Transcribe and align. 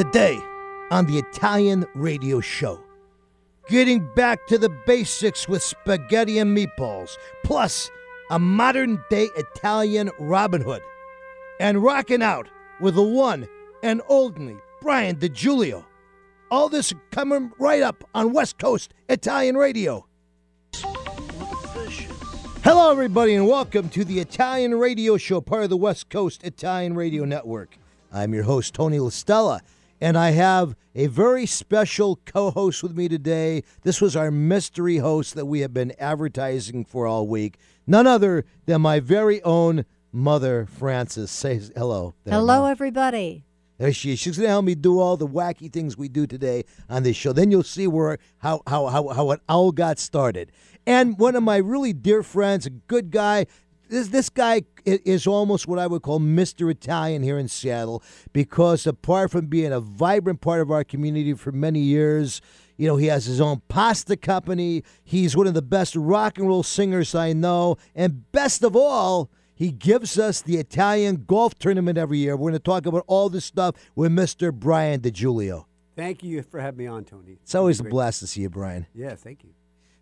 Today 0.00 0.42
on 0.90 1.04
the 1.04 1.18
Italian 1.18 1.84
radio 1.94 2.40
show, 2.40 2.80
getting 3.68 4.08
back 4.14 4.46
to 4.46 4.56
the 4.56 4.70
basics 4.86 5.46
with 5.46 5.62
spaghetti 5.62 6.38
and 6.38 6.56
meatballs, 6.56 7.18
plus 7.44 7.90
a 8.30 8.38
modern 8.38 9.04
day 9.10 9.28
Italian 9.36 10.10
Robin 10.18 10.62
Hood, 10.62 10.80
and 11.60 11.82
rocking 11.82 12.22
out 12.22 12.48
with 12.80 12.94
the 12.94 13.02
one 13.02 13.46
and 13.82 14.00
only 14.08 14.56
Brian 14.80 15.16
DiGiulio. 15.16 15.84
All 16.50 16.70
this 16.70 16.94
coming 17.10 17.52
right 17.58 17.82
up 17.82 18.02
on 18.14 18.32
West 18.32 18.58
Coast 18.58 18.94
Italian 19.10 19.58
Radio. 19.58 20.06
Hello, 22.64 22.90
everybody, 22.90 23.34
and 23.34 23.46
welcome 23.46 23.90
to 23.90 24.06
the 24.06 24.18
Italian 24.20 24.76
Radio 24.76 25.18
Show, 25.18 25.42
part 25.42 25.64
of 25.64 25.68
the 25.68 25.76
West 25.76 26.08
Coast 26.08 26.42
Italian 26.42 26.94
Radio 26.94 27.26
Network. 27.26 27.76
I'm 28.10 28.32
your 28.32 28.44
host, 28.44 28.72
Tony 28.72 28.96
LaStella, 28.96 29.60
and 30.00 30.16
I 30.16 30.30
have 30.30 30.74
a 30.94 31.06
very 31.06 31.46
special 31.46 32.16
co 32.24 32.50
host 32.50 32.82
with 32.82 32.96
me 32.96 33.08
today. 33.08 33.62
This 33.82 34.00
was 34.00 34.16
our 34.16 34.30
mystery 34.30 34.96
host 34.98 35.34
that 35.34 35.46
we 35.46 35.60
have 35.60 35.72
been 35.74 35.92
advertising 35.98 36.84
for 36.84 37.06
all 37.06 37.26
week. 37.26 37.58
None 37.86 38.06
other 38.06 38.44
than 38.66 38.80
my 38.80 39.00
very 39.00 39.42
own 39.42 39.84
mother, 40.12 40.66
Frances. 40.66 41.30
Say 41.30 41.60
hello. 41.76 42.14
there, 42.24 42.34
Hello, 42.34 42.62
Mom. 42.62 42.70
everybody. 42.70 43.44
There 43.78 43.92
she 43.92 44.12
is. 44.12 44.18
She's 44.18 44.36
going 44.36 44.44
to 44.46 44.50
help 44.50 44.64
me 44.66 44.74
do 44.74 45.00
all 45.00 45.16
the 45.16 45.26
wacky 45.26 45.72
things 45.72 45.96
we 45.96 46.08
do 46.08 46.26
today 46.26 46.64
on 46.90 47.02
this 47.02 47.16
show. 47.16 47.32
Then 47.32 47.50
you'll 47.50 47.62
see 47.62 47.86
where 47.86 48.18
how 48.38 48.60
how 48.66 48.86
how, 48.88 49.08
how 49.08 49.30
it 49.30 49.40
all 49.48 49.72
got 49.72 49.98
started. 49.98 50.52
And 50.86 51.18
one 51.18 51.34
of 51.34 51.42
my 51.42 51.56
really 51.56 51.92
dear 51.92 52.22
friends, 52.22 52.66
a 52.66 52.70
good 52.70 53.10
guy. 53.10 53.46
This 53.90 54.06
this 54.06 54.30
guy 54.30 54.62
is 54.84 55.26
almost 55.26 55.66
what 55.66 55.80
I 55.80 55.88
would 55.88 56.02
call 56.02 56.20
Mr. 56.20 56.70
Italian 56.70 57.24
here 57.24 57.38
in 57.38 57.48
Seattle 57.48 58.04
because 58.32 58.86
apart 58.86 59.32
from 59.32 59.46
being 59.46 59.72
a 59.72 59.80
vibrant 59.80 60.40
part 60.40 60.60
of 60.60 60.70
our 60.70 60.84
community 60.84 61.34
for 61.34 61.50
many 61.50 61.80
years, 61.80 62.40
you 62.76 62.86
know, 62.86 62.96
he 62.96 63.06
has 63.06 63.24
his 63.24 63.40
own 63.40 63.62
pasta 63.66 64.16
company. 64.16 64.84
He's 65.02 65.36
one 65.36 65.48
of 65.48 65.54
the 65.54 65.60
best 65.60 65.96
rock 65.96 66.38
and 66.38 66.46
roll 66.46 66.62
singers 66.62 67.16
I 67.16 67.32
know, 67.32 67.78
and 67.96 68.30
best 68.30 68.62
of 68.62 68.76
all, 68.76 69.28
he 69.56 69.72
gives 69.72 70.20
us 70.20 70.40
the 70.40 70.58
Italian 70.58 71.24
golf 71.26 71.56
tournament 71.56 71.98
every 71.98 72.18
year. 72.18 72.36
We're 72.36 72.50
going 72.50 72.52
to 72.52 72.58
talk 72.60 72.86
about 72.86 73.04
all 73.08 73.28
this 73.28 73.44
stuff 73.44 73.74
with 73.96 74.12
Mr. 74.12 74.54
Brian 74.54 75.00
DiGiulio. 75.00 75.64
Thank 75.96 76.22
you 76.22 76.42
for 76.42 76.60
having 76.60 76.78
me 76.78 76.86
on, 76.86 77.04
Tony. 77.04 77.38
It's 77.42 77.56
always 77.56 77.80
a 77.80 77.84
blast 77.84 78.20
to 78.20 78.28
see 78.28 78.42
you, 78.42 78.50
Brian. 78.50 78.86
Yeah, 78.94 79.16
thank 79.16 79.42
you. 79.42 79.50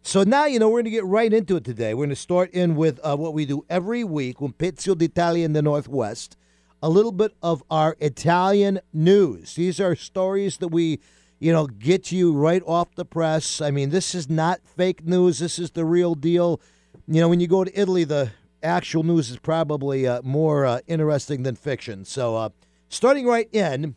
So 0.08 0.22
now, 0.22 0.46
you 0.46 0.58
know, 0.58 0.70
we're 0.70 0.78
going 0.78 0.86
to 0.86 0.90
get 0.90 1.04
right 1.04 1.30
into 1.30 1.56
it 1.56 1.64
today. 1.64 1.92
We're 1.92 2.06
going 2.06 2.08
to 2.08 2.16
start 2.16 2.50
in 2.52 2.76
with 2.76 2.98
uh, 3.04 3.14
what 3.14 3.34
we 3.34 3.44
do 3.44 3.66
every 3.68 4.04
week, 4.04 4.40
Un 4.40 4.54
Pezzo 4.54 4.96
d'Italia 4.96 5.44
in 5.44 5.52
the 5.52 5.60
Northwest, 5.60 6.34
a 6.82 6.88
little 6.88 7.12
bit 7.12 7.34
of 7.42 7.62
our 7.70 7.94
Italian 8.00 8.80
news. 8.90 9.54
These 9.54 9.78
are 9.80 9.94
stories 9.94 10.56
that 10.56 10.68
we, 10.68 11.00
you 11.40 11.52
know, 11.52 11.66
get 11.66 12.10
you 12.10 12.32
right 12.32 12.62
off 12.64 12.94
the 12.94 13.04
press. 13.04 13.60
I 13.60 13.70
mean, 13.70 13.90
this 13.90 14.14
is 14.14 14.30
not 14.30 14.60
fake 14.64 15.04
news. 15.04 15.40
This 15.40 15.58
is 15.58 15.72
the 15.72 15.84
real 15.84 16.14
deal. 16.14 16.58
You 17.06 17.20
know, 17.20 17.28
when 17.28 17.40
you 17.40 17.46
go 17.46 17.62
to 17.62 17.78
Italy, 17.78 18.04
the 18.04 18.30
actual 18.62 19.02
news 19.02 19.28
is 19.28 19.36
probably 19.36 20.06
uh, 20.06 20.22
more 20.22 20.64
uh, 20.64 20.80
interesting 20.86 21.42
than 21.42 21.54
fiction. 21.54 22.06
So, 22.06 22.34
uh, 22.34 22.48
starting 22.88 23.26
right 23.26 23.50
in, 23.52 23.94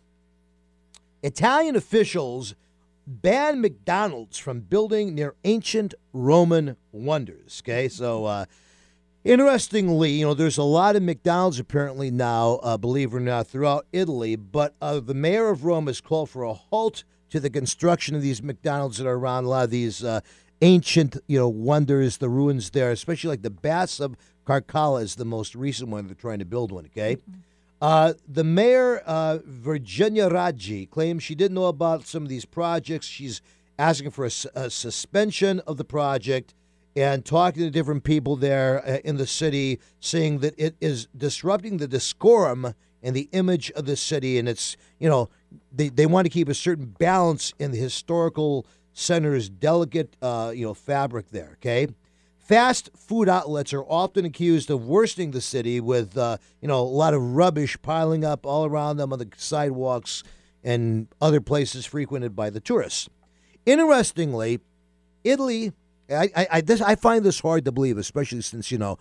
Italian 1.24 1.78
officials 1.78 2.54
ban 3.12 3.62
McDonald's 3.62 4.38
from 4.38 4.62
building 4.62 5.14
near 5.14 5.36
ancient 5.44 5.94
Roman 6.14 6.78
wonders. 6.92 7.62
Okay, 7.64 7.88
so 7.88 8.26
uh, 8.26 8.46
interestingly, 9.24 10.12
you 10.12 10.26
know, 10.26 10.34
there's 10.34 10.58
a 10.58 10.64
lot 10.64 10.96
of 10.96 11.04
McDonald's 11.04 11.60
apparently 11.60 12.10
now, 12.10 12.60
uh, 12.64 12.78
believe 12.78 13.14
it 13.14 13.18
or 13.18 13.20
not, 13.20 13.48
throughout 13.48 13.86
Italy. 13.92 14.36
But 14.36 14.76
uh, 14.82 15.00
the 15.00 15.14
mayor 15.14 15.50
of 15.50 15.66
Rome 15.66 15.88
has 15.88 16.02
called 16.02 16.30
for 16.30 16.44
a 16.44 16.54
halt 16.54 17.04
to 17.30 17.40
the 17.40 17.50
construction 17.50 18.16
of 18.16 18.22
these 18.22 18.42
McDonald's 18.42 18.98
that 18.98 19.08
are 19.08 19.16
around 19.16 19.46
a 19.46 19.50
lot 19.50 19.66
of 19.66 19.70
these 19.70 20.04
uh, 20.04 20.22
ancient, 20.62 21.18
you 21.28 21.38
know, 21.38 21.50
wonders, 21.50 22.18
the 22.18 22.30
ruins 22.30 22.70
there, 22.72 22.92
especially 22.92 23.30
like 23.30 23.42
the 23.42 23.50
Baths 23.50 24.00
of 24.00 24.16
Caracalla 24.46 25.02
is 25.02 25.16
the 25.16 25.26
most 25.26 25.56
recent 25.56 25.90
one. 25.90 26.08
They're 26.08 26.16
trying 26.16 26.40
to 26.40 26.46
build 26.46 26.72
one. 26.72 26.86
Okay. 26.86 27.18
Uh, 27.82 28.14
the 28.28 28.44
mayor, 28.44 29.00
uh, 29.08 29.40
Virginia 29.44 30.30
Raggi, 30.30 30.88
claims 30.88 31.24
she 31.24 31.34
didn't 31.34 31.56
know 31.56 31.66
about 31.66 32.06
some 32.06 32.22
of 32.22 32.30
these 32.30 32.46
projects. 32.46 33.08
She's 33.08 33.42
asking 33.80 34.12
for 34.12 34.26
a 34.26 34.70
suspension 34.70 35.60
of 35.62 35.78
the 35.78 35.84
project 35.84 36.54
and 36.96 37.26
talking 37.26 37.64
to 37.64 37.72
different 37.72 38.04
people 38.04 38.36
there 38.36 38.88
uh, 38.88 38.98
in 39.04 39.18
the 39.18 39.26
city, 39.26 39.80
saying 40.00 40.40
that 40.40 40.54
it 40.60 40.76
is 40.80 41.08
disrupting 41.18 41.78
the 41.78 41.88
decorum 41.88 42.76
and 43.02 43.16
the 43.16 43.30
image 43.32 43.72
of 43.72 43.86
the 43.86 43.96
city. 43.96 44.38
And 44.38 44.48
it's, 44.48 44.78
you 45.00 45.10
know, 45.10 45.30
they, 45.72 45.90
they 45.90 46.06
want 46.06 46.26
to 46.26 46.30
keep 46.30 46.50
a 46.50 46.54
certain 46.54 46.86
balance 46.86 47.54
in 47.58 47.72
the 47.72 47.78
historical 47.78 48.68
center's 48.94 49.50
delicate, 49.50 50.16
uh, 50.22 50.52
you 50.54 50.66
know, 50.66 50.76
fabric 50.76 51.32
there, 51.32 51.52
okay? 51.54 51.88
Fast 52.52 52.90
food 52.98 53.30
outlets 53.30 53.72
are 53.72 53.84
often 53.84 54.26
accused 54.26 54.70
of 54.70 54.86
worsening 54.86 55.32
the 55.32 55.40
city 55.40 55.80
with, 55.80 56.18
uh, 56.18 56.36
you 56.60 56.68
know, 56.68 56.82
a 56.82 56.84
lot 56.84 57.14
of 57.14 57.22
rubbish 57.34 57.82
piling 57.82 58.26
up 58.26 58.46
all 58.46 58.66
around 58.66 58.98
them 58.98 59.14
on 59.14 59.20
the 59.20 59.30
sidewalks 59.38 60.22
and 60.62 61.08
other 61.22 61.40
places 61.40 61.86
frequented 61.86 62.36
by 62.36 62.50
the 62.50 62.60
tourists. 62.60 63.08
Interestingly, 63.66 64.60
Italy, 65.24 65.72
I, 66.10 66.30
I, 66.36 66.48
I, 66.52 66.60
this, 66.60 66.82
I 66.82 66.96
find 66.96 67.24
this 67.24 67.40
hard 67.40 67.64
to 67.64 67.72
believe, 67.72 67.98
especially 67.98 68.42
since, 68.42 68.70
you 68.70 68.78
know, 68.78 69.00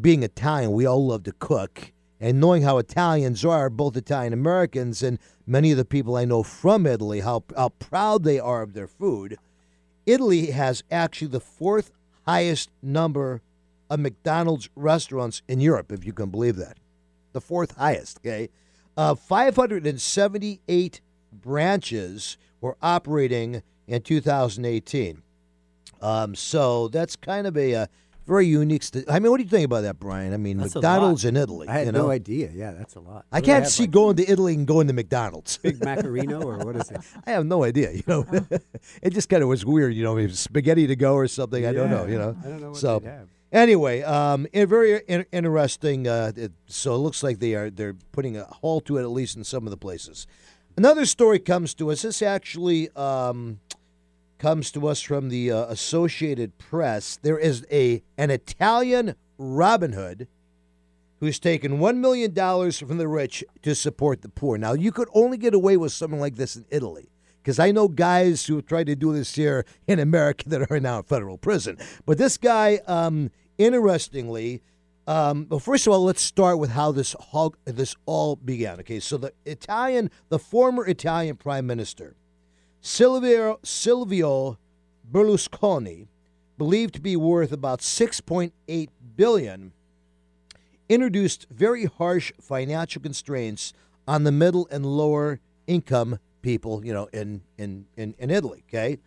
being 0.00 0.22
Italian, 0.22 0.72
we 0.72 0.86
all 0.86 1.06
love 1.06 1.24
to 1.24 1.32
cook. 1.32 1.92
And 2.18 2.40
knowing 2.40 2.62
how 2.62 2.78
Italians 2.78 3.44
are, 3.44 3.68
both 3.68 3.94
Italian 3.94 4.32
Americans 4.32 5.02
and 5.02 5.18
many 5.46 5.70
of 5.70 5.76
the 5.76 5.84
people 5.84 6.16
I 6.16 6.24
know 6.24 6.42
from 6.42 6.86
Italy, 6.86 7.20
how, 7.20 7.44
how 7.54 7.68
proud 7.68 8.24
they 8.24 8.40
are 8.40 8.62
of 8.62 8.72
their 8.72 8.88
food, 8.88 9.36
Italy 10.06 10.52
has 10.52 10.82
actually 10.90 11.28
the 11.28 11.40
fourth 11.40 11.92
highest 12.26 12.70
number 12.82 13.42
of 13.88 14.00
McDonald's 14.00 14.68
restaurants 14.76 15.42
in 15.48 15.60
Europe, 15.60 15.92
if 15.92 16.04
you 16.04 16.12
can 16.12 16.30
believe 16.30 16.56
that. 16.56 16.78
The 17.32 17.40
fourth 17.40 17.76
highest, 17.76 18.18
okay? 18.18 18.48
Uh, 18.96 19.14
578 19.14 21.00
branches 21.32 22.36
were 22.60 22.76
operating 22.82 23.62
in 23.86 24.02
2018. 24.02 25.22
Um, 26.00 26.34
so 26.34 26.88
that's 26.88 27.16
kind 27.16 27.46
of 27.46 27.56
a, 27.56 27.74
uh 27.74 27.86
very 28.26 28.46
unique. 28.46 28.82
St- 28.82 29.04
I 29.10 29.18
mean, 29.18 29.30
what 29.30 29.38
do 29.38 29.44
you 29.44 29.48
think 29.50 29.64
about 29.64 29.82
that, 29.82 29.98
Brian? 29.98 30.32
I 30.32 30.36
mean, 30.36 30.58
That's 30.58 30.74
a 30.74 30.78
McDonald's 30.78 31.24
lot. 31.24 31.28
in 31.30 31.36
Italy. 31.36 31.68
I 31.68 31.72
had 31.78 31.86
you 31.86 31.92
know? 31.92 32.02
no 32.02 32.10
idea. 32.10 32.50
Yeah, 32.54 32.72
that's 32.72 32.94
a 32.94 33.00
lot. 33.00 33.24
I 33.32 33.36
What 33.38 33.40
do 33.44 33.46
they 33.46 33.46
can't 33.52 33.64
have, 33.64 33.72
see 33.72 33.82
like, 33.84 33.90
going 33.90 34.16
to 34.16 34.30
Italy 34.30 34.54
and 34.54 34.66
going 34.66 34.86
to 34.86 34.92
McDonald's. 34.92 35.58
big 35.58 35.78
macarino 35.80 36.44
or 36.44 36.58
what 36.58 36.76
is 36.76 36.90
it? 36.90 37.00
I 37.26 37.30
have 37.32 37.44
no 37.46 37.64
idea. 37.64 37.90
You 37.92 38.02
know, 38.06 38.26
it 39.02 39.10
just 39.10 39.28
kind 39.28 39.42
of 39.42 39.48
was 39.48 39.64
weird. 39.64 39.94
You 39.94 40.04
know, 40.04 40.14
maybe 40.14 40.32
spaghetti 40.32 40.86
to 40.86 40.96
go 40.96 41.14
or 41.14 41.26
something. 41.28 41.64
I 41.66 41.72
don't 41.72 41.90
know. 41.90 42.06
You 42.06 42.12
Yeah, 42.12 42.18
know. 42.18 42.36
I 42.44 42.48
don't 42.48 42.60
know 42.60 42.68
what 42.70 42.76
so 42.78 42.98
they'd 43.00 43.08
have. 43.08 43.28
anyway, 43.52 44.02
um, 44.02 44.46
a 44.54 44.64
very 44.64 45.00
in- 45.08 45.26
interesting. 45.32 46.06
Uh, 46.06 46.32
it, 46.36 46.52
so 46.66 46.94
it 46.94 46.98
looks 46.98 47.22
like 47.22 47.38
they 47.40 47.54
are 47.54 47.70
they're 47.70 47.96
putting 48.12 48.36
a 48.36 48.44
halt 48.44 48.84
to 48.86 48.98
it 48.98 49.02
at 49.02 49.10
least 49.10 49.36
in 49.36 49.44
some 49.44 49.66
of 49.66 49.70
the 49.70 49.76
places. 49.76 50.26
Another 50.76 51.04
story 51.04 51.38
comes 51.40 51.74
to 51.74 51.90
us. 51.90 52.02
This 52.02 52.22
actually 52.22 52.88
um, 52.96 53.58
comes 54.40 54.72
to 54.72 54.88
us 54.88 55.02
from 55.02 55.28
the 55.28 55.52
uh, 55.52 55.66
Associated 55.66 56.56
Press. 56.58 57.18
There 57.22 57.38
is 57.38 57.64
a 57.70 58.02
an 58.16 58.30
Italian 58.30 59.14
Robin 59.38 59.92
Hood 59.92 60.26
who's 61.20 61.38
taken 61.38 61.78
$1 61.78 61.96
million 61.98 62.34
from 62.72 62.96
the 62.96 63.06
rich 63.06 63.44
to 63.60 63.74
support 63.74 64.22
the 64.22 64.30
poor. 64.30 64.56
Now, 64.56 64.72
you 64.72 64.90
could 64.90 65.08
only 65.12 65.36
get 65.36 65.52
away 65.52 65.76
with 65.76 65.92
something 65.92 66.18
like 66.18 66.36
this 66.36 66.56
in 66.56 66.64
Italy. 66.70 67.10
Because 67.42 67.58
I 67.58 67.70
know 67.70 67.88
guys 67.88 68.46
who 68.46 68.62
tried 68.62 68.86
to 68.86 68.96
do 68.96 69.12
this 69.12 69.34
here 69.34 69.66
in 69.86 69.98
America 69.98 70.48
that 70.48 70.70
are 70.70 70.80
now 70.80 70.98
in 70.98 71.04
federal 71.04 71.36
prison. 71.36 71.76
But 72.06 72.16
this 72.16 72.38
guy, 72.38 72.80
um, 72.86 73.30
interestingly, 73.58 74.62
um, 75.06 75.46
well, 75.50 75.60
first 75.60 75.86
of 75.86 75.92
all, 75.92 76.04
let's 76.04 76.22
start 76.22 76.58
with 76.58 76.70
how 76.70 76.92
this 76.92 77.14
all, 77.32 77.54
this 77.64 77.94
all 78.06 78.36
began. 78.36 78.80
Okay, 78.80 79.00
so 79.00 79.18
the 79.18 79.32
Italian, 79.44 80.10
the 80.30 80.38
former 80.38 80.86
Italian 80.86 81.36
Prime 81.36 81.66
Minister, 81.66 82.16
Silvio 82.80 83.58
Silvio 83.62 84.58
Berlusconi, 85.10 86.08
believed 86.56 86.94
to 86.94 87.00
be 87.00 87.16
worth 87.16 87.52
about 87.52 87.80
6.8 87.80 88.88
billion, 89.16 89.72
introduced 90.88 91.46
very 91.50 91.86
harsh 91.86 92.32
financial 92.40 93.02
constraints 93.02 93.72
on 94.06 94.24
the 94.24 94.32
middle 94.32 94.68
and 94.70 94.84
lower 94.86 95.40
income 95.66 96.18
people, 96.42 96.84
you 96.84 96.92
know, 96.92 97.08
in 97.12 97.42
in 97.58 97.86
in, 97.96 98.14
in 98.18 98.30
Italy. 98.30 98.64
Okay, 98.68 98.98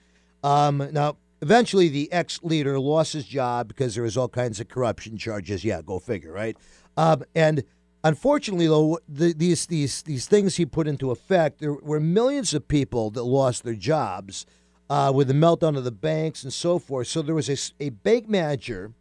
um, 0.44 0.90
now 0.92 1.18
eventually 1.42 1.90
the 1.90 2.12
ex 2.12 2.42
leader 2.44 2.80
lost 2.80 3.14
his 3.14 3.26
job 3.26 3.68
because 3.68 3.96
there 3.96 4.04
was 4.04 4.18
all 4.18 4.30
kinds 4.30 4.60
of 4.60 4.68
corruption 4.68 5.18
charges. 5.18 5.64
Yeah, 5.64 5.82
go 5.82 6.00
figure, 6.00 6.32
right? 6.32 6.56
Um, 6.96 7.24
and 7.34 7.64
unfortunately, 8.04 8.68
though, 8.68 9.00
the, 9.08 9.34
these 9.34 9.66
these 9.66 10.04
these 10.04 10.28
things 10.28 10.56
he 10.56 10.66
put 10.66 10.88
into 10.88 11.12
effect, 11.12 11.60
there 11.60 11.74
were 11.74 12.00
millions 12.00 12.54
of 12.54 12.68
people 12.68 13.10
that 13.12 13.24
lost 13.24 13.64
their 13.64 13.76
jobs 13.76 14.46
uh, 14.90 15.12
with 15.14 15.28
the 15.28 15.34
meltdown 15.34 15.78
of 15.78 15.84
the 15.84 15.92
banks 15.92 16.44
and 16.44 16.54
so 16.54 16.80
forth. 16.80 17.08
So 17.08 17.22
there 17.22 17.36
was 17.36 17.50
a, 17.50 17.84
a 17.84 17.90
bank 17.90 18.30
manager 18.30 18.94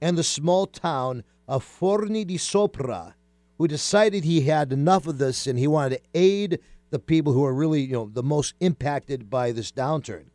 in 0.00 0.14
the 0.14 0.22
small 0.22 0.66
town 0.66 1.24
of 1.46 1.64
Forni 1.64 2.26
di 2.26 2.36
Sopra 2.36 3.14
who 3.58 3.66
decided 3.66 4.24
he 4.24 4.42
had 4.42 4.72
enough 4.72 5.06
of 5.06 5.18
this 5.18 5.46
and 5.46 5.58
he 5.58 5.66
wanted 5.66 5.96
to 5.96 6.02
aid 6.14 6.60
the 6.90 6.98
people 6.98 7.32
who 7.32 7.44
are 7.44 7.52
really, 7.52 7.80
you 7.80 7.92
know, 7.92 8.10
the 8.12 8.22
most 8.22 8.54
impacted 8.60 9.28
by 9.28 9.52
this 9.52 9.72
downturn. 9.72 10.26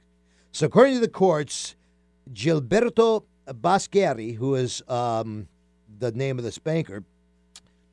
So, 0.52 0.68
according 0.68 0.96
to 0.96 1.00
the 1.00 1.08
courts, 1.08 1.76
Gilberto 2.32 3.24
Baschiera, 3.48 4.36
who 4.36 4.56
is 4.56 4.84
um, 4.88 5.48
the 6.00 6.12
name 6.12 6.38
of 6.38 6.44
this 6.44 6.60
banker, 6.60 7.04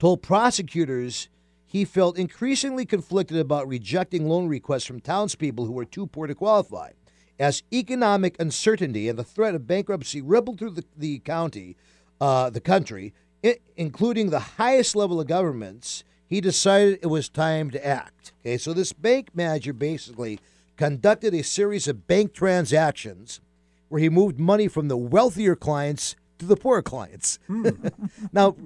told 0.00 0.22
prosecutors 0.22 1.28
he 1.66 1.84
felt 1.84 2.18
increasingly 2.18 2.84
conflicted 2.84 3.36
about 3.36 3.68
rejecting 3.68 4.28
loan 4.28 4.48
requests 4.48 4.86
from 4.86 4.98
townspeople 4.98 5.66
who 5.66 5.72
were 5.72 5.84
too 5.84 6.06
poor 6.06 6.26
to 6.26 6.34
qualify. 6.34 6.90
As 7.38 7.62
economic 7.72 8.34
uncertainty 8.40 9.08
and 9.08 9.16
the 9.16 9.22
threat 9.22 9.54
of 9.54 9.68
bankruptcy 9.68 10.20
rippled 10.20 10.58
through 10.58 10.70
the, 10.70 10.84
the 10.96 11.20
county, 11.20 11.76
uh, 12.20 12.50
the 12.50 12.60
country, 12.60 13.14
it, 13.42 13.62
including 13.76 14.30
the 14.30 14.40
highest 14.40 14.96
level 14.96 15.20
of 15.20 15.28
governments, 15.28 16.02
he 16.26 16.40
decided 16.40 16.98
it 17.02 17.06
was 17.06 17.28
time 17.28 17.70
to 17.70 17.86
act. 17.86 18.32
Okay, 18.40 18.58
so 18.58 18.72
this 18.72 18.92
bank 18.92 19.28
manager 19.34 19.72
basically 19.72 20.40
conducted 20.76 21.34
a 21.34 21.44
series 21.44 21.86
of 21.86 22.06
bank 22.06 22.32
transactions 22.32 23.40
where 23.88 24.00
he 24.00 24.08
moved 24.08 24.40
money 24.40 24.66
from 24.66 24.88
the 24.88 24.96
wealthier 24.96 25.54
clients 25.54 26.16
to 26.38 26.46
the 26.46 26.56
poorer 26.56 26.82
clients. 26.82 27.38
now, 28.32 28.56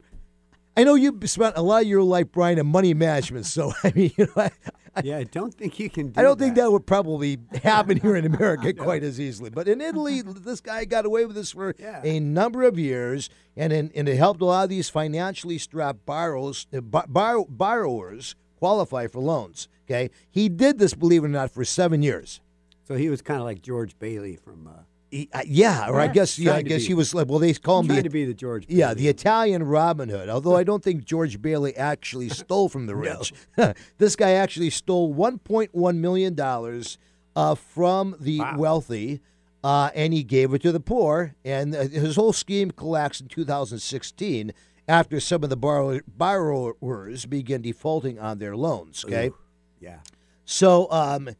I 0.76 0.84
know 0.84 0.94
you 0.94 1.18
spent 1.24 1.56
a 1.56 1.62
lot 1.62 1.82
of 1.82 1.88
your 1.88 2.02
life, 2.02 2.26
Brian, 2.32 2.58
in 2.58 2.66
money 2.66 2.94
management. 2.94 3.46
So 3.46 3.72
I 3.84 3.92
mean, 3.94 4.12
you 4.16 4.26
know, 4.26 4.32
I, 4.42 4.50
I, 4.96 5.02
Yeah, 5.04 5.18
I 5.18 5.24
don't 5.24 5.54
think 5.54 5.78
you 5.78 5.88
can. 5.88 6.08
Do 6.08 6.20
I 6.20 6.22
don't 6.24 6.38
think 6.38 6.56
that. 6.56 6.62
that 6.62 6.70
would 6.72 6.86
probably 6.86 7.38
happen 7.62 7.98
here 8.00 8.16
in 8.16 8.24
America 8.26 8.72
quite 8.86 9.02
as 9.04 9.20
easily. 9.20 9.50
But 9.50 9.68
in 9.68 9.80
Italy, 9.80 10.22
this 10.26 10.60
guy 10.60 10.84
got 10.84 11.04
away 11.06 11.26
with 11.26 11.36
this 11.36 11.52
for 11.52 11.74
Yeah. 11.78 12.00
a 12.04 12.18
number 12.20 12.62
of 12.64 12.78
years, 12.78 13.30
and 13.56 13.72
in, 13.72 13.92
and 13.94 14.08
it 14.08 14.16
helped 14.16 14.40
a 14.40 14.46
lot 14.46 14.64
of 14.64 14.68
these 14.70 14.88
financially 14.90 15.58
strapped 15.58 16.04
borrowers, 16.06 16.66
uh, 16.76 16.80
bor- 16.80 17.04
borrow, 17.08 17.44
borrowers 17.48 18.34
qualify 18.58 19.06
for 19.06 19.20
loans. 19.20 19.68
Okay, 19.86 20.10
he 20.30 20.48
did 20.48 20.78
this, 20.78 20.94
believe 20.94 21.22
it 21.22 21.26
or 21.26 21.30
not, 21.30 21.50
for 21.50 21.64
seven 21.64 22.02
years. 22.02 22.40
So 22.88 22.96
he 22.96 23.08
was 23.10 23.20
kind 23.22 23.38
of 23.40 23.44
like 23.44 23.62
George 23.62 23.98
Bailey 23.98 24.36
from. 24.36 24.66
Uh, 24.66 24.82
He, 25.14 25.28
uh, 25.32 25.42
yeah, 25.46 25.88
or 25.88 26.00
I 26.00 26.08
guess 26.08 26.38
yeah, 26.40 26.54
I 26.54 26.62
guess 26.62 26.80
be- 26.82 26.86
he 26.88 26.94
was 26.94 27.14
like 27.14 27.28
well, 27.28 27.38
they 27.38 27.54
call 27.54 27.80
him 27.80 27.86
the 27.86 28.02
to 28.02 28.10
be 28.10 28.24
the 28.24 28.34
George. 28.34 28.66
Bailey. 28.66 28.80
Yeah, 28.80 28.94
the 28.94 29.06
Italian 29.06 29.62
Robin 29.62 30.08
Hood. 30.08 30.28
Although 30.28 30.56
I 30.56 30.64
don't 30.64 30.82
think 30.82 31.04
George 31.04 31.40
Bailey 31.40 31.76
actually 31.76 32.28
stole 32.42 32.68
from 32.68 32.86
the 32.86 32.96
rich. 32.96 33.32
this 33.98 34.16
guy 34.16 34.32
actually 34.32 34.70
stole 34.70 35.14
1.1 35.14 35.96
million 35.98 36.34
dollars 36.34 36.98
uh, 37.36 37.54
from 37.54 38.16
the 38.18 38.40
Wow. 38.40 38.56
wealthy, 38.58 39.20
uh, 39.62 39.90
and 39.94 40.12
he 40.12 40.24
gave 40.24 40.52
it 40.52 40.62
to 40.62 40.72
the 40.72 40.80
poor. 40.80 41.36
And 41.44 41.74
uh, 41.76 41.82
his 41.88 42.16
whole 42.16 42.32
scheme 42.32 42.72
collapsed 42.72 43.20
in 43.20 43.28
2016 43.28 44.52
after 44.88 45.20
some 45.20 45.44
of 45.44 45.48
the 45.50 45.56
borrow- 45.56 46.00
borrowers 46.08 47.26
began 47.26 47.62
defaulting 47.62 48.18
on 48.18 48.38
their 48.38 48.56
loans. 48.56 49.04
Okay. 49.04 49.28
Ooh, 49.28 49.38
yeah. 49.80 49.98
So, 50.44 50.90
um, 50.90 51.30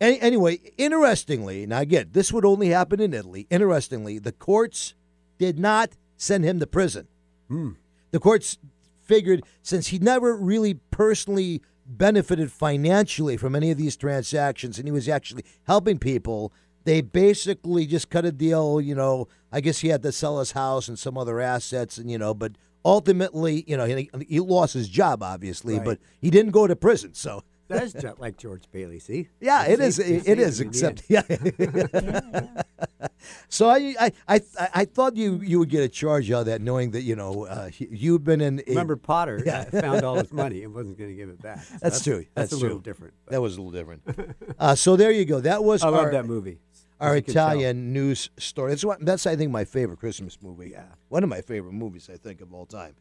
any, 0.00 0.20
anyway, 0.20 0.60
interestingly, 0.76 1.66
now 1.66 1.80
again, 1.80 2.08
this 2.12 2.32
would 2.32 2.44
only 2.44 2.68
happen 2.68 3.00
in 3.00 3.14
Italy. 3.14 3.46
Interestingly, 3.50 4.18
the 4.18 4.32
courts 4.32 4.94
did 5.38 5.58
not 5.58 5.90
send 6.16 6.44
him 6.44 6.60
to 6.60 6.66
prison. 6.66 7.08
Hmm. 7.48 7.70
The 8.10 8.20
courts 8.20 8.58
figured 9.02 9.42
since 9.62 9.88
he 9.88 9.98
never 9.98 10.36
really 10.36 10.74
personally 10.90 11.62
benefited 11.86 12.50
financially 12.50 13.36
from 13.36 13.54
any 13.54 13.70
of 13.70 13.78
these 13.78 13.96
transactions 13.96 14.78
and 14.78 14.88
he 14.88 14.92
was 14.92 15.08
actually 15.08 15.44
helping 15.66 15.98
people, 15.98 16.52
they 16.84 17.00
basically 17.00 17.86
just 17.86 18.10
cut 18.10 18.24
a 18.24 18.32
deal. 18.32 18.80
You 18.80 18.94
know, 18.94 19.28
I 19.52 19.60
guess 19.60 19.78
he 19.80 19.88
had 19.88 20.02
to 20.02 20.12
sell 20.12 20.38
his 20.40 20.52
house 20.52 20.88
and 20.88 20.98
some 20.98 21.16
other 21.16 21.40
assets, 21.40 21.98
and 21.98 22.10
you 22.10 22.18
know, 22.18 22.34
but 22.34 22.52
ultimately, 22.84 23.64
you 23.66 23.76
know, 23.76 23.84
he, 23.84 24.10
he 24.28 24.40
lost 24.40 24.74
his 24.74 24.88
job, 24.88 25.22
obviously, 25.22 25.74
Right. 25.76 25.84
but 25.84 25.98
he 26.20 26.30
didn't 26.30 26.52
go 26.52 26.66
to 26.66 26.76
prison. 26.76 27.14
So. 27.14 27.42
That 27.68 27.82
is 27.82 27.92
just 27.94 28.18
like 28.20 28.36
George 28.36 28.62
Bailey. 28.70 28.98
See? 29.00 29.28
Yeah, 29.40 29.66
He 29.66 29.72
it 29.72 29.80
is. 29.80 29.96
saved- 29.96 30.08
he 30.08 30.14
It, 30.16 30.24
saved 30.24 30.40
it 30.40 30.42
is. 30.42 30.60
him 30.60 30.68
Except, 30.68 31.02
end. 31.10 31.52
yeah. 31.58 32.62
so 33.48 33.68
I, 33.68 33.94
I, 33.98 34.12
I, 34.28 34.40
I 34.74 34.84
thought 34.84 35.16
you 35.16 35.40
you 35.42 35.58
would 35.58 35.68
get 35.68 35.82
a 35.82 35.88
charge 35.88 36.30
out 36.30 36.40
of 36.40 36.46
that, 36.46 36.60
knowing 36.60 36.92
that 36.92 37.02
you 37.02 37.16
know 37.16 37.46
uh, 37.46 37.70
you've 37.78 38.24
been 38.24 38.40
in. 38.40 38.60
a- 38.60 38.70
Remember 38.70 38.96
Potter 38.96 39.42
Yeah. 39.44 39.64
found 39.64 40.04
all 40.04 40.16
his 40.16 40.32
money 40.32 40.62
and 40.64 40.74
wasn't 40.74 40.98
going 40.98 41.10
to 41.10 41.16
give 41.16 41.28
it 41.28 41.40
back. 41.42 41.58
So 41.66 41.78
That's 41.82 42.04
true. 42.04 42.24
That's, 42.34 42.50
That's 42.50 42.52
a 42.52 42.56
little 42.64 42.78
different. 42.78 43.14
but 43.24 43.32
that 43.32 43.40
was 43.40 43.56
a 43.56 43.62
little 43.62 43.72
different. 43.72 44.36
uh, 44.58 44.74
so 44.74 44.96
there 44.96 45.10
you 45.10 45.24
go. 45.24 45.40
That 45.40 45.64
was 45.64 45.82
I 45.82 45.86
our, 45.88 45.92
love 45.92 46.12
that 46.12 46.26
movie. 46.26 46.58
our 47.00 47.10
as 47.10 47.16
you 47.16 47.22
can 47.22 47.34
tell. 47.34 47.48
Italian 47.48 47.92
news 47.92 48.30
story. 48.38 48.70
That's 48.72 48.84
what. 48.84 49.04
That's 49.04 49.26
I 49.26 49.36
think 49.36 49.50
my 49.50 49.64
favorite 49.64 49.98
Christmas 49.98 50.38
movie. 50.40 50.70
Yeah. 50.70 50.84
one 51.08 51.22
of 51.22 51.28
my 51.28 51.40
favorite 51.40 51.72
movies 51.72 52.08
I 52.12 52.16
think 52.16 52.40
of 52.40 52.52
all 52.54 52.66
time. 52.66 52.94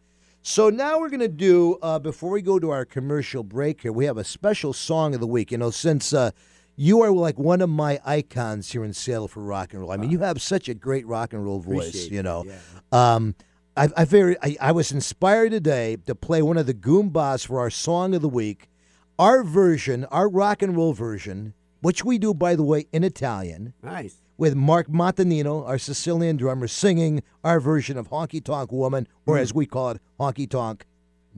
So 0.47 0.69
now 0.69 0.99
we're 0.99 1.09
gonna 1.09 1.27
do 1.27 1.79
uh, 1.81 1.97
before 1.97 2.29
we 2.29 2.43
go 2.43 2.59
to 2.59 2.69
our 2.69 2.85
commercial 2.85 3.41
break 3.41 3.81
here. 3.81 3.91
We 3.91 4.05
have 4.05 4.19
a 4.19 4.23
special 4.23 4.73
song 4.73 5.15
of 5.15 5.19
the 5.19 5.25
week. 5.25 5.51
You 5.51 5.57
know, 5.57 5.71
since 5.71 6.13
uh, 6.13 6.29
you 6.75 7.01
are 7.01 7.09
like 7.09 7.39
one 7.39 7.61
of 7.61 7.69
my 7.71 7.99
icons 8.05 8.71
here 8.71 8.83
in 8.83 8.93
Seattle 8.93 9.27
for 9.27 9.41
rock 9.41 9.73
and 9.73 9.81
roll. 9.81 9.91
I 9.91 9.97
mean, 9.97 10.11
you 10.11 10.19
have 10.19 10.39
such 10.39 10.69
a 10.69 10.75
great 10.75 11.07
rock 11.07 11.33
and 11.33 11.43
roll 11.43 11.61
voice. 11.61 12.11
You 12.11 12.21
know, 12.21 12.45
yeah. 12.45 12.59
um, 12.91 13.33
I, 13.75 13.89
I 13.97 14.05
very 14.05 14.37
I, 14.39 14.55
I 14.61 14.71
was 14.71 14.91
inspired 14.91 15.49
today 15.49 15.97
to 16.05 16.13
play 16.13 16.43
one 16.43 16.59
of 16.59 16.67
the 16.67 16.75
Goombas 16.75 17.47
for 17.47 17.59
our 17.59 17.71
song 17.71 18.13
of 18.13 18.21
the 18.21 18.29
week. 18.29 18.69
Our 19.17 19.43
version, 19.43 20.05
our 20.05 20.29
rock 20.29 20.61
and 20.61 20.77
roll 20.77 20.93
version, 20.93 21.55
which 21.81 22.05
we 22.05 22.19
do 22.19 22.35
by 22.35 22.55
the 22.55 22.63
way 22.63 22.85
in 22.93 23.03
Italian 23.03 23.73
Nice. 23.81 24.17
With 24.37 24.55
Mark 24.55 24.87
Montanino, 24.87 25.67
our 25.67 25.77
Sicilian 25.77 26.37
drummer, 26.37 26.67
singing 26.67 27.23
our 27.43 27.59
version 27.59 27.97
of 27.97 28.09
Honky 28.09 28.43
Tonk 28.43 28.71
Woman, 28.71 29.07
or 29.25 29.37
as 29.37 29.53
we 29.53 29.65
call 29.65 29.91
it, 29.91 30.01
Honky 30.19 30.49
Tonk 30.49 30.85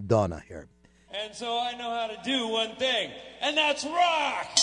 Donna 0.06 0.44
here. 0.48 0.68
And 1.12 1.34
so 1.34 1.60
I 1.60 1.74
know 1.74 1.90
how 1.90 2.08
to 2.08 2.20
do 2.24 2.48
one 2.48 2.76
thing, 2.76 3.12
and 3.42 3.58
that's 3.58 3.84
rock. 3.86 4.60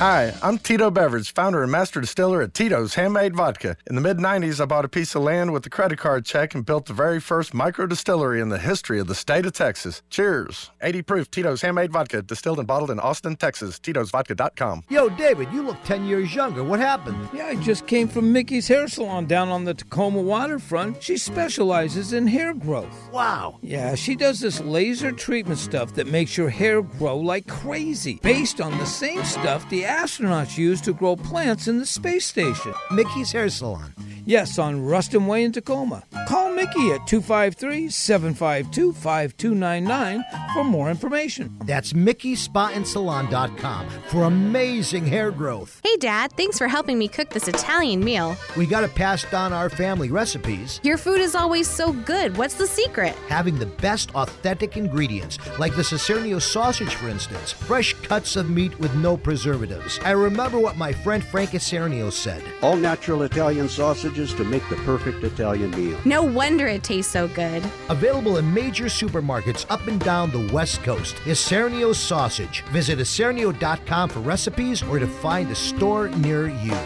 Hi, 0.00 0.32
I'm 0.42 0.56
Tito 0.56 0.90
Beveridge, 0.90 1.34
founder 1.34 1.62
and 1.62 1.70
master 1.70 2.00
distiller 2.00 2.40
at 2.40 2.54
Tito's 2.54 2.94
Handmade 2.94 3.36
Vodka. 3.36 3.76
In 3.86 3.96
the 3.96 4.00
mid 4.00 4.16
90s, 4.16 4.58
I 4.58 4.64
bought 4.64 4.86
a 4.86 4.88
piece 4.88 5.14
of 5.14 5.20
land 5.20 5.52
with 5.52 5.66
a 5.66 5.68
credit 5.68 5.98
card 5.98 6.24
check 6.24 6.54
and 6.54 6.64
built 6.64 6.86
the 6.86 6.94
very 6.94 7.20
first 7.20 7.52
micro 7.52 7.84
distillery 7.84 8.40
in 8.40 8.48
the 8.48 8.56
history 8.56 8.98
of 8.98 9.08
the 9.08 9.14
state 9.14 9.44
of 9.44 9.52
Texas. 9.52 10.00
Cheers. 10.08 10.70
80 10.80 11.02
proof 11.02 11.30
Tito's 11.30 11.60
Handmade 11.60 11.92
Vodka, 11.92 12.22
distilled 12.22 12.56
and 12.56 12.66
bottled 12.66 12.90
in 12.90 12.98
Austin, 12.98 13.36
Texas. 13.36 13.78
Tito'sVodka.com. 13.78 14.84
Yo, 14.88 15.10
David, 15.10 15.52
you 15.52 15.60
look 15.60 15.76
10 15.84 16.06
years 16.06 16.34
younger. 16.34 16.64
What 16.64 16.80
happened? 16.80 17.28
Yeah, 17.34 17.48
I 17.48 17.56
just 17.56 17.86
came 17.86 18.08
from 18.08 18.32
Mickey's 18.32 18.68
Hair 18.68 18.88
Salon 18.88 19.26
down 19.26 19.50
on 19.50 19.66
the 19.66 19.74
Tacoma 19.74 20.22
waterfront. 20.22 21.02
She 21.02 21.18
specializes 21.18 22.14
in 22.14 22.26
hair 22.26 22.54
growth. 22.54 23.10
Wow. 23.12 23.58
Yeah, 23.60 23.94
she 23.96 24.16
does 24.16 24.40
this 24.40 24.62
laser 24.62 25.12
treatment 25.12 25.58
stuff 25.58 25.92
that 25.96 26.06
makes 26.06 26.38
your 26.38 26.48
hair 26.48 26.80
grow 26.80 27.18
like 27.18 27.46
crazy, 27.46 28.18
based 28.22 28.62
on 28.62 28.78
the 28.78 28.86
same 28.86 29.22
stuff 29.24 29.68
the 29.68 29.89
astronauts 29.90 30.56
use 30.56 30.80
to 30.82 30.92
grow 30.92 31.16
plants 31.16 31.66
in 31.68 31.78
the 31.78 31.86
space 31.86 32.24
station. 32.26 32.72
Mickey's 32.92 33.32
Hair 33.32 33.48
Salon. 33.50 33.92
Yes, 34.26 34.58
on 34.58 34.84
Ruston 34.84 35.26
Way 35.26 35.44
in 35.44 35.50
Tacoma. 35.52 36.04
Call 36.28 36.52
Mickey 36.52 36.92
at 36.92 37.06
253 37.06 37.88
752 37.88 38.92
5299 38.92 40.22
for 40.54 40.62
more 40.62 40.90
information. 40.90 41.56
That's 41.64 41.94
MickeySpaandSalon.com 41.94 43.88
for 44.08 44.24
amazing 44.24 45.06
hair 45.06 45.30
growth. 45.32 45.80
Hey, 45.82 45.96
Dad, 45.96 46.32
thanks 46.36 46.58
for 46.58 46.68
helping 46.68 46.98
me 46.98 47.08
cook 47.08 47.30
this 47.30 47.48
Italian 47.48 48.04
meal. 48.04 48.36
We 48.56 48.66
got 48.66 48.82
to 48.82 48.88
pass 48.88 49.24
down 49.30 49.52
our 49.52 49.68
family 49.70 50.10
recipes, 50.10 50.80
Your 50.84 50.98
food 50.98 51.20
is 51.20 51.34
always 51.34 51.66
so 51.66 51.92
good. 51.92 52.36
What's 52.36 52.54
the 52.54 52.66
secret? 52.66 53.16
having 53.28 53.58
the 53.58 53.66
best 53.66 54.14
authentic 54.14 54.76
ingredients, 54.76 55.38
like 55.58 55.74
the 55.74 55.82
Isernio 55.82 56.40
sausage, 56.40 56.94
for 56.94 57.08
instance. 57.08 57.52
Fresh 57.52 57.94
cuts 57.94 58.36
of 58.36 58.50
meat 58.50 58.78
with 58.78 58.94
no 58.96 59.16
preservatives. 59.16 59.79
I 60.04 60.12
remember 60.12 60.58
what 60.58 60.76
my 60.76 60.92
friend 60.92 61.22
Frank 61.22 61.50
Isernio 61.50 62.12
said. 62.12 62.42
All 62.62 62.76
natural 62.76 63.22
Italian 63.22 63.68
sausages 63.68 64.34
to 64.34 64.44
make 64.44 64.68
the 64.68 64.76
perfect 64.76 65.24
Italian 65.24 65.70
meal. 65.70 65.98
No 66.04 66.22
wonder 66.22 66.66
it 66.66 66.82
tastes 66.82 67.12
so 67.12 67.28
good. 67.28 67.62
Available 67.88 68.38
in 68.38 68.52
major 68.52 68.86
supermarkets 68.86 69.66
up 69.70 69.86
and 69.86 70.00
down 70.00 70.30
the 70.30 70.52
West 70.52 70.82
Coast. 70.82 71.16
Isernio 71.24 71.94
Sausage. 71.94 72.62
Visit 72.72 72.98
isernio.com 72.98 74.08
for 74.08 74.20
recipes 74.20 74.82
or 74.82 74.98
to 74.98 75.06
find 75.06 75.50
a 75.50 75.54
store 75.54 76.08
near 76.08 76.48
you. 76.48 76.76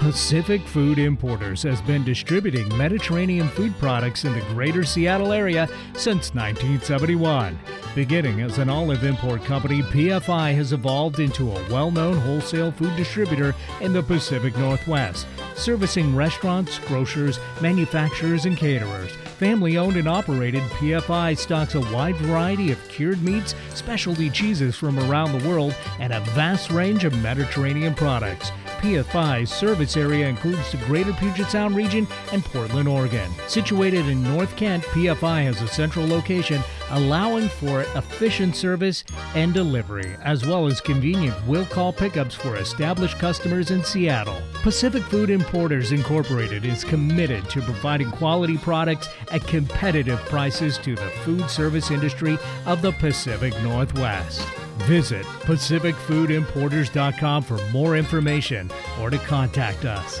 Pacific 0.00 0.62
Food 0.62 0.98
Importers 0.98 1.62
has 1.62 1.82
been 1.82 2.02
distributing 2.04 2.74
Mediterranean 2.74 3.48
food 3.50 3.78
products 3.78 4.24
in 4.24 4.32
the 4.32 4.40
greater 4.54 4.82
Seattle 4.82 5.30
area 5.30 5.68
since 5.92 6.34
1971. 6.34 7.58
Beginning 7.94 8.40
as 8.40 8.56
an 8.56 8.70
olive 8.70 9.04
import 9.04 9.44
company, 9.44 9.82
PFI 9.82 10.54
has 10.54 10.72
evolved 10.72 11.20
into 11.20 11.52
a 11.52 11.70
well 11.70 11.90
known 11.90 12.16
wholesale 12.16 12.72
food 12.72 12.96
distributor 12.96 13.54
in 13.82 13.92
the 13.92 14.02
Pacific 14.02 14.56
Northwest, 14.56 15.26
servicing 15.54 16.16
restaurants, 16.16 16.78
grocers, 16.78 17.38
manufacturers, 17.60 18.46
and 18.46 18.56
caterers. 18.56 19.12
Family 19.38 19.76
owned 19.76 19.98
and 19.98 20.08
operated, 20.08 20.62
PFI 20.62 21.36
stocks 21.36 21.74
a 21.74 21.80
wide 21.92 22.16
variety 22.16 22.72
of 22.72 22.88
cured 22.88 23.22
meats, 23.22 23.54
specialty 23.74 24.30
cheeses 24.30 24.76
from 24.76 24.98
around 24.98 25.38
the 25.38 25.46
world, 25.46 25.74
and 25.98 26.14
a 26.14 26.20
vast 26.20 26.70
range 26.70 27.04
of 27.04 27.14
Mediterranean 27.22 27.94
products. 27.94 28.50
PFI's 28.80 29.52
service 29.52 29.96
area 29.98 30.26
includes 30.26 30.72
the 30.72 30.78
greater 30.78 31.12
Puget 31.12 31.50
Sound 31.50 31.76
region 31.76 32.08
and 32.32 32.42
Portland, 32.42 32.88
Oregon. 32.88 33.30
Situated 33.46 34.08
in 34.08 34.22
North 34.22 34.56
Kent, 34.56 34.84
PFI 34.84 35.44
has 35.44 35.60
a 35.60 35.68
central 35.68 36.06
location 36.06 36.62
allowing 36.90 37.48
for 37.48 37.82
efficient 37.94 38.56
service 38.56 39.04
and 39.34 39.54
delivery, 39.54 40.16
as 40.22 40.46
well 40.46 40.66
as 40.66 40.80
convenient 40.80 41.36
will 41.46 41.66
call 41.66 41.92
pickups 41.92 42.34
for 42.34 42.56
established 42.56 43.18
customers 43.18 43.70
in 43.70 43.84
Seattle. 43.84 44.40
Pacific 44.62 45.02
Food 45.04 45.30
Importers 45.30 45.92
Incorporated 45.92 46.64
is 46.64 46.82
committed 46.84 47.48
to 47.50 47.60
providing 47.62 48.10
quality 48.10 48.58
products 48.58 49.08
at 49.32 49.46
competitive 49.46 50.18
prices 50.26 50.76
to 50.78 50.94
the 50.94 51.10
food 51.24 51.50
service 51.50 51.90
industry 51.90 52.38
of 52.66 52.82
the 52.82 52.92
Pacific 52.92 53.54
Northwest. 53.62 54.46
Visit 54.84 55.24
PacificFoodImporters.com 55.24 57.42
for 57.42 57.58
more 57.70 57.96
information 57.96 58.70
or 59.00 59.10
to 59.10 59.18
contact 59.18 59.84
us. 59.84 60.20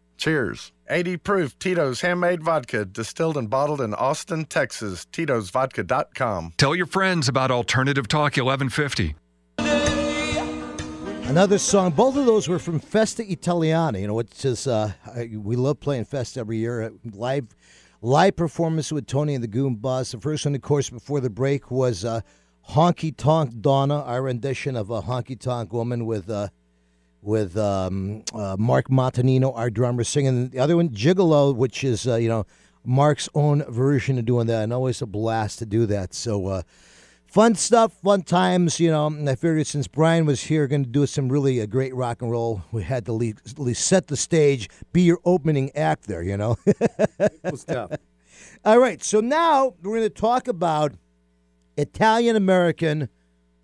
Cheers. 0.21 0.71
80 0.87 1.17
proof 1.17 1.57
Tito's 1.57 2.01
handmade 2.01 2.43
vodka, 2.43 2.85
distilled 2.85 3.37
and 3.37 3.49
bottled 3.49 3.81
in 3.81 3.95
Austin, 3.95 4.45
Texas. 4.45 5.07
Tito'sVodka.com. 5.11 6.53
Tell 6.57 6.75
your 6.75 6.85
friends 6.85 7.27
about 7.27 7.49
Alternative 7.49 8.07
Talk 8.07 8.37
1150. 8.37 9.15
Another 11.27 11.57
song. 11.57 11.89
Both 11.93 12.17
of 12.17 12.27
those 12.27 12.47
were 12.47 12.59
from 12.59 12.79
Festa 12.79 13.23
Italiana. 13.31 13.97
You 13.97 14.05
know, 14.05 14.13
which 14.13 14.45
is 14.45 14.67
uh, 14.67 14.93
we 15.31 15.55
love 15.55 15.79
playing 15.79 16.05
Festa 16.05 16.41
every 16.41 16.57
year. 16.57 16.83
Uh, 16.83 16.89
live, 17.13 17.47
live 18.03 18.35
performance 18.35 18.91
with 18.91 19.07
Tony 19.07 19.33
and 19.33 19.43
the 19.43 19.47
Goon 19.47 19.77
Goombas. 19.77 20.11
The 20.11 20.19
first 20.19 20.45
one, 20.45 20.53
of 20.53 20.61
course, 20.61 20.91
before 20.91 21.19
the 21.19 21.31
break 21.31 21.71
was 21.71 22.05
uh, 22.05 22.21
Honky 22.69 23.11
Tonk 23.17 23.59
Donna, 23.59 24.03
our 24.03 24.21
rendition 24.21 24.75
of 24.75 24.91
a 24.91 25.01
Honky 25.01 25.39
Tonk 25.39 25.73
Woman 25.73 26.05
with. 26.05 26.29
Uh, 26.29 26.49
with 27.21 27.57
um, 27.57 28.23
uh, 28.33 28.55
Mark 28.57 28.87
Montanino, 28.87 29.55
our 29.55 29.69
drummer, 29.69 30.03
singing. 30.03 30.49
The 30.49 30.59
other 30.59 30.75
one, 30.75 30.89
Gigolo, 30.89 31.55
which 31.55 31.83
is 31.83 32.07
uh, 32.07 32.15
you 32.15 32.29
know 32.29 32.45
Mark's 32.83 33.29
own 33.35 33.63
version 33.71 34.17
of 34.17 34.25
doing 34.25 34.47
that, 34.47 34.63
and 34.63 34.73
always 34.73 35.01
a 35.01 35.05
blast 35.05 35.59
to 35.59 35.65
do 35.65 35.85
that. 35.87 36.13
So 36.13 36.47
uh, 36.47 36.61
fun 37.27 37.55
stuff, 37.55 37.93
fun 38.03 38.23
times. 38.23 38.79
You 38.79 38.91
know, 38.91 39.07
I 39.27 39.35
figured 39.35 39.67
since 39.67 39.87
Brian 39.87 40.25
was 40.25 40.43
here, 40.43 40.67
going 40.67 40.83
to 40.83 40.89
do 40.89 41.05
some 41.05 41.29
really 41.29 41.61
uh, 41.61 41.65
great 41.65 41.93
rock 41.93 42.21
and 42.21 42.31
roll. 42.31 42.63
We 42.71 42.83
had 42.83 43.05
to 43.05 43.13
leave, 43.13 43.37
at 43.45 43.59
least 43.59 43.85
set 43.85 44.07
the 44.07 44.17
stage, 44.17 44.69
be 44.91 45.01
your 45.03 45.19
opening 45.25 45.71
act 45.75 46.07
there. 46.07 46.23
You 46.23 46.37
know. 46.37 46.57
cool 47.45 47.57
stuff. 47.57 47.91
All 48.65 48.79
right, 48.79 49.03
so 49.03 49.21
now 49.21 49.73
we're 49.81 49.97
going 49.97 50.03
to 50.03 50.09
talk 50.09 50.47
about 50.47 50.93
Italian 51.77 52.35
American 52.35 53.09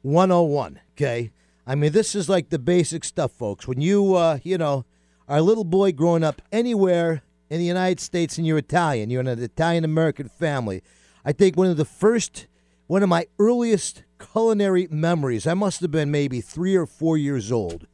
101. 0.01 0.79
Okay. 0.93 1.31
I 1.69 1.75
mean, 1.75 1.91
this 1.91 2.15
is 2.15 2.29
like 2.29 2.47
the 2.47 2.59
basic 2.59 3.03
stuff, 3.03 3.33
folks. 3.33 3.67
When 3.67 3.81
you, 3.81 4.15
uh, 4.15 4.39
you 4.41 4.57
know, 4.57 4.85
are 5.27 5.39
a 5.39 5.41
little 5.41 5.65
boy 5.65 5.91
growing 5.91 6.23
up 6.23 6.41
anywhere 6.49 7.23
in 7.49 7.59
the 7.59 7.65
United 7.65 7.99
States 7.99 8.37
and 8.37 8.47
you're 8.47 8.57
Italian, 8.57 9.09
you're 9.09 9.19
in 9.19 9.27
an 9.27 9.43
Italian 9.43 9.83
American 9.83 10.29
family. 10.29 10.81
I 11.25 11.33
think 11.33 11.57
one 11.57 11.67
of 11.67 11.75
the 11.75 11.83
first, 11.83 12.47
one 12.87 13.03
of 13.03 13.09
my 13.09 13.27
earliest 13.37 14.03
culinary 14.17 14.87
memories, 14.89 15.45
I 15.45 15.55
must 15.55 15.81
have 15.81 15.91
been 15.91 16.09
maybe 16.09 16.39
three 16.39 16.73
or 16.73 16.85
four 16.85 17.17
years 17.17 17.51
old, 17.51 17.85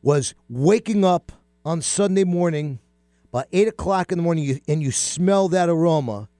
was 0.00 0.34
waking 0.48 1.04
up 1.04 1.30
on 1.62 1.82
Sunday 1.82 2.24
morning 2.24 2.78
about 3.28 3.48
eight 3.52 3.68
o'clock 3.68 4.12
in 4.12 4.18
the 4.18 4.24
morning 4.24 4.62
and 4.66 4.82
you 4.82 4.90
smell 4.90 5.50
that 5.50 5.68
aroma 5.68 6.30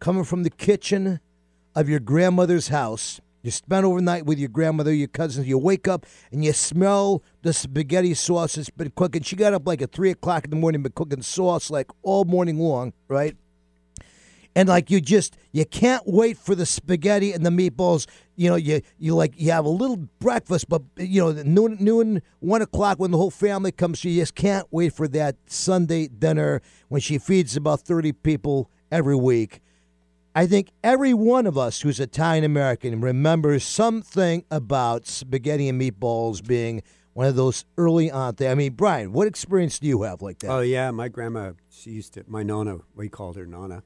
coming 0.00 0.24
from 0.24 0.42
the 0.42 0.50
kitchen 0.50 1.20
of 1.74 1.86
your 1.86 2.00
grandmother's 2.00 2.68
house 2.68 3.20
you 3.44 3.50
spend 3.50 3.84
overnight 3.84 4.24
with 4.24 4.38
your 4.38 4.48
grandmother, 4.48 4.92
your 4.92 5.06
cousins. 5.06 5.46
You 5.46 5.58
wake 5.58 5.86
up 5.86 6.06
and 6.32 6.42
you 6.42 6.54
smell 6.54 7.22
the 7.42 7.52
spaghetti 7.52 8.14
sauce 8.14 8.54
that's 8.54 8.70
been 8.70 8.90
cooking. 8.96 9.20
She 9.20 9.36
got 9.36 9.52
up 9.52 9.66
like 9.66 9.82
at 9.82 9.92
three 9.92 10.10
o'clock 10.10 10.44
in 10.44 10.50
the 10.50 10.56
morning, 10.56 10.82
been 10.82 10.92
cooking 10.92 11.20
sauce 11.20 11.70
like 11.70 11.90
all 12.02 12.24
morning 12.24 12.58
long, 12.58 12.94
right? 13.06 13.36
And 14.56 14.70
like 14.70 14.90
you 14.90 14.98
just 14.98 15.36
you 15.52 15.66
can't 15.66 16.06
wait 16.06 16.38
for 16.38 16.54
the 16.54 16.64
spaghetti 16.64 17.32
and 17.32 17.44
the 17.44 17.50
meatballs. 17.50 18.06
You 18.34 18.48
know, 18.48 18.56
you 18.56 18.80
you 18.98 19.14
like 19.14 19.34
you 19.36 19.50
have 19.50 19.66
a 19.66 19.68
little 19.70 19.98
breakfast, 20.20 20.70
but 20.70 20.80
you 20.96 21.20
know 21.20 21.42
noon 21.42 21.76
noon 21.80 22.22
one 22.40 22.62
o'clock 22.62 22.98
when 22.98 23.10
the 23.10 23.18
whole 23.18 23.30
family 23.30 23.72
comes, 23.72 24.02
you 24.04 24.18
just 24.18 24.34
can't 24.34 24.66
wait 24.70 24.94
for 24.94 25.06
that 25.08 25.36
Sunday 25.46 26.08
dinner 26.08 26.62
when 26.88 27.02
she 27.02 27.18
feeds 27.18 27.58
about 27.58 27.82
thirty 27.82 28.12
people 28.12 28.70
every 28.90 29.16
week. 29.16 29.60
I 30.34 30.46
think 30.46 30.70
every 30.82 31.14
one 31.14 31.46
of 31.46 31.56
us 31.56 31.82
who's 31.82 32.00
Italian 32.00 32.42
American 32.44 33.00
remembers 33.00 33.64
something 33.64 34.44
about 34.50 35.06
spaghetti 35.06 35.68
and 35.68 35.80
meatballs 35.80 36.44
being 36.44 36.82
one 37.12 37.26
of 37.28 37.36
those 37.36 37.64
early 37.78 38.10
on 38.10 38.34
things. 38.34 38.50
I 38.50 38.56
mean, 38.56 38.72
Brian, 38.72 39.12
what 39.12 39.28
experience 39.28 39.78
do 39.78 39.86
you 39.86 40.02
have 40.02 40.22
like 40.22 40.40
that? 40.40 40.50
Oh 40.50 40.60
yeah, 40.60 40.90
my 40.90 41.06
grandma, 41.08 41.52
she 41.70 41.90
used 41.90 42.14
to. 42.14 42.24
My 42.26 42.42
nonna, 42.42 42.78
we 42.96 43.08
called 43.08 43.36
her 43.36 43.46
nonna, 43.46 43.84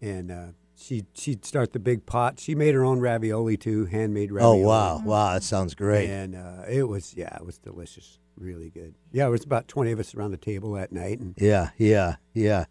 and 0.00 0.32
uh, 0.32 0.46
she 0.74 1.04
she'd 1.14 1.44
start 1.44 1.72
the 1.72 1.78
big 1.78 2.06
pot. 2.06 2.40
She 2.40 2.56
made 2.56 2.74
her 2.74 2.84
own 2.84 2.98
ravioli 2.98 3.56
too, 3.56 3.86
handmade 3.86 4.32
ravioli. 4.32 4.64
oh 4.64 4.66
wow, 4.66 5.00
wow, 5.04 5.34
that 5.34 5.44
sounds 5.44 5.76
great. 5.76 6.10
And 6.10 6.34
uh, 6.34 6.64
it 6.68 6.88
was 6.88 7.14
yeah, 7.16 7.36
it 7.36 7.46
was 7.46 7.58
delicious, 7.58 8.18
really 8.36 8.70
good. 8.70 8.96
Yeah, 9.12 9.28
it 9.28 9.30
was 9.30 9.44
about 9.44 9.68
twenty 9.68 9.92
of 9.92 10.00
us 10.00 10.12
around 10.12 10.32
the 10.32 10.36
table 10.38 10.72
that 10.72 10.90
night, 10.90 11.20
and 11.20 11.34
Yeah, 11.38 11.70
yeah, 11.78 12.16
yeah. 12.34 12.64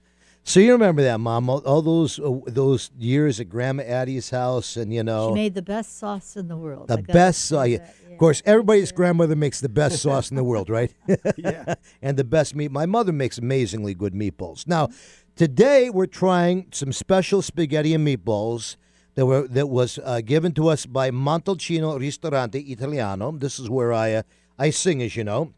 So 0.44 0.60
you 0.60 0.72
remember 0.74 1.04
that, 1.04 1.20
Mom? 1.20 1.50
All, 1.50 1.60
all 1.60 1.82
those 1.82 2.20
uh, 2.20 2.40
those 2.48 2.90
years 2.98 3.40
at 3.40 3.48
Grandma 3.48 3.84
Addie's 3.84 4.30
house, 4.32 4.76
and 4.76 4.94
you 4.94 5.04
know 5.04 5.30
She 5.30 5.36
made 5.36 5.54
the 5.54 5.62
best 5.62 6.00
sauce 6.00 6.36
in 6.36 6.48
the 6.48 6.58
world. 6.58 6.88
the 6.88 6.98
best 6.98 7.46
sauce. 7.46 7.68
Yeah. 7.68 7.90
Of 8.12 8.18
course, 8.18 8.42
everybody's 8.46 8.92
grandmother 8.92 9.36
makes 9.36 9.62
the 9.62 9.70
best 9.70 10.02
sauce 10.02 10.30
in 10.30 10.36
the 10.36 10.44
world, 10.44 10.70
right? 10.70 10.94
yeah, 11.38 11.76
and 12.02 12.18
the 12.18 12.24
best 12.24 12.56
meat. 12.56 12.72
My 12.72 12.86
mother 12.86 13.12
makes 13.12 13.38
amazingly 13.38 13.94
good 13.94 14.14
meatballs. 14.14 14.68
Now, 14.68 14.90
today 15.36 15.90
we're 15.90 16.06
trying 16.08 16.68
some 16.72 16.92
special 16.92 17.42
spaghetti 17.42 17.94
and 17.94 18.06
meatballs 18.06 18.76
that 19.16 19.26
were 19.26 19.48
that 19.48 19.70
was 19.70 20.00
uh, 20.04 20.22
given 20.22 20.54
to 20.54 20.68
us 20.68 20.86
by 20.86 21.12
Montalcino 21.12 22.00
Ristorante 22.00 22.60
Italiano. 22.60 23.32
This 23.32 23.60
is 23.60 23.70
where 23.70 23.94
I 23.94 24.14
uh, 24.14 24.24
I 24.58 24.72
sing, 24.72 25.02
as 25.02 25.16
you 25.16 25.24
know, 25.24 25.54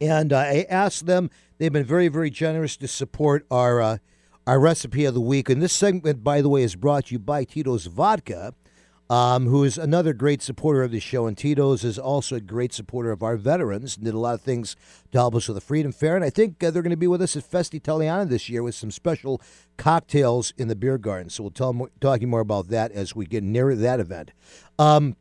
and 0.00 0.32
uh, 0.32 0.38
I 0.38 0.66
asked 0.68 1.06
them. 1.06 1.30
They've 1.58 1.72
been 1.72 1.84
very 1.84 2.08
very 2.08 2.30
generous 2.30 2.76
to 2.78 2.88
support 2.88 3.46
our 3.50 3.80
uh, 3.80 3.98
our 4.46 4.58
recipe 4.58 5.04
of 5.04 5.14
the 5.14 5.20
week. 5.20 5.48
And 5.48 5.62
this 5.62 5.72
segment, 5.72 6.24
by 6.24 6.40
the 6.40 6.48
way, 6.48 6.62
is 6.62 6.76
brought 6.76 7.06
to 7.06 7.14
you 7.14 7.18
by 7.18 7.44
Tito's 7.44 7.86
Vodka. 7.86 8.54
Um, 9.08 9.46
who 9.46 9.64
is 9.64 9.76
another 9.76 10.12
great 10.12 10.40
supporter 10.40 10.84
of 10.84 10.92
the 10.92 11.00
show. 11.00 11.26
And 11.26 11.36
Tito's 11.36 11.82
is 11.82 11.98
also 11.98 12.36
a 12.36 12.40
great 12.40 12.72
supporter 12.72 13.10
of 13.10 13.24
our 13.24 13.36
veterans. 13.36 13.96
and 13.96 14.04
Did 14.04 14.14
a 14.14 14.20
lot 14.20 14.34
of 14.34 14.40
things 14.40 14.76
to 15.10 15.18
help 15.18 15.34
us 15.34 15.48
with 15.48 15.56
the 15.56 15.60
Freedom 15.60 15.90
Fair. 15.90 16.14
And 16.14 16.24
I 16.24 16.30
think 16.30 16.62
uh, 16.62 16.70
they're 16.70 16.80
going 16.80 16.90
to 16.90 16.96
be 16.96 17.08
with 17.08 17.20
us 17.20 17.34
at 17.34 17.42
Festa 17.42 17.76
Italiana 17.76 18.24
this 18.26 18.48
year 18.48 18.62
with 18.62 18.76
some 18.76 18.92
special 18.92 19.42
cocktails 19.76 20.52
in 20.56 20.68
the 20.68 20.76
beer 20.76 20.96
garden. 20.96 21.28
So 21.28 21.42
we'll 21.42 21.50
tell 21.50 21.72
more, 21.72 21.90
talk 22.00 22.20
you 22.20 22.28
more 22.28 22.38
about 22.38 22.68
that 22.68 22.92
as 22.92 23.16
we 23.16 23.26
get 23.26 23.42
nearer 23.42 23.74
that 23.74 23.98
event. 23.98 24.30
Um, 24.78 25.16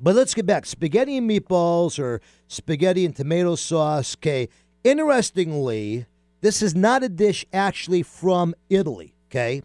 but 0.00 0.14
let's 0.14 0.34
get 0.34 0.46
back. 0.46 0.66
Spaghetti 0.66 1.16
and 1.16 1.28
meatballs 1.28 1.98
or 1.98 2.20
spaghetti 2.48 3.04
and 3.04 3.14
tomato 3.14 3.54
sauce. 3.54 4.16
Okay. 4.16 4.48
Interestingly, 4.82 6.06
this 6.40 6.60
is 6.62 6.74
not 6.74 7.02
a 7.02 7.08
dish 7.08 7.46
actually 7.52 8.02
from 8.02 8.54
Italy. 8.68 9.14
Okay. 9.30 9.62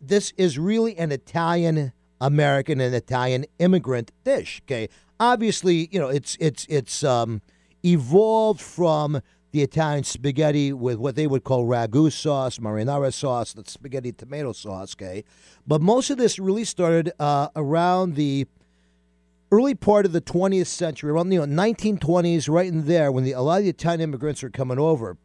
This 0.00 0.32
is 0.36 0.58
really 0.58 0.96
an 0.96 1.12
Italian 1.12 1.92
American 2.20 2.80
and 2.80 2.94
Italian 2.94 3.46
immigrant 3.58 4.12
dish. 4.24 4.62
Okay. 4.64 4.88
Obviously, 5.20 5.88
you 5.92 5.98
know, 5.98 6.08
it's 6.08 6.36
it's 6.40 6.66
it's 6.68 7.04
um 7.04 7.42
evolved 7.84 8.60
from 8.60 9.20
the 9.50 9.62
Italian 9.62 10.04
spaghetti 10.04 10.72
with 10.72 10.98
what 10.98 11.16
they 11.16 11.26
would 11.26 11.44
call 11.44 11.64
ragu 11.64 12.12
sauce, 12.12 12.58
marinara 12.58 13.12
sauce, 13.12 13.54
the 13.54 13.64
spaghetti 13.66 14.12
tomato 14.12 14.52
sauce, 14.52 14.94
okay? 14.94 15.24
But 15.66 15.80
most 15.80 16.10
of 16.10 16.18
this 16.18 16.38
really 16.38 16.64
started 16.64 17.12
uh, 17.18 17.48
around 17.56 18.14
the 18.16 18.46
early 19.50 19.74
part 19.74 20.06
of 20.06 20.12
the 20.12 20.20
20th 20.20 20.66
century, 20.66 21.10
around 21.10 21.28
the 21.28 21.36
you 21.36 21.46
know, 21.46 21.62
1920s, 21.62 22.48
right 22.48 22.66
in 22.66 22.86
there, 22.86 23.10
when 23.10 23.24
the, 23.24 23.32
a 23.32 23.40
lot 23.40 23.58
of 23.58 23.64
the 23.64 23.70
Italian 23.70 24.00
immigrants 24.00 24.42
were 24.42 24.50
coming 24.50 24.78
over. 24.78 25.16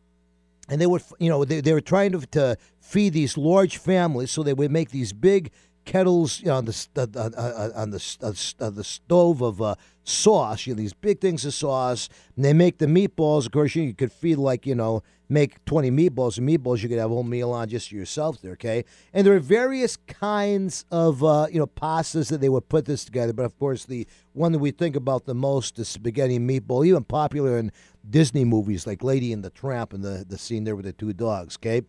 And 0.70 0.80
they 0.80 0.88
would, 0.88 1.02
you 1.20 1.30
know, 1.30 1.44
they, 1.44 1.60
they 1.60 1.74
were 1.74 1.82
trying 1.82 2.14
to, 2.14 2.20
to 2.28 2.58
feed 2.80 3.14
these 3.14 3.38
large 3.38 3.78
families, 3.78 4.32
so 4.32 4.44
they 4.44 4.54
would 4.54 4.72
make 4.72 4.92
these 4.92 5.12
big 5.12 5.52
kettles 5.86 6.40
you 6.40 6.46
know, 6.46 6.56
on 6.56 6.66
the 6.66 6.72
s- 6.72 6.88
uh, 6.96 7.06
uh, 7.16 7.30
uh, 7.36 7.70
on 7.76 7.90
the 7.90 8.18
uh, 8.60 8.70
the 8.70 8.84
stove 8.84 9.42
of 9.42 9.62
uh, 9.62 9.76
sauce. 10.04 10.66
You 10.66 10.74
know, 10.74 10.78
these 10.78 10.94
big 10.94 11.20
things 11.20 11.44
of 11.46 11.54
sauce. 11.54 12.08
And 12.38 12.46
they 12.46 12.54
make 12.54 12.78
the 12.78 12.86
meatballs. 12.86 13.46
Of 13.46 13.52
course, 13.52 13.76
you 13.76 13.94
could 13.94 14.12
feed 14.12 14.38
like 14.38 14.66
you 14.66 14.76
know 14.76 15.04
make 15.34 15.64
20 15.66 15.92
meatballs 15.92 16.38
and 16.38 16.48
meatballs, 16.48 16.84
you 16.84 16.90
could 16.90 17.00
have 17.00 17.10
a 17.12 17.14
whole 17.14 17.24
meal 17.24 17.52
on 17.52 17.68
just 17.68 17.92
yourself 17.92 18.40
there, 18.42 18.54
okay? 18.54 18.86
And 19.14 19.26
there 19.26 19.34
are 19.34 19.40
various 19.40 19.98
kinds 19.98 20.86
of, 20.92 21.24
uh, 21.24 21.48
you 21.52 21.60
know, 21.60 21.68
pastas 21.68 22.30
that 22.30 22.40
they 22.40 22.50
would 22.50 22.70
put 22.70 22.86
this 22.86 23.04
together. 23.04 23.34
But 23.34 23.46
of 23.46 23.58
course, 23.58 23.86
the 23.86 24.08
one 24.34 24.52
that 24.52 24.60
we 24.60 24.72
think 24.72 24.96
about 24.96 25.26
the 25.26 25.34
most 25.34 25.80
is 25.80 25.90
spaghetti 25.90 26.40
meatball, 26.40 26.86
even 26.86 27.04
popular 27.04 27.58
in 27.58 27.72
Disney 28.08 28.46
movies 28.46 28.86
like 28.86 29.04
Lady 29.04 29.34
and 29.34 29.44
the 29.44 29.50
Tramp 29.50 29.94
and 29.94 30.04
the, 30.04 30.24
the 30.28 30.38
scene 30.38 30.64
there 30.64 30.76
with 30.76 30.86
the 30.86 30.94
two 30.94 31.14
dogs, 31.14 31.58
okay? 31.58 31.82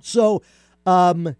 So, 0.00 0.42
um, 0.86 1.36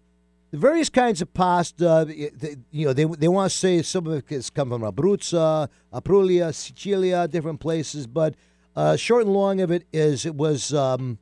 the 0.53 0.59
various 0.59 0.89
kinds 0.89 1.19
of 1.19 1.33
pasta, 1.33 2.05
they, 2.07 2.57
you 2.69 2.85
know, 2.85 2.93
they, 2.93 3.05
they 3.05 3.27
want 3.27 3.51
to 3.51 3.57
say 3.57 3.81
some 3.81 4.05
of 4.05 4.13
it 4.13 4.29
has 4.29 4.51
come 4.51 4.69
from 4.69 4.83
Abruzzo, 4.83 5.67
Apulia, 5.91 6.53
Sicilia, 6.53 7.27
different 7.27 7.59
places, 7.59 8.05
but 8.05 8.35
uh, 8.75 8.95
short 8.95 9.23
and 9.25 9.33
long 9.33 9.61
of 9.61 9.71
it 9.71 9.85
is 9.93 10.25
it 10.25 10.35
was 10.35 10.73
um, 10.73 11.17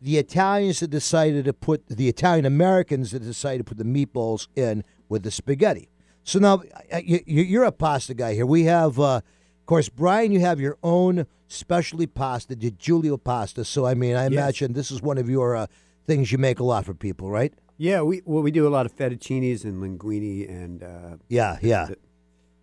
the 0.00 0.18
Italians 0.18 0.80
that 0.80 0.88
decided 0.88 1.44
to 1.46 1.52
put, 1.52 1.86
the 1.88 2.08
Italian 2.08 2.44
Americans 2.46 3.10
that 3.12 3.20
decided 3.20 3.58
to 3.58 3.64
put 3.64 3.78
the 3.78 3.84
meatballs 3.84 4.48
in 4.56 4.84
with 5.08 5.22
the 5.22 5.30
spaghetti. 5.30 5.88
So 6.24 6.38
now 6.38 6.62
you, 7.02 7.20
you're 7.26 7.64
a 7.64 7.72
pasta 7.72 8.14
guy 8.14 8.34
here. 8.34 8.46
We 8.46 8.64
have, 8.64 9.00
uh, 9.00 9.16
of 9.16 9.66
course, 9.66 9.88
Brian, 9.88 10.32
you 10.32 10.40
have 10.40 10.60
your 10.60 10.76
own 10.82 11.26
specialty 11.48 12.06
pasta, 12.06 12.54
DiGiulio 12.54 13.22
pasta. 13.22 13.64
So, 13.64 13.86
I 13.86 13.94
mean, 13.94 14.14
I 14.16 14.24
Yes. 14.24 14.32
imagine 14.32 14.72
this 14.74 14.90
is 14.90 15.02
one 15.02 15.18
of 15.18 15.28
your 15.28 15.56
uh, 15.56 15.66
things 16.06 16.30
you 16.30 16.38
make 16.38 16.60
a 16.60 16.64
lot 16.64 16.84
for 16.84 16.94
people, 16.94 17.30
right? 17.30 17.52
Yeah, 17.78 18.02
we 18.02 18.20
well 18.26 18.42
we 18.42 18.50
do 18.50 18.68
a 18.68 18.70
lot 18.70 18.84
of 18.84 18.94
fettuccinis 18.94 19.64
and 19.64 19.82
linguine 19.82 20.46
and 20.48 20.82
uh, 20.82 21.16
Yeah, 21.28 21.56
yeah. 21.62 21.86
th- 21.86 21.98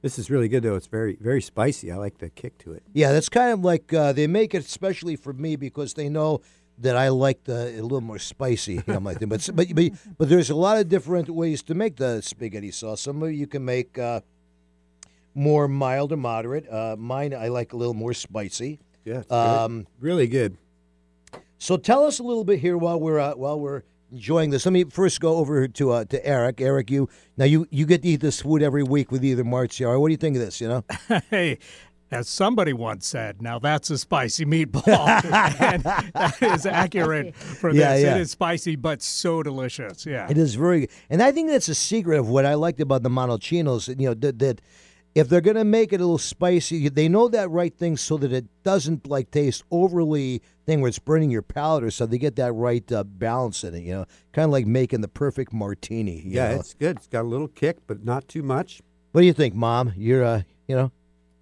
This 0.02 0.20
is 0.20 0.30
really 0.30 0.48
good 0.48 0.64
though. 0.64 0.76
It's 0.76 0.88
very 0.88 1.18
very 1.20 1.42
spicy. 1.42 1.92
I 1.92 1.98
like 1.98 2.20
the 2.20 2.30
kick 2.30 2.58
to 2.60 2.74
it. 2.74 2.84
Yeah, 2.94 3.12
that's 3.12 3.30
kind 3.30 3.52
of 3.52 3.62
like 3.62 3.92
uh, 3.94 4.14
they 4.14 4.28
make 4.28 4.54
it 4.54 4.64
especially 4.66 5.16
for 5.16 5.34
me 5.34 5.56
because 5.56 5.94
they 5.96 6.08
know 6.10 6.42
that 6.80 6.96
I 6.96 7.10
like 7.10 7.44
the 7.46 7.80
a 7.80 7.82
little 7.82 8.02
more 8.02 8.20
spicy. 8.20 8.76
You 8.76 8.84
know, 8.88 9.00
my 9.00 9.16
thing. 9.16 9.30
But, 9.30 9.50
but 9.54 9.68
but 9.74 9.92
but 10.18 10.30
there's 10.30 10.50
a 10.52 10.56
lot 10.56 10.78
of 10.78 10.88
different 10.88 11.30
ways 11.30 11.64
to 11.64 11.74
make 11.74 11.96
the 11.98 12.22
spaghetti 12.22 12.72
sauce. 12.72 13.02
Some 13.02 13.24
of 13.24 13.32
you 13.34 13.48
can 13.48 13.66
make 13.66 13.98
uh, 13.98 14.22
more 15.34 15.68
mild 15.68 16.12
or 16.12 16.18
moderate. 16.18 16.70
Uh, 16.72 16.96
mine 16.98 17.34
I 17.34 17.48
like 17.48 17.74
a 17.74 17.78
little 17.78 17.94
more 17.96 18.14
spicy. 18.14 18.80
Yeah, 19.04 19.24
Um, 19.30 19.80
good. 19.80 19.88
really 20.00 20.28
good. 20.28 20.58
So 21.60 21.78
tell 21.78 22.04
us 22.06 22.20
a 22.20 22.24
little 22.24 22.44
bit 22.44 22.60
here 22.60 22.78
while 22.78 23.00
we're 23.00 23.20
uh, 23.20 23.34
while 23.36 23.60
we're 23.60 23.82
enjoying 24.12 24.50
this. 24.50 24.66
Let 24.66 24.74
me 24.74 24.84
first 24.86 25.20
go 25.20 25.36
over 25.36 25.68
to 25.68 25.92
uh, 25.92 26.06
to 26.06 26.26
Eric. 26.26 26.62
Eric, 26.62 26.90
you 26.92 27.10
now 27.38 27.46
you 27.46 27.68
you 27.72 27.86
get 27.86 28.02
to 28.04 28.08
eat 28.08 28.22
this 28.22 28.42
food 28.42 28.62
every 28.64 28.84
week 28.84 29.12
with 29.12 29.24
either 29.24 29.44
Marzia. 29.44 30.00
What 30.00 30.08
do 30.08 30.12
you 30.12 30.18
think 30.18 30.36
of 30.36 30.42
this? 30.42 30.60
You 30.62 30.68
know. 30.68 30.84
hey, 31.30 31.58
as 32.10 32.30
somebody 32.30 32.72
once 32.72 33.06
said, 33.06 33.42
now 33.42 33.60
that's 33.60 33.90
a 33.90 33.98
spicy 33.98 34.46
meatball. 34.46 34.88
and 35.62 35.84
that 35.84 36.38
is 36.42 36.66
accurate 36.66 37.36
for 37.36 37.70
Yeah, 37.72 37.94
this. 37.96 38.04
yeah. 38.04 38.16
It 38.16 38.22
is 38.22 38.32
spicy, 38.32 38.76
but 38.78 39.02
so 39.02 39.44
delicious. 39.44 40.06
Yeah. 40.06 40.30
It 40.30 40.38
is 40.38 40.56
very 40.56 40.82
good. 40.82 40.90
And 41.10 41.22
I 41.22 41.34
think 41.34 41.50
that's 41.50 41.68
a 41.68 41.76
secret 41.76 42.18
of 42.18 42.30
what 42.30 42.46
I 42.46 42.54
liked 42.54 42.80
about 42.80 43.04
the 43.04 43.10
Montalcinos, 43.10 43.90
you 44.00 44.08
know, 44.08 44.14
that, 44.14 44.40
that 44.40 44.62
if 45.18 45.28
they're 45.30 45.42
going 45.42 45.58
to 45.58 45.66
make 45.66 45.92
it 45.94 45.96
a 45.96 46.04
little 46.04 46.18
spicy, 46.20 46.90
they 46.90 47.10
know 47.10 47.28
that 47.28 47.50
right 47.50 47.76
thing 47.76 47.98
so 47.98 48.18
that 48.18 48.32
it 48.32 48.46
doesn't 48.64 49.08
like 49.08 49.32
taste 49.32 49.64
overly 49.72 50.42
thing 50.66 50.80
where 50.80 50.90
it's 50.90 51.00
burning 51.00 51.32
your 51.32 51.42
palate 51.42 51.84
or 51.84 51.90
so 51.90 52.06
they 52.06 52.18
get 52.20 52.36
that 52.36 52.52
right 52.54 52.90
uh, 52.92 53.04
balance 53.04 53.64
in 53.64 53.74
it, 53.74 53.80
you 53.84 53.94
know, 53.94 54.06
kind 54.32 54.46
of 54.46 54.52
like 54.52 54.68
making 54.68 55.02
the 55.02 55.08
perfect 55.08 55.52
martini. 55.54 56.22
you 56.22 56.36
Yeah, 56.36 56.50
know. 56.54 56.60
it's 56.60 56.74
good. 56.76 56.98
It's 56.98 57.08
got 57.08 57.24
a 57.24 57.28
little 57.28 57.48
kick, 57.48 57.78
but 57.88 58.04
not 58.06 58.28
too 58.28 58.44
much. 58.44 58.82
What 59.12 59.22
do 59.22 59.28
you 59.28 59.34
think, 59.34 59.56
Mom? 59.56 59.94
You're, 59.98 60.24
uh, 60.24 60.42
you 60.68 60.76
know, 60.76 60.92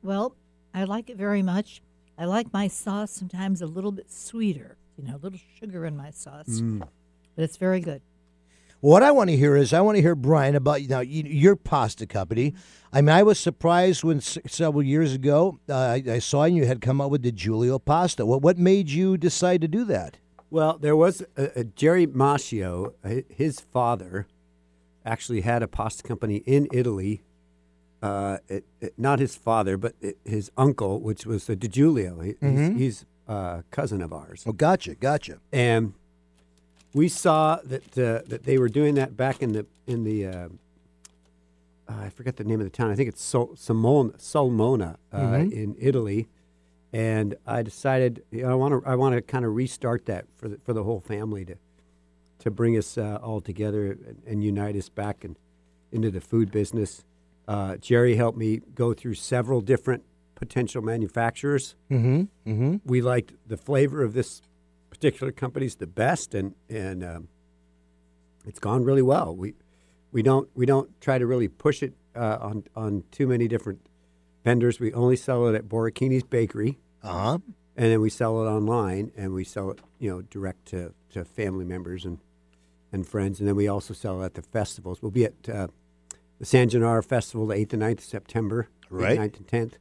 Well, 0.01 0.35
I 0.73 0.85
like 0.85 1.09
it 1.09 1.17
very 1.17 1.41
much. 1.41 1.81
I 2.17 2.25
like 2.25 2.53
my 2.53 2.69
sauce 2.69 3.11
sometimes 3.11 3.61
a 3.61 3.65
little 3.65 3.91
bit 3.91 4.09
sweeter, 4.09 4.77
you 4.97 5.03
know, 5.03 5.15
a 5.15 5.21
little 5.21 5.39
sugar 5.59 5.85
in 5.85 5.97
my 5.97 6.11
sauce. 6.11 6.47
Mm. 6.47 6.79
But 7.35 7.43
it's 7.43 7.57
very 7.57 7.81
good. 7.81 8.01
What 8.85 9.01
I 9.01 9.09
want 9.09 9.31
to 9.31 9.35
hear 9.35 9.55
is 9.55 9.73
I 9.73 9.81
want 9.81 9.95
to 9.95 10.01
hear 10.03 10.13
Brian 10.13 10.53
about 10.53 10.79
now 10.83 10.99
your 10.99 11.55
pasta 11.55 12.05
company. 12.05 12.53
I 12.93 13.01
mean, 13.01 13.09
I 13.09 13.23
was 13.23 13.39
surprised 13.39 14.03
when 14.03 14.21
several 14.21 14.83
years 14.83 15.11
ago 15.15 15.57
uh, 15.67 15.73
I, 15.75 16.03
I 16.07 16.19
saw 16.19 16.43
you 16.45 16.67
had 16.67 16.81
come 16.81 17.01
up 17.01 17.09
with 17.09 17.23
DiGiulio 17.23 17.83
pasta. 17.83 18.27
What 18.27 18.43
what 18.43 18.59
made 18.59 18.91
you 18.91 19.17
decide 19.17 19.61
to 19.61 19.67
do 19.67 19.85
that? 19.85 20.17
Well, 20.51 20.77
there 20.77 20.95
was 20.95 21.23
a, 21.35 21.61
a 21.61 21.63
Jerry 21.63 22.05
Mascio. 22.05 22.93
His 23.27 23.59
father 23.59 24.27
actually 25.03 25.41
had 25.41 25.63
a 25.63 25.67
pasta 25.67 26.03
company 26.03 26.43
in 26.45 26.67
Italy. 26.71 27.23
Uh, 28.03 28.37
it, 28.47 28.65
it- 28.81 28.93
not 28.99 29.17
his 29.17 29.35
father, 29.35 29.77
but 29.77 29.95
it, 29.99 30.19
his 30.23 30.51
uncle, 30.57 31.01
which 31.01 31.25
was 31.25 31.47
the 31.47 31.55
Di 31.55 31.69
Giulio. 31.69 32.19
He, 32.19 32.33
Mhm. 32.33 32.73
He's, 32.77 32.77
he's 32.99 33.05
a 33.27 33.63
cousin 33.71 34.03
of 34.03 34.13
ours. 34.13 34.43
Oh, 34.45 34.51
gotcha, 34.51 34.93
gotcha. 34.93 35.39
And 35.51 35.93
we 36.95 37.07
saw 37.09 37.57
that 37.65 37.97
uh, 37.97 38.21
that 38.27 38.43
they 38.43 38.57
were 38.57 38.69
doing 38.69 38.95
that 38.95 39.15
back 39.17 39.41
in 39.43 39.51
the 39.51 39.65
in 39.85 40.03
the 40.03 40.25
uh, 40.25 40.47
uh, 41.87 41.93
I 42.05 42.09
forget 42.09 42.37
the 42.37 42.43
name 42.43 42.59
of 42.59 42.65
the 42.65 42.71
town. 42.71 42.89
I 42.89 42.95
think 42.95 43.09
it's 43.09 43.21
Sol- 43.23 43.55
Salmona, 43.55 44.13
Salmona 44.17 44.95
uh, 45.13 45.19
Mhm. 45.19 45.51
in 45.51 45.75
Italy. 45.79 46.27
And 46.93 47.35
I 47.45 47.61
decided, 47.61 48.23
you 48.31 48.43
know, 48.43 48.51
I 48.51 48.55
want 48.55 48.71
to 48.83 48.89
I 48.89 48.95
want 48.95 49.15
to 49.15 49.21
kind 49.21 49.43
of 49.45 49.53
restart 49.53 50.05
that 50.05 50.25
for 50.37 50.47
the, 50.47 50.57
for 50.63 50.73
the 50.73 50.83
whole 50.83 51.01
family 51.01 51.43
to 51.45 51.55
to 52.39 52.49
bring 52.51 52.77
us 52.77 52.97
uh, 52.97 53.19
all 53.21 53.41
together 53.41 53.91
and, 53.91 54.21
and 54.25 54.43
unite 54.43 54.75
us 54.77 54.87
back 54.89 55.23
and 55.25 55.35
into 55.91 56.09
the 56.09 56.21
food 56.21 56.51
business. 56.51 57.03
Uh, 57.47 57.75
Jerry 57.77 58.15
helped 58.15 58.37
me 58.37 58.61
go 58.73 58.93
through 58.93 59.15
several 59.15 59.61
different 59.61 60.03
potential 60.35 60.81
manufacturers. 60.81 61.75
Mm-hmm. 61.91 62.21
Mm-hmm. 62.49 62.75
We 62.85 63.01
liked 63.01 63.33
the 63.47 63.57
flavor 63.57 64.01
of 64.03 64.13
this 64.13 64.41
particular 64.95 65.31
company's 65.31 65.75
the 65.75 65.87
best, 65.87 66.33
and 66.33 66.55
and 66.69 67.03
um, 67.03 67.27
it's 68.45 68.59
gone 68.59 68.83
really 68.83 69.01
well. 69.01 69.35
We 69.35 69.53
we 70.11 70.21
don't 70.23 70.49
we 70.55 70.65
don't 70.65 70.89
try 71.01 71.17
to 71.17 71.25
really 71.25 71.47
push 71.47 71.83
it 71.83 71.93
uh, 72.15 72.37
on 72.41 72.63
on 72.75 73.03
too 73.11 73.27
many 73.27 73.47
different 73.47 73.79
vendors. 74.43 74.79
We 74.79 74.93
only 74.93 75.15
sell 75.15 75.47
it 75.47 75.55
at 75.55 75.65
Borracchini's 75.67 76.23
Bakery, 76.23 76.79
Uh 77.03 77.07
huh. 77.11 77.37
and 77.75 77.91
then 77.91 78.01
we 78.01 78.09
sell 78.09 78.41
it 78.45 78.49
online, 78.49 79.11
and 79.17 79.33
we 79.33 79.43
sell 79.43 79.71
it 79.71 79.79
you 79.99 80.09
know 80.09 80.21
direct 80.21 80.65
to, 80.67 80.93
to 81.11 81.25
family 81.25 81.65
members 81.65 82.05
and 82.05 82.19
and 82.91 83.05
friends, 83.07 83.39
and 83.39 83.47
then 83.47 83.55
we 83.55 83.67
also 83.67 83.93
sell 83.93 84.21
it 84.21 84.25
at 84.25 84.33
the 84.35 84.41
festivals. 84.41 85.01
We'll 85.01 85.11
be 85.11 85.25
at 85.25 85.49
uh, 85.49 85.67
the 86.39 86.45
San 86.45 86.69
Gennaro 86.69 87.01
Festival 87.01 87.47
the 87.47 87.55
eighth 87.55 87.73
and 87.73 87.81
9th 87.81 87.97
of 87.99 88.03
September, 88.03 88.67
8th, 88.83 88.87
Right. 88.89 89.19
9th 89.19 89.37
and 89.37 89.47
tenth, 89.47 89.77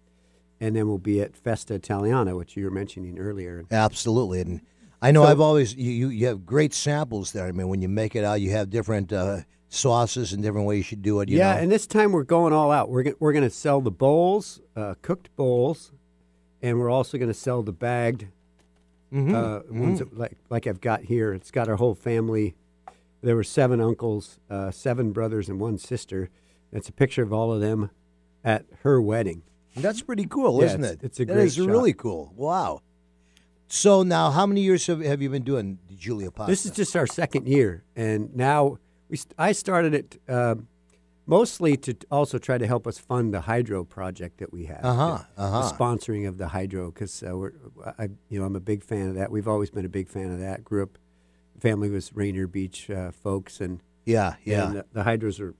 and 0.60 0.74
then 0.74 0.88
we'll 0.88 0.98
be 0.98 1.20
at 1.20 1.36
Festa 1.36 1.74
Italiana, 1.74 2.34
which 2.36 2.56
you 2.56 2.64
were 2.64 2.70
mentioning 2.70 3.18
earlier. 3.18 3.64
Absolutely, 3.70 4.40
and 4.40 4.60
I 5.04 5.10
know 5.12 5.22
So- 5.24 5.28
I've 5.30 5.40
always 5.40 5.74
you, 5.74 5.90
you 5.90 6.08
you 6.08 6.26
have 6.26 6.44
great 6.46 6.72
samples 6.74 7.32
there. 7.32 7.46
I 7.46 7.52
mean, 7.52 7.68
when 7.68 7.82
you 7.82 7.88
make 7.88 8.16
it 8.16 8.24
out, 8.24 8.40
you 8.40 8.50
have 8.52 8.70
different 8.70 9.12
uh, 9.12 9.40
sauces 9.68 10.32
and 10.32 10.42
different 10.42 10.66
ways 10.66 10.78
you 10.78 10.82
should 10.84 11.02
do 11.02 11.20
it. 11.20 11.28
You 11.28 11.38
yeah, 11.38 11.54
know? 11.54 11.60
and 11.60 11.70
this 11.72 11.86
time 11.86 12.12
we're 12.12 12.24
going 12.24 12.52
all 12.52 12.70
out. 12.72 12.88
We're 12.90 13.12
we're 13.20 13.32
going 13.32 13.44
to 13.44 13.50
sell 13.50 13.80
the 13.80 13.90
bowls, 13.90 14.60
uh, 14.76 14.94
cooked 15.02 15.28
bowls, 15.36 15.92
and 16.62 16.78
we're 16.78 16.90
also 16.90 17.18
going 17.18 17.28
to 17.30 17.34
sell 17.38 17.62
the 17.62 17.72
bagged 17.72 18.26
Mhm, 19.12 19.32
uh, 19.34 19.62
ones 19.72 20.00
mhm. 20.00 20.10
that, 20.10 20.18
like 20.18 20.36
like 20.50 20.66
I've 20.66 20.80
got 20.80 21.02
here. 21.04 21.32
It's 21.34 21.50
got 21.50 21.68
our 21.68 21.76
whole 21.76 21.94
family. 21.94 22.54
There 23.22 23.36
were 23.36 23.44
seven 23.44 23.80
uncles, 23.80 24.38
uh, 24.50 24.70
seven 24.70 25.12
brothers, 25.12 25.48
and 25.48 25.60
one 25.60 25.78
sister. 25.78 26.30
It's 26.72 26.88
a 26.88 26.92
picture 26.92 27.22
of 27.22 27.32
all 27.32 27.52
of 27.52 27.60
them 27.60 27.90
at 28.42 28.64
her 28.82 29.00
wedding. 29.00 29.42
That's 29.76 30.02
pretty 30.02 30.26
cool, 30.26 30.60
Yeah, 30.60 30.66
isn't 30.66 30.84
it? 30.84 31.00
it's 31.02 31.18
a 31.20 31.24
That 31.24 31.34
great 31.34 31.46
is 31.46 31.54
shot. 31.54 31.66
really 31.68 31.92
cool. 31.92 32.32
Wow. 32.36 32.80
So 33.68 34.02
now, 34.02 34.30
how 34.30 34.46
many 34.46 34.60
years 34.60 34.86
have, 34.86 35.00
have 35.00 35.22
you 35.22 35.30
been 35.30 35.42
doing 35.42 35.78
DiGiulio 35.90 36.32
pasta? 36.34 36.50
This 36.52 36.64
is 36.66 36.72
just 36.72 36.94
our 36.96 37.06
second 37.06 37.48
year, 37.48 37.84
and 37.96 38.34
now 38.36 38.78
we 39.08 39.16
st- 39.16 39.34
I 39.38 39.52
started 39.52 39.94
it 39.94 40.20
um 40.28 40.68
mostly 41.26 41.74
to 41.78 41.94
t- 41.94 42.06
also 42.10 42.36
try 42.38 42.58
to 42.58 42.66
help 42.66 42.86
us 42.86 42.98
fund 42.98 43.32
the 43.32 43.40
hydro 43.40 43.82
project 43.84 44.38
that 44.38 44.52
we 44.52 44.66
have. 44.66 44.84
Uh-huh, 44.84 45.18
the- 45.36 45.42
uh-huh. 45.42 45.62
The 45.62 45.74
sponsoring 45.74 46.28
of 46.28 46.36
the 46.38 46.48
hydro 46.48 46.90
because 46.90 47.22
uh, 47.22 47.36
we're 47.36 47.52
I 47.98 48.08
you 48.28 48.38
know 48.38 48.44
I'm 48.44 48.56
a 48.56 48.60
big 48.60 48.84
fan 48.84 49.08
of 49.08 49.14
that. 49.16 49.30
We've 49.30 49.48
always 49.48 49.70
been 49.70 49.86
a 49.86 49.88
big 50.00 50.08
fan 50.08 50.30
of 50.30 50.38
that. 50.40 50.62
Grew 50.64 50.82
up, 50.82 50.98
family 51.58 51.88
was 51.90 52.12
Rainier 52.14 52.46
Beach 52.46 52.90
uh, 52.90 53.10
folks, 53.10 53.60
and 53.60 53.80
Yeah, 54.04 54.34
yeah. 54.44 54.66
and 54.66 54.76
the, 54.76 54.86
the 54.92 55.02
hydros 55.04 55.40
are 55.40 55.54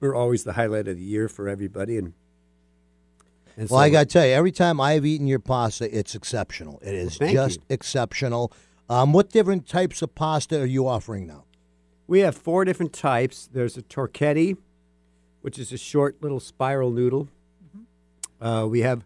are 0.00 0.14
always 0.14 0.44
the 0.44 0.52
highlight 0.54 0.86
of 0.88 0.96
the 0.96 1.02
year 1.04 1.28
for 1.28 1.48
everybody. 1.48 1.96
And, 1.98 2.14
and 3.56 3.68
well, 3.70 3.80
so 3.80 3.84
I 3.84 3.90
got 3.90 4.00
to 4.00 4.06
tell 4.06 4.26
you, 4.26 4.32
every 4.32 4.52
time 4.52 4.80
I've 4.80 5.04
eaten 5.06 5.26
your 5.26 5.38
pasta, 5.38 5.96
it's 5.96 6.14
exceptional. 6.14 6.78
It 6.82 6.94
is 6.94 7.16
thank 7.18 7.32
just 7.32 7.60
you. 7.60 7.66
exceptional. 7.70 8.52
Um, 8.88 9.12
what 9.12 9.30
different 9.30 9.66
types 9.66 10.02
of 10.02 10.14
pasta 10.14 10.60
are 10.60 10.66
you 10.66 10.86
offering 10.88 11.26
now? 11.26 11.44
We 12.06 12.20
have 12.20 12.36
four 12.36 12.64
different 12.64 12.92
types. 12.92 13.48
There's 13.52 13.76
a 13.76 13.82
torchetti, 13.82 14.56
which 15.40 15.58
is 15.58 15.72
a 15.72 15.78
short 15.78 16.22
little 16.22 16.40
spiral 16.40 16.90
noodle. 16.90 17.28
Uh, 18.40 18.66
we 18.68 18.80
have 18.80 19.04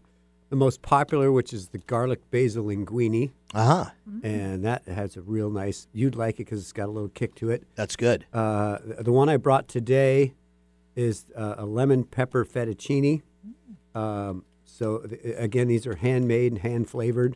the 0.49 0.55
most 0.55 0.81
popular, 0.81 1.31
which 1.31 1.53
is 1.53 1.69
the 1.69 1.77
garlic 1.77 2.19
basil 2.31 2.65
linguine, 2.65 3.31
Uh 3.53 3.65
huh. 3.65 3.89
and 4.23 4.63
that 4.65 4.85
has 4.87 5.15
a 5.15 5.21
real 5.21 5.49
nice. 5.49 5.87
You'd 5.93 6.15
like 6.15 6.35
it 6.35 6.45
because 6.45 6.61
it's 6.61 6.71
got 6.71 6.85
a 6.87 6.91
little 6.91 7.09
kick 7.09 7.35
to 7.35 7.49
it. 7.51 7.63
That's 7.75 7.95
good. 7.95 8.25
Uh, 8.33 8.77
the 8.83 9.03
the 9.03 9.11
one 9.11 9.29
I 9.29 9.37
brought 9.37 9.67
today 9.67 10.33
is 10.95 11.25
uh, 11.35 11.55
a 11.57 11.65
lemon 11.65 12.03
pepper 12.03 12.43
fettuccine. 12.45 13.21
Um, 13.97 14.45
so 14.65 14.99
th- 14.99 15.21
again, 15.37 15.67
these 15.67 15.87
are 15.87 15.95
handmade 15.95 16.51
and 16.53 16.61
hand 16.61 16.89
flavored, 16.89 17.35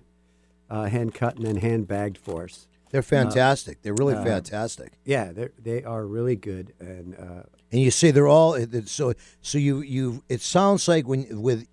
uh, 0.70 0.86
hand 0.86 1.14
cut, 1.14 1.38
and 1.38 1.46
then 1.46 1.58
hand 1.58 1.88
bagged 1.88 2.18
for 2.18 2.44
us. 2.44 2.68
They're 2.92 3.02
fantastic. 3.02 3.82
They're 3.82 3.94
really 3.94 4.16
uh, 4.16 4.24
fantastic. 4.24 4.94
Yeah, 5.06 5.32
they 5.32 5.50
they 5.62 5.84
are 5.84 6.06
really 6.06 6.36
good, 6.36 6.74
and 6.80 7.16
uh, 7.16 7.44
And 7.72 7.82
you 7.82 7.90
say 7.92 8.12
they're 8.12 8.28
all 8.28 8.58
so 8.86 9.14
so 9.42 9.58
you 9.58 9.82
you 9.82 10.24
it 10.30 10.42
sounds 10.42 10.88
like 10.88 11.08
when 11.08 11.42
with 11.42 11.66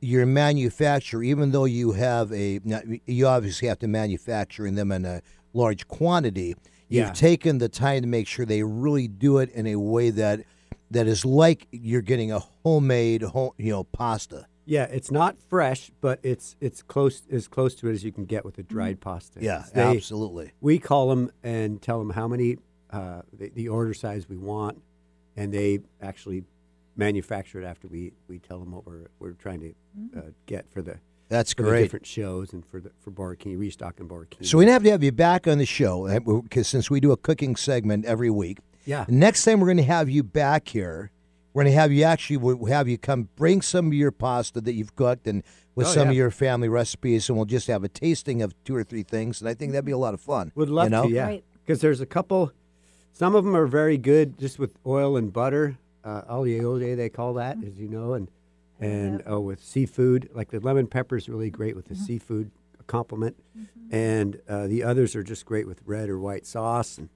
your 0.00 0.24
manufacturer, 0.26 1.22
even 1.22 1.50
though 1.50 1.66
you 1.66 1.92
have 1.92 2.32
a 2.32 2.60
you 3.06 3.26
obviously 3.26 3.68
have 3.68 3.80
to 3.80 3.88
manufacture 3.88 4.70
them 4.70 4.92
in 4.92 5.04
a 5.04 5.20
large 5.52 5.86
quantity. 5.88 6.54
You've 6.88 7.06
Yeah. 7.06 7.12
taken 7.12 7.58
the 7.58 7.68
time 7.68 8.02
to 8.02 8.08
make 8.08 8.26
sure 8.26 8.44
they 8.46 8.62
really 8.62 9.06
do 9.08 9.38
it 9.38 9.50
in 9.50 9.66
a 9.66 9.76
way 9.76 10.10
that 10.10 10.40
that 10.90 11.06
is 11.06 11.24
like 11.24 11.66
you're 11.70 12.02
getting 12.02 12.32
a 12.32 12.40
homemade 12.64 13.22
home, 13.22 13.52
you 13.58 13.70
know 13.72 13.84
pasta. 13.84 14.46
yeah, 14.66 14.84
it's 14.84 15.10
not 15.10 15.36
fresh, 15.48 15.90
but 16.00 16.18
it's 16.22 16.56
it's 16.60 16.82
close 16.82 17.22
as 17.30 17.48
close 17.48 17.74
to 17.76 17.88
it 17.88 17.92
as 17.92 18.04
you 18.04 18.12
can 18.12 18.24
get 18.24 18.44
with 18.44 18.58
a 18.58 18.62
dried 18.62 19.00
pasta. 19.00 19.38
Yeah, 19.42 19.64
They- 19.74 19.82
absolutely. 19.82 20.52
We 20.60 20.78
call 20.78 21.08
them 21.10 21.30
and 21.42 21.80
tell 21.80 21.98
them 21.98 22.10
how 22.10 22.28
many 22.28 22.56
uh, 22.90 23.22
the, 23.32 23.50
the 23.50 23.68
order 23.68 23.94
size 23.94 24.28
we 24.28 24.36
want, 24.36 24.82
and 25.36 25.52
they 25.54 25.80
actually 26.02 26.44
manufacture 26.96 27.60
it 27.60 27.64
after 27.64 27.86
we, 27.88 28.12
we 28.28 28.38
tell 28.38 28.58
them 28.58 28.72
what 28.72 28.84
we're 28.86 29.06
we're 29.18 29.32
trying 29.32 29.60
to 29.60 29.74
uh, 30.18 30.22
get 30.46 30.70
for 30.70 30.82
the 30.82 30.98
That's 31.28 31.52
for 31.54 31.62
the 31.62 31.68
great. 31.70 31.82
different 31.82 32.06
shows 32.06 32.52
and 32.52 32.66
for 32.66 32.80
the 32.80 32.90
for 33.00 33.10
Borkini 33.12 33.56
restock 33.58 34.00
and 34.00 34.08
Borkini. 34.10 34.44
So 34.46 34.58
we 34.58 34.66
have 34.66 34.82
to 34.82 34.90
have 34.90 35.02
you 35.04 35.12
back 35.12 35.46
on 35.46 35.58
the 35.58 35.66
show 35.66 36.06
because 36.42 36.66
since 36.68 36.90
we 36.90 36.98
do 37.00 37.12
a 37.12 37.16
cooking 37.16 37.54
segment 37.56 38.04
every 38.04 38.30
week. 38.30 38.58
Yeah. 38.90 39.04
Next 39.08 39.44
time 39.44 39.60
we're 39.60 39.68
going 39.68 39.76
to 39.76 39.82
have 39.84 40.10
you 40.10 40.24
back 40.24 40.66
here. 40.66 41.12
We're 41.54 41.62
going 41.62 41.72
to 41.72 41.78
have 41.78 41.92
you 41.92 42.02
actually 42.02 42.38
we'll 42.38 42.64
have 42.66 42.88
you 42.88 42.98
come 42.98 43.28
bring 43.36 43.62
some 43.62 43.86
of 43.86 43.94
your 43.94 44.10
pasta 44.10 44.60
that 44.60 44.72
you've 44.72 44.96
cooked 44.96 45.28
and 45.28 45.44
with 45.76 45.86
Oh, 45.86 45.90
some 45.90 46.06
yeah. 46.06 46.10
of 46.10 46.16
your 46.16 46.30
family 46.32 46.68
recipes, 46.68 47.28
and 47.28 47.38
we'll 47.38 47.46
just 47.46 47.68
have 47.68 47.84
a 47.84 47.88
tasting 47.88 48.42
of 48.42 48.52
two 48.64 48.74
or 48.74 48.82
three 48.82 49.04
things. 49.04 49.40
And 49.40 49.48
I 49.48 49.54
think 49.54 49.70
that'd 49.70 49.84
be 49.84 49.92
a 49.92 49.98
lot 49.98 50.12
of 50.12 50.20
fun. 50.20 50.50
Would 50.56 50.68
love 50.70 50.86
you 50.86 50.90
know? 50.90 51.02
to, 51.04 51.08
yeah. 51.08 51.24
Right. 51.26 51.44
Because 51.64 51.80
there's 51.80 52.00
a 52.00 52.06
couple. 52.06 52.50
Some 53.12 53.36
of 53.36 53.44
them 53.44 53.54
are 53.56 53.66
very 53.66 53.96
good 53.96 54.36
just 54.38 54.58
with 54.58 54.74
oil 54.84 55.16
and 55.16 55.32
butter. 55.32 55.78
Uh, 56.02 56.22
alioli, 56.22 56.96
they 56.96 57.08
call 57.10 57.34
that, 57.34 57.58
as 57.64 57.78
you 57.78 57.86
know, 57.88 58.14
and 58.14 58.28
and 58.80 59.22
uh, 59.30 59.40
with 59.40 59.62
seafood, 59.62 60.30
like 60.34 60.50
the 60.50 60.58
lemon 60.58 60.88
pepper 60.88 61.16
is 61.16 61.28
really 61.28 61.50
great 61.50 61.76
with 61.76 61.86
the 61.86 61.94
seafood 61.94 62.50
complement, 62.88 63.36
and 63.92 64.40
uh, 64.48 64.66
the 64.66 64.82
others 64.82 65.14
are 65.14 65.22
just 65.22 65.44
great 65.46 65.68
with 65.68 65.80
red 65.86 66.08
or 66.08 66.18
white 66.18 66.44
sauce, 66.44 66.98
and 66.98 67.08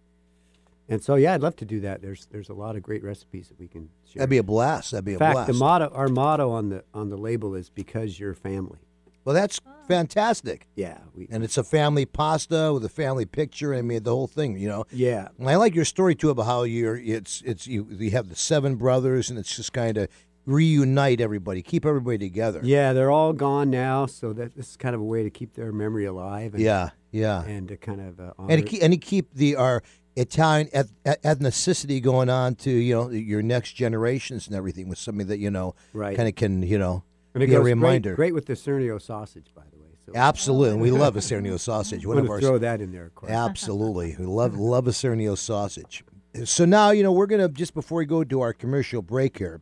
and 0.89 1.03
so 1.03 1.15
yeah, 1.15 1.35
I'd 1.35 1.41
love 1.43 1.57
to 1.57 1.65
do 1.65 1.81
that. 1.81 2.03
There's 2.03 2.27
there's 2.27 2.49
a 2.49 2.55
lot 2.55 2.77
of 2.77 2.83
great 2.83 3.03
recipes 3.03 3.49
that 3.49 3.59
we 3.59 3.69
can 3.69 3.89
share. 4.07 4.21
That'd 4.21 4.31
be 4.31 4.39
a 4.39 4.43
blast. 4.43 4.91
That'd 4.91 5.05
be 5.05 5.13
In 5.13 5.17
a 5.17 5.19
fact, 5.19 5.35
blast. 5.35 5.47
the 5.49 5.55
motto, 5.55 5.89
our 5.95 6.09
motto 6.09 6.51
on 6.51 6.69
the 6.69 6.85
on 6.93 7.09
the 7.11 7.17
label 7.17 7.55
is 7.55 7.71
because 7.71 8.19
you're 8.21 8.35
family. 8.35 8.79
well, 9.25 9.35
that's 9.35 9.61
fantastic. 9.89 10.67
Yeah, 10.77 10.99
we, 11.15 11.27
And 11.31 11.45
it's 11.45 11.57
a 11.59 11.65
family 11.65 12.05
pasta 12.07 12.73
with 12.75 12.85
a 12.85 12.89
family 12.91 13.25
picture. 13.27 13.75
I 13.75 13.83
mean, 13.83 14.03
the 14.03 14.11
whole 14.11 14.27
thing. 14.27 14.59
You 14.59 14.69
know. 14.69 14.85
yeah, 14.91 15.29
And 15.39 15.49
I 15.49 15.57
like 15.57 15.75
your 15.75 15.85
story 15.85 16.15
too 16.15 16.31
about 16.31 16.45
how 16.47 16.63
you're 16.65 16.97
it's 16.97 17.43
it's 17.45 17.67
you 17.67 17.87
you 17.91 18.11
have 18.11 18.29
the 18.29 18.37
seven 18.37 18.77
brothers 18.77 19.31
and 19.31 19.39
it's 19.39 19.55
just 19.57 19.73
kind 19.73 19.97
of 19.99 20.09
reunite 20.47 21.23
everybody, 21.23 21.63
keep 21.63 21.87
everybody 21.87 22.19
together. 22.19 22.61
yeah. 22.63 22.93
They're 22.93 23.11
all 23.11 23.33
gone 23.33 23.71
now, 23.71 24.05
so 24.07 24.33
that 24.35 24.55
this 24.55 24.71
is 24.71 24.77
kind 24.77 24.95
of 24.95 25.01
a 25.01 25.05
way 25.05 25.23
to 25.23 25.31
keep 25.31 25.55
their 25.55 25.73
memory 25.73 26.05
alive. 26.05 26.53
And, 26.53 26.63
Yeah, 26.63 26.91
yeah. 27.13 27.43
and 27.45 27.67
to 27.69 27.79
kind 27.79 28.01
of 28.03 28.21
uh, 28.21 28.33
honor. 28.39 28.53
And 28.53 28.63
to 28.63 28.69
keep, 28.69 28.83
and 28.83 28.93
to 28.93 28.99
keep 28.99 29.33
the 29.33 29.57
our 29.57 29.83
Italian 30.17 30.69
eth- 30.73 30.93
eth- 31.05 31.23
ethnicity 31.23 32.01
going 32.03 32.29
on 32.31 32.55
to 32.57 32.71
you 32.71 32.95
know 32.95 33.11
your 33.11 33.43
next 33.43 33.73
generations 33.73 34.47
and 34.47 34.55
everything 34.57 34.89
with 34.89 34.99
something 34.99 35.27
that 35.27 35.39
you 35.39 35.51
know 35.51 35.75
Right. 35.93 36.17
kind 36.17 36.29
of 36.29 36.35
can 36.37 36.63
you 36.63 36.79
know 36.79 37.03
and 37.35 37.43
it 37.43 37.49
be 37.49 37.55
a 37.55 37.61
reminder. 37.61 38.11
Great, 38.15 38.33
great 38.33 38.35
with 38.35 38.47
the 38.47 38.53
Isernio 38.53 39.03
sausage, 39.03 39.49
by 39.57 39.63
the 39.73 39.79
way. 39.79 39.89
So 40.07 40.13
Absolutely, 40.15 40.73
and 40.75 40.81
we 40.81 40.91
love 40.93 41.17
a 41.17 41.21
Isernio 41.21 41.59
sausage. 41.59 42.07
One 42.07 42.19
of 42.19 42.29
our 42.31 42.41
throw 42.41 42.59
that 42.59 42.81
in 42.81 42.93
there, 42.93 43.07
of 43.07 43.15
course. 43.15 43.33
Absolutely. 43.33 44.15
We 44.19 44.27
love 44.27 44.55
love 44.59 44.87
a 44.87 44.91
Isernio 44.91 45.37
sausage. 45.37 46.05
So 46.45 46.65
now, 46.65 46.91
you 46.91 47.03
know, 47.03 47.11
we're 47.13 47.27
gonna 47.27 47.49
just 47.49 47.75
before 47.75 47.99
we 47.99 48.05
go 48.07 48.23
to 48.23 48.41
our 48.41 48.53
commercial 48.53 49.03
break 49.03 49.39
here, 49.39 49.61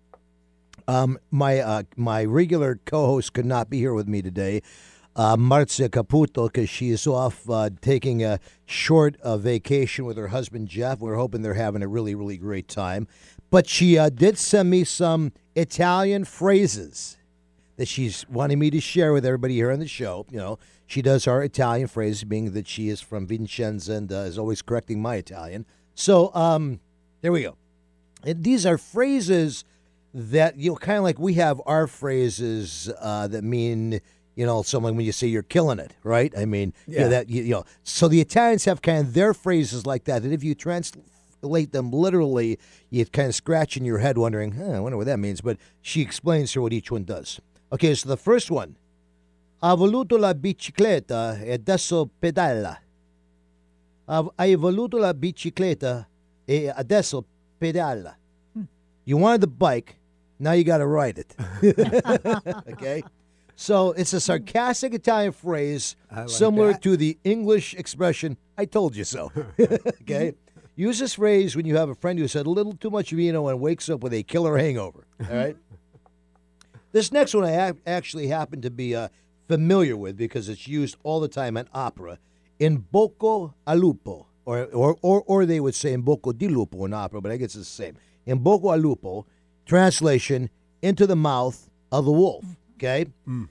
um, 0.88 1.18
my 1.30 1.60
uh, 1.60 1.82
my 1.96 2.24
regular 2.24 2.80
co-host 2.84 3.32
could 3.32 3.46
not 3.46 3.70
be 3.70 3.78
here 3.78 3.94
with 3.94 4.08
me 4.08 4.20
today, 4.20 4.62
uh, 5.14 5.36
Marzia 5.36 5.88
Caputo, 5.88 6.46
because 6.46 6.68
she 6.68 6.90
is 6.90 7.06
off 7.06 7.48
uh, 7.48 7.70
taking 7.80 8.24
a 8.24 8.40
short 8.66 9.16
uh, 9.20 9.36
vacation 9.36 10.04
with 10.04 10.16
her 10.16 10.28
husband 10.28 10.68
Jeff. 10.68 11.00
We're 11.00 11.16
hoping 11.16 11.42
they're 11.42 11.54
having 11.54 11.82
a 11.82 11.88
really 11.88 12.14
really 12.14 12.36
great 12.36 12.68
time, 12.68 13.06
but 13.50 13.68
she 13.68 13.98
uh, 13.98 14.08
did 14.08 14.38
send 14.38 14.70
me 14.70 14.84
some 14.84 15.32
Italian 15.54 16.24
phrases 16.24 17.18
that 17.76 17.88
she's 17.88 18.26
wanting 18.28 18.58
me 18.58 18.70
to 18.70 18.80
share 18.80 19.12
with 19.12 19.24
everybody 19.24 19.54
here 19.54 19.70
on 19.70 19.78
the 19.78 19.88
show. 19.88 20.26
You 20.30 20.38
know, 20.38 20.58
she 20.86 21.02
does 21.02 21.26
our 21.26 21.42
Italian 21.42 21.88
phrases, 21.88 22.24
being 22.24 22.52
that 22.52 22.68
she 22.68 22.88
is 22.88 23.00
from 23.00 23.26
Vincenza 23.26 23.94
and 23.94 24.12
uh, 24.12 24.16
is 24.16 24.38
always 24.38 24.62
correcting 24.62 25.00
my 25.00 25.16
Italian. 25.16 25.66
So, 25.94 26.34
um, 26.34 26.80
there 27.22 27.32
we 27.32 27.42
go. 27.42 27.56
And 28.24 28.44
these 28.44 28.66
are 28.66 28.78
phrases 28.78 29.64
that 30.14 30.56
you 30.58 30.70
know, 30.70 30.76
kind 30.76 30.98
of 30.98 31.04
like 31.04 31.18
we 31.18 31.34
have 31.34 31.60
our 31.66 31.86
phrases 31.86 32.90
uh, 33.00 33.28
that 33.28 33.42
mean. 33.42 34.00
You 34.34 34.46
know, 34.46 34.62
someone 34.62 34.96
when 34.96 35.04
you 35.04 35.12
say 35.12 35.26
you're 35.26 35.42
killing 35.42 35.78
it, 35.78 35.92
right? 36.02 36.32
I 36.36 36.46
mean, 36.46 36.72
you 36.86 36.96
know, 36.98 37.02
Yeah. 37.04 37.08
that 37.08 37.28
you, 37.28 37.42
you 37.42 37.50
know. 37.50 37.64
So 37.84 38.08
the 38.08 38.20
Italians 38.20 38.64
have 38.64 38.80
kind 38.80 38.98
of 39.06 39.12
their 39.14 39.34
phrases 39.34 39.84
like 39.84 40.04
that. 40.04 40.22
And 40.22 40.32
if 40.32 40.42
you 40.42 40.54
translate 40.54 41.72
them 41.72 41.90
literally, 41.90 42.58
you 42.88 43.04
kind 43.04 43.28
of 43.28 43.34
scratch 43.34 43.76
in 43.76 43.84
your 43.84 43.98
head, 43.98 44.16
wondering, 44.16 44.52
huh, 44.52 44.72
I 44.72 44.80
wonder 44.80 44.96
what 44.96 45.06
that 45.06 45.18
means. 45.18 45.40
But 45.42 45.58
she 45.82 46.00
explains 46.00 46.52
here 46.54 46.62
what 46.62 46.72
each 46.72 46.90
one 46.90 47.04
does. 47.04 47.40
Okay, 47.72 47.94
so 47.94 48.08
the 48.08 48.16
first 48.16 48.50
one. 48.50 48.76
Ha 49.62 49.76
voluto 49.76 50.18
la 50.18 50.32
bicicletta 50.34 51.38
e 51.44 51.52
adesso 51.52 52.10
pedala. 52.20 52.78
Ha- 54.08 54.30
Hai 54.36 54.56
voluto 54.56 54.98
la 54.98 55.12
bicicletta 55.14 56.06
e 56.48 56.68
adesso 56.68 57.24
pedala. 57.60 58.16
Hmm. 58.54 58.62
You 59.04 59.18
wanted 59.18 59.42
the 59.42 59.46
bike, 59.46 59.96
now 60.40 60.52
you 60.52 60.64
got 60.64 60.78
to 60.78 60.86
ride 60.86 61.18
it. 61.18 61.34
okay? 62.72 63.02
So 63.62 63.92
it's 63.92 64.12
a 64.12 64.18
sarcastic 64.18 64.92
Italian 64.92 65.30
phrase 65.30 65.94
like 66.10 66.28
similar 66.28 66.72
that. 66.72 66.82
to 66.82 66.96
the 66.96 67.16
English 67.22 67.74
expression, 67.74 68.36
I 68.58 68.64
told 68.64 68.96
you 68.96 69.04
so. 69.04 69.30
okay? 70.02 70.34
Use 70.74 70.98
this 70.98 71.14
phrase 71.14 71.54
when 71.54 71.64
you 71.64 71.76
have 71.76 71.88
a 71.88 71.94
friend 71.94 72.18
who's 72.18 72.32
had 72.32 72.46
a 72.46 72.50
little 72.50 72.72
too 72.72 72.90
much 72.90 73.12
vino 73.12 73.46
and 73.46 73.60
wakes 73.60 73.88
up 73.88 74.00
with 74.00 74.14
a 74.14 74.24
killer 74.24 74.58
hangover. 74.58 75.06
All 75.20 75.36
right? 75.36 75.56
This 76.90 77.12
next 77.12 77.34
one 77.34 77.44
I 77.44 77.68
ac- 77.68 77.78
actually 77.86 78.26
happen 78.26 78.60
to 78.62 78.70
be 78.70 78.96
uh, 78.96 79.08
familiar 79.46 79.96
with 79.96 80.16
because 80.16 80.48
it's 80.48 80.66
used 80.66 80.96
all 81.04 81.20
the 81.20 81.28
time 81.28 81.56
in 81.56 81.68
opera. 81.72 82.18
In 82.58 82.84
Bocca 82.92 83.54
al 83.64 83.76
lupo, 83.76 84.26
or, 84.44 84.64
or, 84.72 84.98
or, 85.02 85.22
or 85.26 85.46
they 85.46 85.60
would 85.60 85.76
say 85.76 85.92
in 85.92 86.02
Bocca 86.02 86.36
di 86.36 86.48
lupo 86.48 86.84
in 86.84 86.92
opera, 86.92 87.20
but 87.20 87.30
I 87.30 87.36
guess 87.36 87.54
it's 87.54 87.76
the 87.76 87.84
same. 87.84 87.96
In 88.26 88.40
Bocca 88.40 88.72
al 88.72 88.80
lupo, 88.80 89.24
translation, 89.64 90.50
into 90.82 91.06
the 91.06 91.16
mouth 91.16 91.70
of 91.92 92.04
the 92.04 92.12
wolf. 92.12 92.44
Okay? 92.82 93.06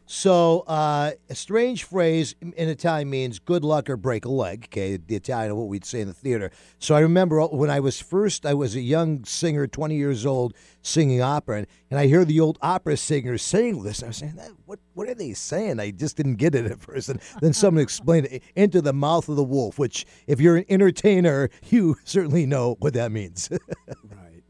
So 0.07 0.61
uh, 0.67 1.11
a 1.29 1.35
strange 1.35 1.85
phrase 1.85 2.35
in 2.41 2.67
Italian 2.67 3.09
means 3.09 3.39
good 3.39 3.63
luck 3.63 3.89
or 3.89 3.95
break 3.95 4.25
a 4.25 4.29
leg. 4.29 4.65
Okay? 4.65 4.97
The 4.97 5.15
Italian, 5.15 5.55
what 5.55 5.69
we'd 5.69 5.85
say 5.85 6.01
in 6.01 6.07
the 6.09 6.13
theater. 6.13 6.51
So 6.79 6.95
I 6.95 6.99
remember 6.99 7.41
when 7.45 7.69
I 7.69 7.79
was 7.79 8.01
first, 8.01 8.45
I 8.45 8.53
was 8.53 8.75
a 8.75 8.81
young 8.81 9.23
singer, 9.23 9.67
20 9.67 9.95
years 9.95 10.25
old, 10.25 10.53
singing 10.81 11.21
opera, 11.21 11.59
and, 11.59 11.67
and 11.89 11.99
I 11.99 12.07
hear 12.07 12.25
the 12.25 12.41
old 12.41 12.57
opera 12.61 12.97
singers 12.97 13.41
saying 13.41 13.83
this. 13.83 14.03
I 14.03 14.07
was 14.07 14.17
saying, 14.17 14.35
"That- 14.35 14.51
what, 14.65 14.79
what 14.95 15.07
are 15.07 15.13
they 15.15 15.33
saying? 15.33 15.79
I 15.79 15.91
just 15.91 16.17
didn't 16.17 16.35
get 16.35 16.53
it 16.53 16.65
at 16.65 16.81
first. 16.81 17.07
And 17.09 17.19
then 17.41 17.53
someone 17.53 17.81
explained 17.83 18.27
it 18.27 18.43
into 18.55 18.81
the 18.81 18.93
mouth 18.93 19.29
of 19.29 19.37
the 19.37 19.43
wolf, 19.43 19.79
which, 19.79 20.05
if 20.27 20.41
you're 20.41 20.57
an 20.57 20.65
entertainer, 20.69 21.49
you 21.69 21.95
certainly 22.03 22.45
know 22.45 22.75
what 22.79 22.93
that 22.95 23.11
means. 23.11 23.49
right. 24.09 24.43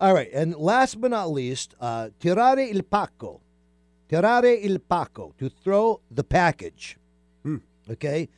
All 0.00 0.12
right, 0.12 0.28
and 0.32 0.54
last 0.56 1.00
but 1.00 1.10
not 1.10 1.30
least, 1.30 1.74
uh, 1.80 2.10
tirare 2.20 2.68
il 2.70 2.82
pacco. 2.82 3.40
Tirare 4.08 4.52
il 4.52 4.78
pacco, 4.78 5.32
to 5.38 5.48
throw 5.48 6.00
the 6.10 6.22
package. 6.24 6.96
Okay? 7.90 8.28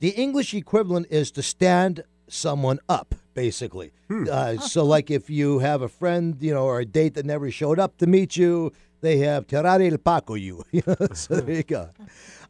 The 0.00 0.10
English 0.10 0.54
equivalent 0.54 1.06
is 1.10 1.30
to 1.32 1.42
stand 1.42 2.02
someone 2.28 2.78
up, 2.88 3.14
basically. 3.34 3.92
Uh, 4.10 4.58
so, 4.58 4.84
like 4.84 5.10
if 5.10 5.30
you 5.30 5.60
have 5.60 5.82
a 5.82 5.88
friend, 5.88 6.36
you 6.40 6.52
know, 6.52 6.64
or 6.64 6.80
a 6.80 6.84
date 6.84 7.14
that 7.14 7.24
never 7.24 7.50
showed 7.50 7.78
up 7.78 7.98
to 7.98 8.06
meet 8.06 8.36
you, 8.36 8.72
they 9.00 9.18
have 9.18 9.46
tirare 9.46 9.86
il 9.86 9.98
pacco 9.98 10.40
you. 10.40 10.64
so 11.14 11.36
there 11.40 11.56
you 11.56 11.62
go. 11.62 11.90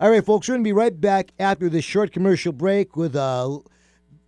All 0.01 0.11
right, 0.11 0.25
folks, 0.25 0.49
we're 0.49 0.55
going 0.55 0.65
to 0.65 0.69
be 0.69 0.73
right 0.73 0.99
back 0.99 1.33
after 1.39 1.69
this 1.69 1.85
short 1.85 2.13
commercial 2.13 2.53
break 2.53 2.97
with 2.97 3.15
uh, 3.17 3.59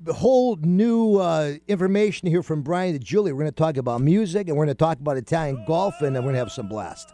the 0.01 0.13
whole 0.13 0.57
new 0.57 1.17
uh, 1.17 1.55
information 1.67 2.29
here 2.29 2.43
from 2.43 2.63
Brian 2.63 2.99
DiGiulio. 2.99 3.25
We're 3.25 3.33
going 3.33 3.47
to 3.47 3.53
talk 3.53 3.79
about 3.79 4.01
music 4.03 4.49
and 4.49 4.57
we're 4.57 4.67
going 4.67 4.77
to 4.77 4.79
talk 4.79 5.01
about 5.01 5.17
Italian 5.17 5.65
golf 5.67 5.95
and 6.03 6.15
then 6.15 6.23
we're 6.23 6.33
going 6.33 6.35
to 6.35 6.41
have 6.41 6.53
some 6.53 6.69
blast. 6.69 7.14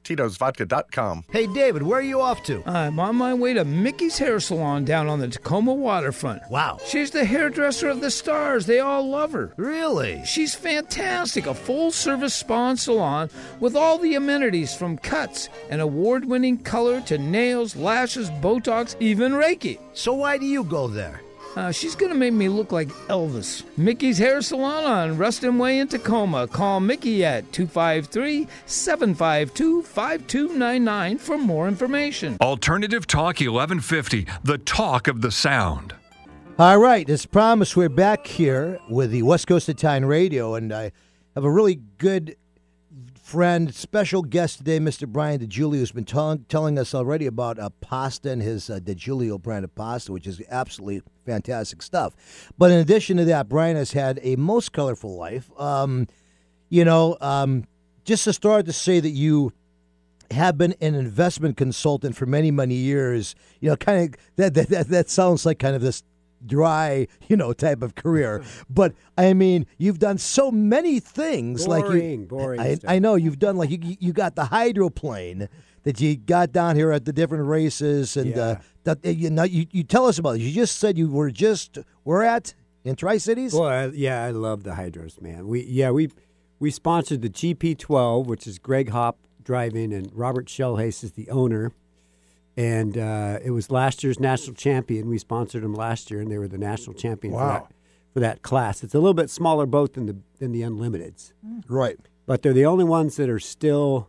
Tito'sVodka.com. 0.00 1.24
Hey, 1.30 1.46
David, 1.46 1.82
where 1.82 1.98
are 1.98 2.02
you 2.02 2.20
off 2.20 2.42
to? 2.44 2.62
Uh, 2.68 2.86
I'm 2.88 3.00
on 3.00 3.16
my 3.16 3.34
way 3.34 3.54
to 3.54 3.64
Mickey's 3.64 4.18
Hair 4.18 4.40
Salon 4.40 4.84
down 4.84 5.08
on 5.08 5.18
the 5.18 5.28
Tacoma 5.28 5.74
waterfront. 5.74 6.42
Wow. 6.50 6.78
She's 6.86 7.10
the 7.10 7.24
hairdresser 7.24 7.88
of 7.88 8.00
the 8.00 8.10
stars. 8.10 8.66
They 8.66 8.80
all 8.80 9.08
love 9.08 9.32
her. 9.32 9.52
Really? 9.56 10.22
She's 10.24 10.54
fantastic. 10.54 11.46
A 11.46 11.54
full 11.54 11.90
service 11.90 12.34
spa 12.34 12.70
and 12.70 12.78
salon 12.78 13.30
with 13.60 13.76
all 13.76 13.98
the 13.98 14.14
amenities 14.14 14.74
from 14.74 14.98
cuts 14.98 15.48
and 15.70 15.80
award 15.80 16.24
winning 16.24 16.58
color 16.58 17.00
to 17.02 17.18
nails, 17.18 17.76
lashes, 17.76 18.30
Botox, 18.30 18.96
even 19.00 19.32
Reiki. 19.32 19.78
So, 19.92 20.14
why 20.14 20.38
do 20.38 20.46
you 20.46 20.64
go 20.64 20.88
there? 20.88 21.20
Uh, 21.58 21.72
she's 21.72 21.96
going 21.96 22.12
to 22.12 22.16
make 22.16 22.32
me 22.32 22.48
look 22.48 22.70
like 22.70 22.86
Elvis. 23.08 23.64
Mickey's 23.76 24.16
Hair 24.16 24.42
Salon 24.42 24.84
on 24.84 25.18
Ruston 25.18 25.58
Way 25.58 25.80
in 25.80 25.88
Tacoma. 25.88 26.46
Call 26.46 26.78
Mickey 26.78 27.24
at 27.24 27.52
253 27.52 28.46
752 28.64 29.82
5299 29.82 31.18
for 31.18 31.36
more 31.36 31.66
information. 31.66 32.36
Alternative 32.40 33.04
Talk 33.08 33.40
1150, 33.40 34.28
the 34.44 34.58
talk 34.58 35.08
of 35.08 35.20
the 35.20 35.32
sound. 35.32 35.96
All 36.60 36.78
right, 36.78 37.10
as 37.10 37.26
promised, 37.26 37.76
we're 37.76 37.88
back 37.88 38.28
here 38.28 38.78
with 38.88 39.10
the 39.10 39.22
West 39.22 39.48
Coast 39.48 39.68
Italian 39.68 40.04
Radio, 40.04 40.54
and 40.54 40.72
I 40.72 40.92
have 41.34 41.42
a 41.42 41.50
really 41.50 41.80
good 41.98 42.36
friend, 43.28 43.74
special 43.74 44.22
guest 44.22 44.56
today, 44.56 44.78
Mr. 44.78 45.06
Brian 45.06 45.38
DiGiulio, 45.38 45.76
who's 45.76 45.92
been 45.92 46.06
tell- 46.06 46.38
telling 46.48 46.78
us 46.78 46.94
already 46.94 47.26
about 47.26 47.58
uh, 47.58 47.68
pasta 47.82 48.30
and 48.30 48.40
his 48.40 48.70
uh, 48.70 48.78
DiGiulio 48.78 49.40
brand 49.40 49.66
of 49.66 49.74
pasta, 49.74 50.10
which 50.10 50.26
is 50.26 50.40
absolutely 50.50 51.02
fantastic 51.26 51.82
stuff. 51.82 52.14
But 52.56 52.70
in 52.70 52.78
addition 52.78 53.18
to 53.18 53.26
that, 53.26 53.46
Brian 53.46 53.76
has 53.76 53.92
had 53.92 54.18
a 54.22 54.36
most 54.36 54.72
colorful 54.72 55.14
life. 55.14 55.50
Um, 55.60 56.08
you 56.70 56.86
know, 56.86 57.18
um, 57.20 57.64
just 58.06 58.24
to 58.24 58.32
start 58.32 58.64
to 58.64 58.72
say 58.72 58.98
that 58.98 59.10
you 59.10 59.52
have 60.30 60.56
been 60.56 60.74
an 60.80 60.94
investment 60.94 61.58
consultant 61.58 62.16
for 62.16 62.24
many, 62.24 62.50
many 62.50 62.76
years. 62.76 63.34
You 63.60 63.68
know, 63.68 63.76
kind 63.76 64.14
of 64.14 64.20
that 64.36 64.54
that, 64.70 64.88
that 64.88 65.10
sounds 65.10 65.44
like 65.44 65.58
kind 65.58 65.76
of 65.76 65.82
this 65.82 66.02
dry, 66.44 67.06
you 67.28 67.36
know, 67.36 67.52
type 67.52 67.82
of 67.82 67.94
career. 67.94 68.42
But 68.70 68.94
I 69.16 69.32
mean, 69.34 69.66
you've 69.78 69.98
done 69.98 70.18
so 70.18 70.50
many 70.50 71.00
things. 71.00 71.66
like 71.66 71.84
Boring, 71.84 72.20
you, 72.20 72.26
boring 72.26 72.60
I. 72.60 72.78
I 72.86 72.98
know 72.98 73.14
you've 73.14 73.38
done 73.38 73.56
like 73.56 73.70
you 73.70 73.96
you 73.98 74.12
got 74.12 74.34
the 74.36 74.46
hydroplane 74.46 75.48
that 75.84 76.00
you 76.00 76.16
got 76.16 76.52
down 76.52 76.76
here 76.76 76.92
at 76.92 77.04
the 77.04 77.12
different 77.12 77.46
races, 77.46 78.16
and 78.16 78.36
uh, 78.36 78.56
that 78.84 79.04
you 79.04 79.30
know 79.30 79.44
you, 79.44 79.66
you 79.70 79.82
tell 79.82 80.06
us 80.06 80.18
about 80.18 80.36
it. 80.36 80.40
You 80.40 80.52
just 80.52 80.78
said 80.78 80.98
you 80.98 81.10
were 81.10 81.30
just 81.30 81.78
we're 82.04 82.22
at 82.22 82.54
in 82.84 82.94
Tri 82.96 83.18
Cities. 83.18 83.54
Well, 83.54 83.68
I, 83.68 83.86
yeah, 83.86 84.24
I 84.24 84.30
love 84.30 84.64
the 84.64 84.72
hydros, 84.72 85.20
man. 85.20 85.48
We 85.48 85.62
yeah 85.64 85.90
we 85.90 86.10
we 86.58 86.70
sponsored 86.70 87.22
the 87.22 87.30
GP12, 87.30 88.26
which 88.26 88.46
is 88.46 88.58
Greg 88.58 88.90
Hopp 88.90 89.18
driving, 89.42 89.92
and 89.92 90.10
Robert 90.12 90.46
Shellhace 90.46 91.02
is 91.02 91.12
the 91.12 91.30
owner. 91.30 91.72
And 92.58 92.98
uh, 92.98 93.38
it 93.44 93.52
was 93.52 93.70
last 93.70 94.02
year's 94.02 94.18
national 94.18 94.56
champion. 94.56 95.08
We 95.08 95.18
sponsored 95.18 95.62
them 95.62 95.74
last 95.74 96.10
year, 96.10 96.20
and 96.20 96.28
they 96.30 96.38
were 96.38 96.48
the 96.48 96.58
national 96.58 96.94
champion 96.94 97.32
for 97.34 97.46
that 97.46 97.72
for 98.12 98.20
that 98.20 98.42
class. 98.42 98.82
It's 98.82 98.94
a 98.94 98.98
little 98.98 99.14
bit 99.14 99.30
smaller 99.30 99.64
boat 99.64 99.94
than 99.94 100.06
the 100.06 100.16
than 100.40 100.50
the 100.52 100.62
Unlimiteds, 100.62 101.32
Right. 101.68 101.96
but 102.26 102.42
they're 102.42 102.52
the 102.52 102.66
only 102.66 102.84
ones 102.84 103.14
that 103.16 103.28
are 103.30 103.38
still 103.38 104.08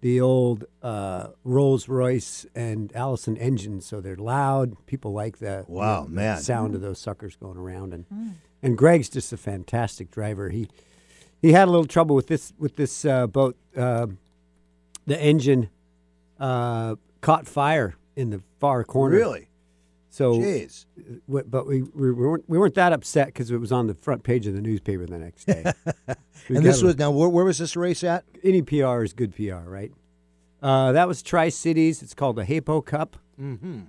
the 0.00 0.20
old 0.20 0.64
uh, 0.82 1.28
Rolls 1.44 1.88
Royce 1.88 2.46
and 2.54 2.92
Allison 2.96 3.36
engines. 3.36 3.86
So 3.86 4.00
they're 4.00 4.16
loud. 4.16 4.74
People 4.86 5.12
like 5.12 5.38
the 5.38 5.64
Wow, 5.68 6.04
the 6.04 6.10
man. 6.10 6.38
sound 6.38 6.74
of 6.74 6.80
those 6.80 6.98
suckers 6.98 7.36
going 7.36 7.58
around. 7.58 7.94
And 7.94 8.34
and 8.60 8.76
Greg's 8.76 9.08
just 9.08 9.32
a 9.32 9.36
fantastic 9.36 10.10
driver. 10.10 10.48
He 10.48 10.68
he 11.40 11.52
had 11.52 11.68
a 11.68 11.70
little 11.70 11.86
trouble 11.86 12.16
with 12.16 12.26
this 12.26 12.52
with 12.58 12.74
this 12.74 13.04
uh, 13.04 13.28
boat. 13.28 13.56
Uh, 13.76 14.08
the 15.06 15.20
engine 15.22 15.68
uh, 16.40 16.96
caught 17.20 17.46
fire 17.46 17.94
in 18.16 18.30
the 18.30 18.42
far 18.60 18.84
corner. 18.84 19.16
Really? 19.16 19.48
So, 20.10 20.34
Jeez. 20.34 20.86
w- 21.28 21.44
but 21.48 21.66
we, 21.66 21.82
we 21.82 22.10
weren't 22.12 22.44
we 22.48 22.58
weren't 22.58 22.74
that 22.74 22.92
upset 22.92 23.26
because 23.28 23.50
it 23.50 23.58
was 23.58 23.70
on 23.72 23.86
the 23.86 23.94
front 23.94 24.22
page 24.24 24.46
of 24.46 24.54
the 24.54 24.60
newspaper 24.62 25.06
the 25.06 25.18
next 25.18 25.44
day. 25.44 25.64
And 26.48 26.64
this 26.64 26.82
was 26.82 26.96
now 26.96 27.10
where, 27.10 27.28
where 27.28 27.44
was 27.44 27.58
this 27.58 27.76
race 27.76 28.02
at? 28.02 28.24
any 28.42 28.62
PR 28.62 29.02
is 29.02 29.12
good 29.12 29.34
PR, 29.36 29.68
right? 29.68 29.92
Uh, 30.62 30.92
that 30.92 31.06
was 31.06 31.22
Tri 31.22 31.50
Cities. 31.50 32.02
It's 32.02 32.14
called 32.14 32.36
the 32.36 32.44
Hapo 32.44 32.80
Cup. 32.84 33.16
Mm-hmm. 33.38 33.80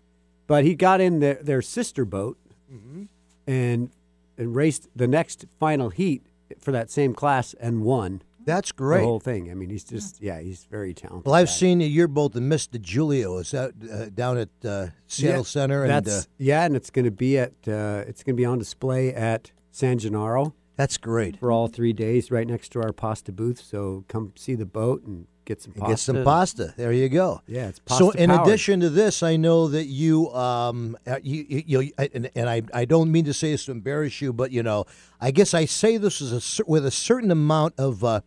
But 0.45 0.65
he 0.65 0.75
got 0.75 0.99
in 0.99 1.19
their, 1.19 1.35
their 1.35 1.61
sister 1.61 2.03
boat 2.05 2.37
Mm-hmm. 2.71 3.03
and 3.47 3.89
and 4.37 4.55
raced 4.55 4.89
the 4.95 5.07
next 5.07 5.45
final 5.59 5.89
heat 5.89 6.21
for 6.59 6.71
that 6.71 6.91
same 6.91 7.13
class 7.13 7.53
and 7.59 7.81
won 7.81 8.21
That's 8.49 8.71
great. 8.71 9.01
the 9.01 9.05
whole 9.05 9.19
thing. 9.19 9.51
I 9.51 9.53
mean, 9.53 9.69
he's 9.69 9.83
just 9.83 10.21
yeah, 10.21 10.39
he's 10.39 10.65
very 10.65 10.93
talented. 10.93 11.25
Well, 11.25 11.35
I've 11.35 11.47
guy. 11.47 11.51
seen 11.51 11.81
your 11.81 12.07
boat, 12.07 12.33
the 12.33 12.39
Mr. 12.39 12.83
Julio, 12.83 13.37
is 13.37 13.51
that 13.51 13.71
uh, 13.91 14.09
down 14.09 14.37
at 14.37 14.49
uh, 14.65 14.87
Seattle 15.07 15.39
Yeah, 15.39 15.43
Center, 15.43 15.83
and 15.83 15.91
That's 15.91 16.25
uh, 16.25 16.29
yeah, 16.37 16.65
and 16.65 16.75
it's 16.75 16.89
going 16.89 17.05
to 17.05 17.11
be 17.11 17.37
at 17.37 17.53
uh, 17.67 18.03
it's 18.07 18.23
going 18.23 18.35
to 18.35 18.41
be 18.41 18.45
on 18.45 18.57
display 18.59 19.13
at 19.13 19.51
San 19.71 19.99
Gennaro 19.99 20.53
that's 20.79 20.97
great. 20.97 21.37
for 21.37 21.51
all 21.51 21.67
three 21.67 21.91
days, 21.91 22.31
right 22.31 22.47
next 22.47 22.69
to 22.69 22.81
our 22.81 22.93
pasta 22.93 23.33
booth. 23.33 23.59
So 23.59 24.05
come 24.07 24.31
see 24.37 24.55
the 24.55 24.65
boat 24.65 25.03
and 25.03 25.27
get 25.43 25.61
some 25.61 25.73
And 25.73 25.81
pasta. 25.81 25.91
Get 25.91 25.99
some 25.99 26.23
pasta. 26.23 26.73
There 26.77 26.93
you 26.93 27.09
go. 27.09 27.41
Yeah, 27.47 27.67
it's 27.67 27.79
pasta. 27.79 28.05
So, 28.05 28.11
in 28.11 28.29
powered. 28.29 28.47
addition 28.47 28.79
to 28.79 28.89
this, 28.89 29.21
I 29.21 29.35
know 29.35 29.67
that 29.67 29.87
you, 29.87 30.33
um, 30.33 30.97
uh, 31.05 31.19
you, 31.21 31.45
you, 31.49 31.63
you 31.81 31.91
and, 31.97 32.29
and 32.33 32.49
I, 32.49 32.61
I 32.73 32.85
don't 32.85 33.11
mean 33.11 33.25
to 33.25 33.33
say 33.33 33.51
this 33.51 33.65
to 33.65 33.71
embarrass 33.71 34.21
you, 34.21 34.31
but 34.31 34.51
you 34.53 34.63
know, 34.63 34.85
I 35.19 35.31
guess 35.31 35.53
I 35.53 35.65
say 35.65 35.97
this 35.97 36.21
is 36.21 36.59
a, 36.59 36.63
with 36.65 36.85
a 36.85 36.91
certain 36.91 37.29
amount 37.29 37.73
of, 37.77 38.01
uh, 38.03 38.21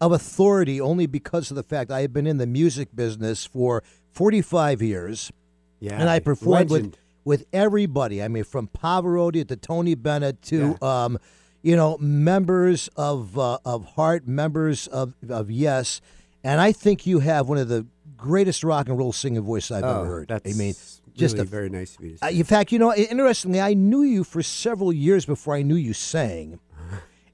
of 0.00 0.12
authority, 0.12 0.80
only 0.80 1.06
because 1.06 1.50
of 1.50 1.56
the 1.56 1.62
fact 1.62 1.90
I 1.90 2.02
have 2.02 2.12
been 2.12 2.26
in 2.26 2.38
the 2.38 2.46
music 2.46 2.88
business 2.94 3.46
for 3.46 3.82
forty-five 4.10 4.82
years, 4.82 5.32
yeah, 5.80 5.98
and 6.00 6.08
I 6.08 6.18
performed 6.20 6.70
with 6.70 6.82
legend. 6.82 6.98
with 7.24 7.46
everybody. 7.52 8.22
I 8.22 8.28
mean, 8.28 8.44
from 8.44 8.68
Pavarotti 8.68 9.46
to 9.48 9.56
Tony 9.56 9.94
Bennett 9.94 10.42
to, 10.42 10.76
um, 10.84 11.18
you 11.62 11.76
know, 11.76 11.96
members 11.98 12.88
of 12.96 13.38
uh, 13.38 13.58
of 13.64 13.84
Heart, 13.84 14.26
members 14.26 14.86
of 14.88 15.14
of 15.28 15.50
Yes, 15.50 16.00
and 16.44 16.60
I 16.60 16.72
think 16.72 17.06
you 17.06 17.20
have 17.20 17.48
one 17.48 17.58
of 17.58 17.68
the 17.68 17.86
greatest 18.16 18.64
rock 18.64 18.88
and 18.88 18.96
roll 18.98 19.12
singing 19.12 19.42
voices 19.42 19.72
I've 19.72 19.84
Oh, 19.84 20.00
ever 20.00 20.06
heard. 20.06 20.28
That's 20.28 20.54
I 20.54 20.58
mean, 20.58 20.74
just 21.14 21.34
really 21.34 21.40
a, 21.46 21.50
very 21.50 21.68
nice 21.68 21.96
of 21.96 22.04
you 22.04 22.16
to 22.16 22.26
uh, 22.26 22.30
in 22.30 22.44
fact, 22.44 22.72
you 22.72 22.78
know, 22.78 22.94
interestingly, 22.94 23.60
I 23.60 23.74
knew 23.74 24.02
you 24.02 24.24
for 24.24 24.42
several 24.42 24.92
years 24.92 25.26
before 25.26 25.54
I 25.54 25.62
knew 25.62 25.74
you 25.74 25.92
sang, 25.92 26.58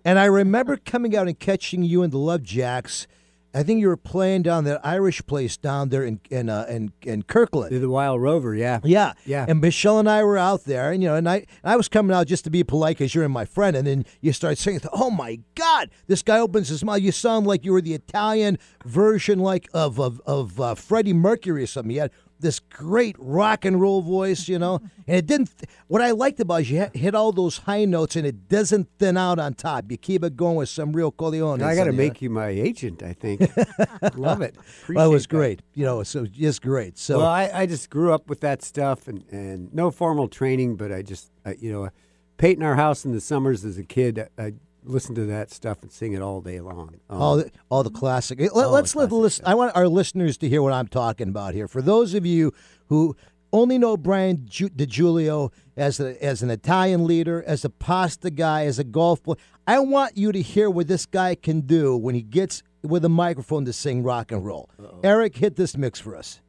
and 0.05 0.19
I 0.19 0.25
remember 0.27 0.77
coming 0.77 1.17
out 1.17 1.29
and 1.29 1.39
catching 1.39 1.83
you 1.83 2.03
in 2.03 2.11
the 2.11 2.19
Love 2.19 2.43
Jacks. 2.43 3.07
I 3.55 3.63
think 3.63 3.81
you 3.81 3.89
were 3.89 3.99
playing 3.99 4.43
down 4.43 4.65
that 4.65 4.81
Irish 4.83 5.25
place 5.27 5.59
down 5.59 5.91
there 5.91 6.05
in 6.05 6.21
in 6.31 6.49
uh, 6.49 6.65
in, 6.71 6.93
in 7.03 7.23
Kirkland. 7.23 7.83
The 7.83 7.89
Wild 7.89 8.23
Rover, 8.23 8.55
yeah, 8.55 8.81
Yeah, 8.83 9.13
Yeah. 9.27 9.45
And 9.47 9.61
Michelle 9.61 9.99
and 9.99 10.09
I 10.09 10.25
were 10.25 10.39
out 10.39 10.65
there, 10.65 10.91
and 10.91 11.03
you 11.03 11.11
know, 11.11 11.17
and 11.17 11.29
I, 11.29 11.37
and 11.37 11.47
I 11.65 11.77
was 11.77 11.89
coming 11.89 12.17
out 12.17 12.27
just 12.27 12.45
to 12.45 12.51
be 12.51 12.65
polite 12.65 12.97
because 12.97 13.15
you're 13.15 13.29
my 13.29 13.45
friend, 13.45 13.77
and 13.77 13.87
then 13.87 14.07
you 14.23 14.33
start 14.33 14.57
saying, 14.57 14.81
"Oh 14.93 15.11
my 15.11 15.41
God, 15.55 15.91
this 16.07 16.23
guy 16.23 16.39
opens 16.39 16.69
his 16.69 16.83
mouth. 16.83 17.01
You 17.03 17.13
sound 17.13 17.47
like 17.47 17.63
you 17.65 17.73
were 17.73 17.83
the 17.83 17.95
Italian 17.95 18.59
version, 18.87 19.39
like 19.39 19.69
of 19.75 20.01
of 20.01 20.23
of 20.25 20.59
uh, 20.59 20.75
Freddie 20.75 21.13
Mercury 21.13 21.65
or 21.65 21.67
something. 21.67 21.91
You 21.91 22.01
had 22.01 22.11
this 22.43 22.61
great 22.61 23.17
rock 23.19 23.65
and 23.65 23.81
roll 23.81 24.03
voice, 24.03 24.49
you 24.49 24.59
know. 24.59 24.81
And 25.09 25.17
it 25.17 25.27
didn't. 25.27 25.51
What 25.89 26.01
I 26.01 26.13
liked 26.13 26.39
about 26.39 26.61
it 26.61 26.63
is 26.63 26.71
you 26.71 26.79
hit- 26.79 26.95
hit 26.97 27.15
all 27.17 27.33
those 27.33 27.59
high 27.59 27.85
notes, 27.87 28.15
and 28.15 28.25
it 28.25 28.49
doesn't 28.49 28.89
thin 29.01 29.17
out 29.17 29.41
on 29.41 29.55
top. 29.55 29.91
You 29.91 29.97
keep 29.97 30.23
it 30.23 30.37
going 30.37 30.55
with 30.55 30.69
some 30.69 30.93
real 30.93 31.11
Corleone. 31.11 31.61
I 31.61 31.75
got 31.75 31.85
to 31.85 31.93
make 31.93 32.23
you 32.23 32.31
my 32.31 32.47
agent. 32.49 33.03
I 33.03 33.13
think. 33.13 33.41
Love 34.15 34.43
it. 34.43 34.55
Well, 34.89 35.11
it 35.11 35.13
was 35.13 35.25
Appreciate 35.25 35.29
that. 35.29 35.29
great, 35.29 35.63
you 35.75 35.85
know. 35.85 36.05
So 36.05 36.25
just 36.27 36.63
great. 36.63 36.99
So 36.99 37.19
well, 37.19 37.27
I, 37.27 37.51
I 37.53 37.67
just 37.67 37.91
grew 37.91 38.13
up 38.13 38.29
with 38.29 38.41
that 38.41 38.63
stuff 38.63 39.09
and, 39.09 39.25
and 39.33 39.75
no 39.75 39.91
formal 39.91 40.29
training, 40.29 40.77
but 40.77 40.93
I 40.93 41.03
just, 41.03 41.33
I, 41.45 41.57
you 41.59 41.73
know, 41.73 41.89
painting 42.37 42.65
our 42.65 42.77
house 42.77 43.05
in 43.05 43.11
the 43.11 43.21
summers 43.21 43.65
as 43.65 43.79
a 43.79 43.85
kid, 43.85 44.29
I, 44.39 44.53
I 44.85 44.91
listened 44.91 45.17
to 45.17 45.27
that 45.27 45.51
stuff 45.51 45.83
and 45.83 45.93
sing 45.93 46.13
it 46.13 46.23
all 46.23 46.41
day 46.41 46.61
long. 46.61 46.97
Um, 47.09 47.23
all 47.23 47.37
the, 47.37 47.51
all 47.71 47.83
the 47.83 47.91
classic. 47.91 48.41
Let, 48.41 48.53
all 48.53 48.73
the 48.73 48.83
us 48.83 48.97
let 48.97 49.09
the 49.09 49.15
list. 49.15 49.43
I 49.45 49.55
want 49.55 49.77
our 49.77 49.89
listeners 49.89 50.37
to 50.39 50.49
hear 50.49 50.63
what 50.63 50.73
I'm 50.73 50.89
talking 50.89 51.29
about 51.29 51.55
here. 51.55 51.69
For 51.69 51.83
those 51.83 52.15
of 52.15 52.27
you 52.27 52.53
who 52.89 53.17
only 53.53 53.79
know 53.79 53.97
Brian 53.97 54.47
Ju- 54.49 54.71
DiGiulio 54.71 55.53
as 55.77 56.01
a, 56.01 56.23
as 56.25 56.43
an 56.43 56.51
Italian 56.51 57.07
leader, 57.07 57.45
as 57.47 57.65
a 57.65 57.71
pasta 57.71 58.31
guy, 58.31 58.65
as 58.67 58.79
a 58.79 58.85
golf 58.85 59.23
player, 59.23 59.37
I 59.67 59.79
want 59.79 60.17
you 60.17 60.33
to 60.33 60.43
hear 60.43 60.69
what 60.69 60.89
this 60.89 61.07
guy 61.07 61.35
can 61.35 61.61
do 61.61 61.97
when 61.97 62.15
he 62.15 62.23
gets 62.23 62.63
with 62.83 63.05
a 63.05 63.09
microphone 63.09 63.65
to 63.67 63.73
sing 63.73 64.03
rock 64.03 64.33
and 64.33 64.45
roll. 64.45 64.69
Eric, 65.05 65.37
hit 65.37 65.57
this 65.57 65.77
mix 65.77 66.01
for 66.01 66.17
us. 66.17 66.41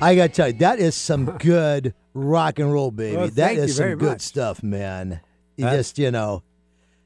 I 0.00 0.14
got 0.16 0.22
to 0.28 0.28
tell 0.30 0.48
you, 0.48 0.58
that 0.58 0.78
is 0.78 0.94
some 0.94 1.24
good 1.38 1.94
rock 2.12 2.58
and 2.58 2.72
roll, 2.72 2.90
baby. 2.90 3.16
Well, 3.16 3.28
that 3.28 3.56
is 3.56 3.76
some 3.76 3.90
good 3.96 4.02
much. 4.02 4.20
stuff, 4.20 4.62
man. 4.62 5.20
You 5.56 5.64
That's- 5.64 5.80
just, 5.90 5.98
you 5.98 6.10
know. 6.10 6.42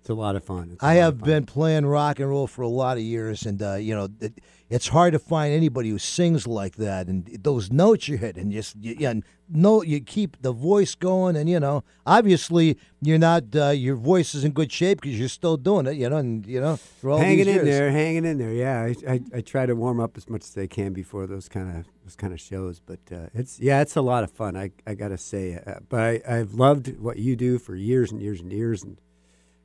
it's 0.01 0.09
a 0.11 0.15
lot 0.15 0.37
of 0.37 0.45
fun. 0.45 0.77
I 0.81 0.95
have 0.95 1.21
fun. 1.21 1.27
been 1.29 1.47
playing 1.47 1.87
rock 1.87 2.19
and 2.19 2.29
roll 2.29 2.47
for 2.47 2.63
a 2.63 2.69
lot 2.69 2.97
of 2.97 3.03
years, 3.03 3.45
and 3.47 3.61
uh, 3.63 3.75
you 3.75 3.95
know 3.95 4.09
it, 4.21 4.33
it's 4.71 4.89
hard 4.89 5.13
to 5.15 5.19
find 5.19 5.53
anybody 5.55 5.89
who 5.89 5.99
sings 5.99 6.47
like 6.47 6.77
that. 6.77 7.07
And 7.07 7.27
those 7.43 7.73
notes 7.73 8.07
you 8.07 8.19
hit, 8.19 8.37
and 8.37 8.53
just 8.53 8.77
you, 8.77 9.07
and 9.07 9.25
no, 9.49 9.83
you 9.83 10.01
keep 10.01 10.43
the 10.43 10.53
voice 10.53 10.95
going, 10.95 11.37
and 11.37 11.49
you 11.49 11.59
know, 11.59 11.85
obviously 12.07 12.79
you're 13.01 13.19
not 13.19 13.45
uh, 13.57 13.71
your 13.71 13.97
voice 13.97 14.35
is 14.35 14.45
in 14.45 14.53
good 14.53 14.71
shape 14.71 15.01
because 15.01 15.19
you're 15.19 15.29
still 15.29 15.57
doing 15.57 15.87
it, 15.87 15.97
you 15.97 16.09
know, 16.11 16.19
and 16.19 16.47
you 16.47 16.61
know, 16.61 16.79
hanging 17.03 17.41
in 17.41 17.55
years. 17.55 17.65
there, 17.65 17.91
hanging 17.91 18.27
in 18.27 18.39
there. 18.39 18.53
Yeah, 18.53 18.83
I, 18.83 19.13
I, 19.15 19.21
I 19.37 19.41
try 19.41 19.65
to 19.65 19.75
warm 19.75 20.01
up 20.01 20.17
as 20.19 20.29
much 20.29 20.43
as 20.43 20.57
I 20.59 20.67
can 20.67 20.93
before 20.93 21.27
those 21.27 21.49
kind 21.49 21.79
of 21.79 21.87
those 22.05 22.17
kind 22.17 22.35
of 22.35 22.41
shows. 22.41 22.81
But 22.81 23.01
uh, 23.11 23.29
it's 23.33 23.59
yeah, 23.59 23.81
it's 23.81 23.97
a 23.97 24.03
lot 24.03 24.23
of 24.23 24.31
fun. 24.31 24.57
I, 24.57 24.73
I 24.87 24.95
gotta 24.95 25.19
say, 25.19 25.59
uh, 25.67 25.81
but 25.89 26.01
I, 26.01 26.21
I've 26.29 26.53
loved 26.55 26.99
what 26.99 27.19
you 27.19 27.37
do 27.37 27.59
for 27.59 27.75
years 27.75 28.13
and 28.13 28.21
years 28.21 28.41
and 28.41 28.53
years, 28.53 28.83
and 28.83 29.01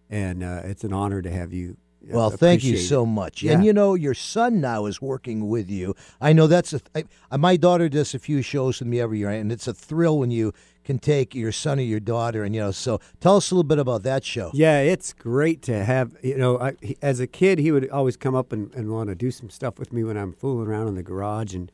and 0.09 0.43
uh, 0.43 0.61
it's 0.63 0.85
an 0.85 0.93
honor 0.93 1.21
to 1.21 1.29
have 1.29 1.51
you. 1.51 1.75
Well, 2.09 2.31
thank 2.31 2.63
you 2.63 2.77
so 2.77 3.05
much. 3.05 3.43
Yeah. 3.43 3.53
And 3.53 3.65
you 3.65 3.73
know, 3.73 3.93
your 3.93 4.13
son 4.13 4.59
now 4.59 4.85
is 4.85 5.01
working 5.01 5.47
with 5.47 5.69
you. 5.69 5.95
I 6.19 6.33
know 6.33 6.47
that's 6.47 6.73
a. 6.73 6.81
I, 6.95 7.05
uh, 7.31 7.37
my 7.37 7.55
daughter 7.55 7.87
does 7.87 8.13
a 8.13 8.19
few 8.19 8.41
shows 8.41 8.79
with 8.79 8.87
me 8.87 8.99
every 8.99 9.19
year, 9.19 9.29
and 9.29 9.51
it's 9.51 9.67
a 9.67 9.73
thrill 9.73 10.19
when 10.19 10.31
you 10.31 10.53
can 10.83 10.99
take 10.99 11.33
your 11.33 11.53
son 11.53 11.79
or 11.79 11.83
your 11.83 11.99
daughter, 11.99 12.43
and 12.43 12.53
you 12.53 12.61
know. 12.61 12.71
So 12.71 12.99
tell 13.21 13.37
us 13.37 13.51
a 13.51 13.55
little 13.55 13.63
bit 13.63 13.79
about 13.79 14.03
that 14.03 14.25
show. 14.25 14.51
Yeah, 14.53 14.79
it's 14.79 15.13
great 15.13 15.61
to 15.63 15.83
have. 15.83 16.15
You 16.21 16.37
know, 16.37 16.59
I, 16.59 16.73
he, 16.81 16.97
as 17.01 17.19
a 17.19 17.27
kid, 17.27 17.59
he 17.59 17.71
would 17.71 17.89
always 17.89 18.17
come 18.17 18.35
up 18.35 18.51
and, 18.51 18.73
and 18.73 18.91
want 18.91 19.09
to 19.09 19.15
do 19.15 19.31
some 19.31 19.49
stuff 19.49 19.79
with 19.79 19.93
me 19.93 20.03
when 20.03 20.17
I'm 20.17 20.33
fooling 20.33 20.67
around 20.67 20.89
in 20.89 20.95
the 20.95 21.03
garage, 21.03 21.53
and 21.53 21.71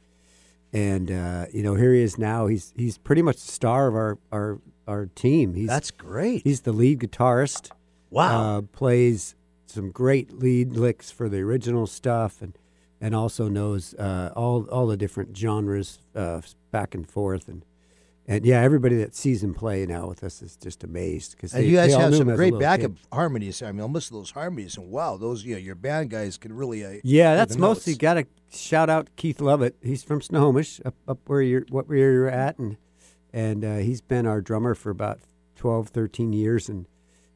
and 0.71 1.09
uh, 1.09 1.45
you 1.51 1.63
know, 1.63 1.73
here 1.73 1.93
he 1.93 2.01
is 2.01 2.17
now. 2.17 2.47
He's 2.47 2.73
he's 2.77 2.97
pretty 2.97 3.23
much 3.23 3.37
the 3.37 3.51
star 3.51 3.87
of 3.87 3.95
our 3.95 4.19
our 4.31 4.59
our 4.87 5.07
team. 5.07 5.55
He's 5.55 5.67
That's 5.67 5.91
great. 5.91 6.43
He's 6.43 6.61
the 6.61 6.73
lead 6.73 6.99
guitarist. 6.99 7.71
Wow. 8.11 8.57
Uh, 8.57 8.61
plays 8.61 9.35
some 9.69 9.91
great 9.91 10.33
lead 10.33 10.73
licks 10.73 11.11
for 11.11 11.29
the 11.29 11.39
original 11.39 11.87
stuff, 11.87 12.41
and 12.41 12.57
and 13.01 13.15
also 13.15 13.47
knows 13.47 13.93
uh, 13.95 14.31
all 14.35 14.65
all 14.69 14.87
the 14.87 14.97
different 14.97 15.37
genres 15.37 15.99
uh, 16.15 16.41
back 16.71 16.95
and 16.95 17.09
forth, 17.09 17.47
and 17.47 17.63
and 18.27 18.45
yeah, 18.45 18.61
everybody 18.61 18.95
that 18.97 19.15
sees 19.15 19.43
him 19.43 19.53
play 19.53 19.85
now 19.85 20.07
with 20.07 20.23
us 20.23 20.41
is 20.41 20.55
just 20.55 20.83
amazed 20.83 21.31
because 21.31 21.53
you 21.55 21.75
guys 21.75 21.93
have 21.95 22.15
some 22.15 22.35
great 22.35 22.57
backup 22.59 22.91
harmonies. 23.11 23.61
I 23.63 23.71
mean, 23.71 23.91
most 23.91 24.07
of 24.11 24.13
those 24.13 24.31
harmonies, 24.31 24.77
and 24.77 24.89
wow, 24.89 25.17
those 25.17 25.43
you 25.43 25.55
know, 25.55 25.59
your 25.59 25.75
band 25.75 26.09
guys 26.11 26.37
can 26.37 26.53
really. 26.53 26.85
Uh, 26.85 26.99
Yeah, 27.03 27.35
that's 27.35 27.57
mostly 27.57 27.95
got 27.95 28.15
to 28.15 28.25
shout 28.51 28.89
out 28.89 29.09
Keith 29.15 29.41
Lovett. 29.41 29.75
He's 29.81 30.03
from 30.03 30.21
Snohomish, 30.21 30.79
up, 30.85 30.95
up 31.07 31.19
where 31.27 31.41
you're 31.41 31.65
what 31.69 31.87
where 31.87 31.97
you're 32.11 32.29
at, 32.29 32.59
and 32.59 32.77
and 33.33 33.65
uh, 33.65 33.77
he's 33.77 34.01
been 34.01 34.25
our 34.25 34.41
drummer 34.41 34.75
for 34.75 34.89
about 34.89 35.19
12, 35.55 35.89
13 35.89 36.33
years, 36.33 36.69
and 36.69 36.85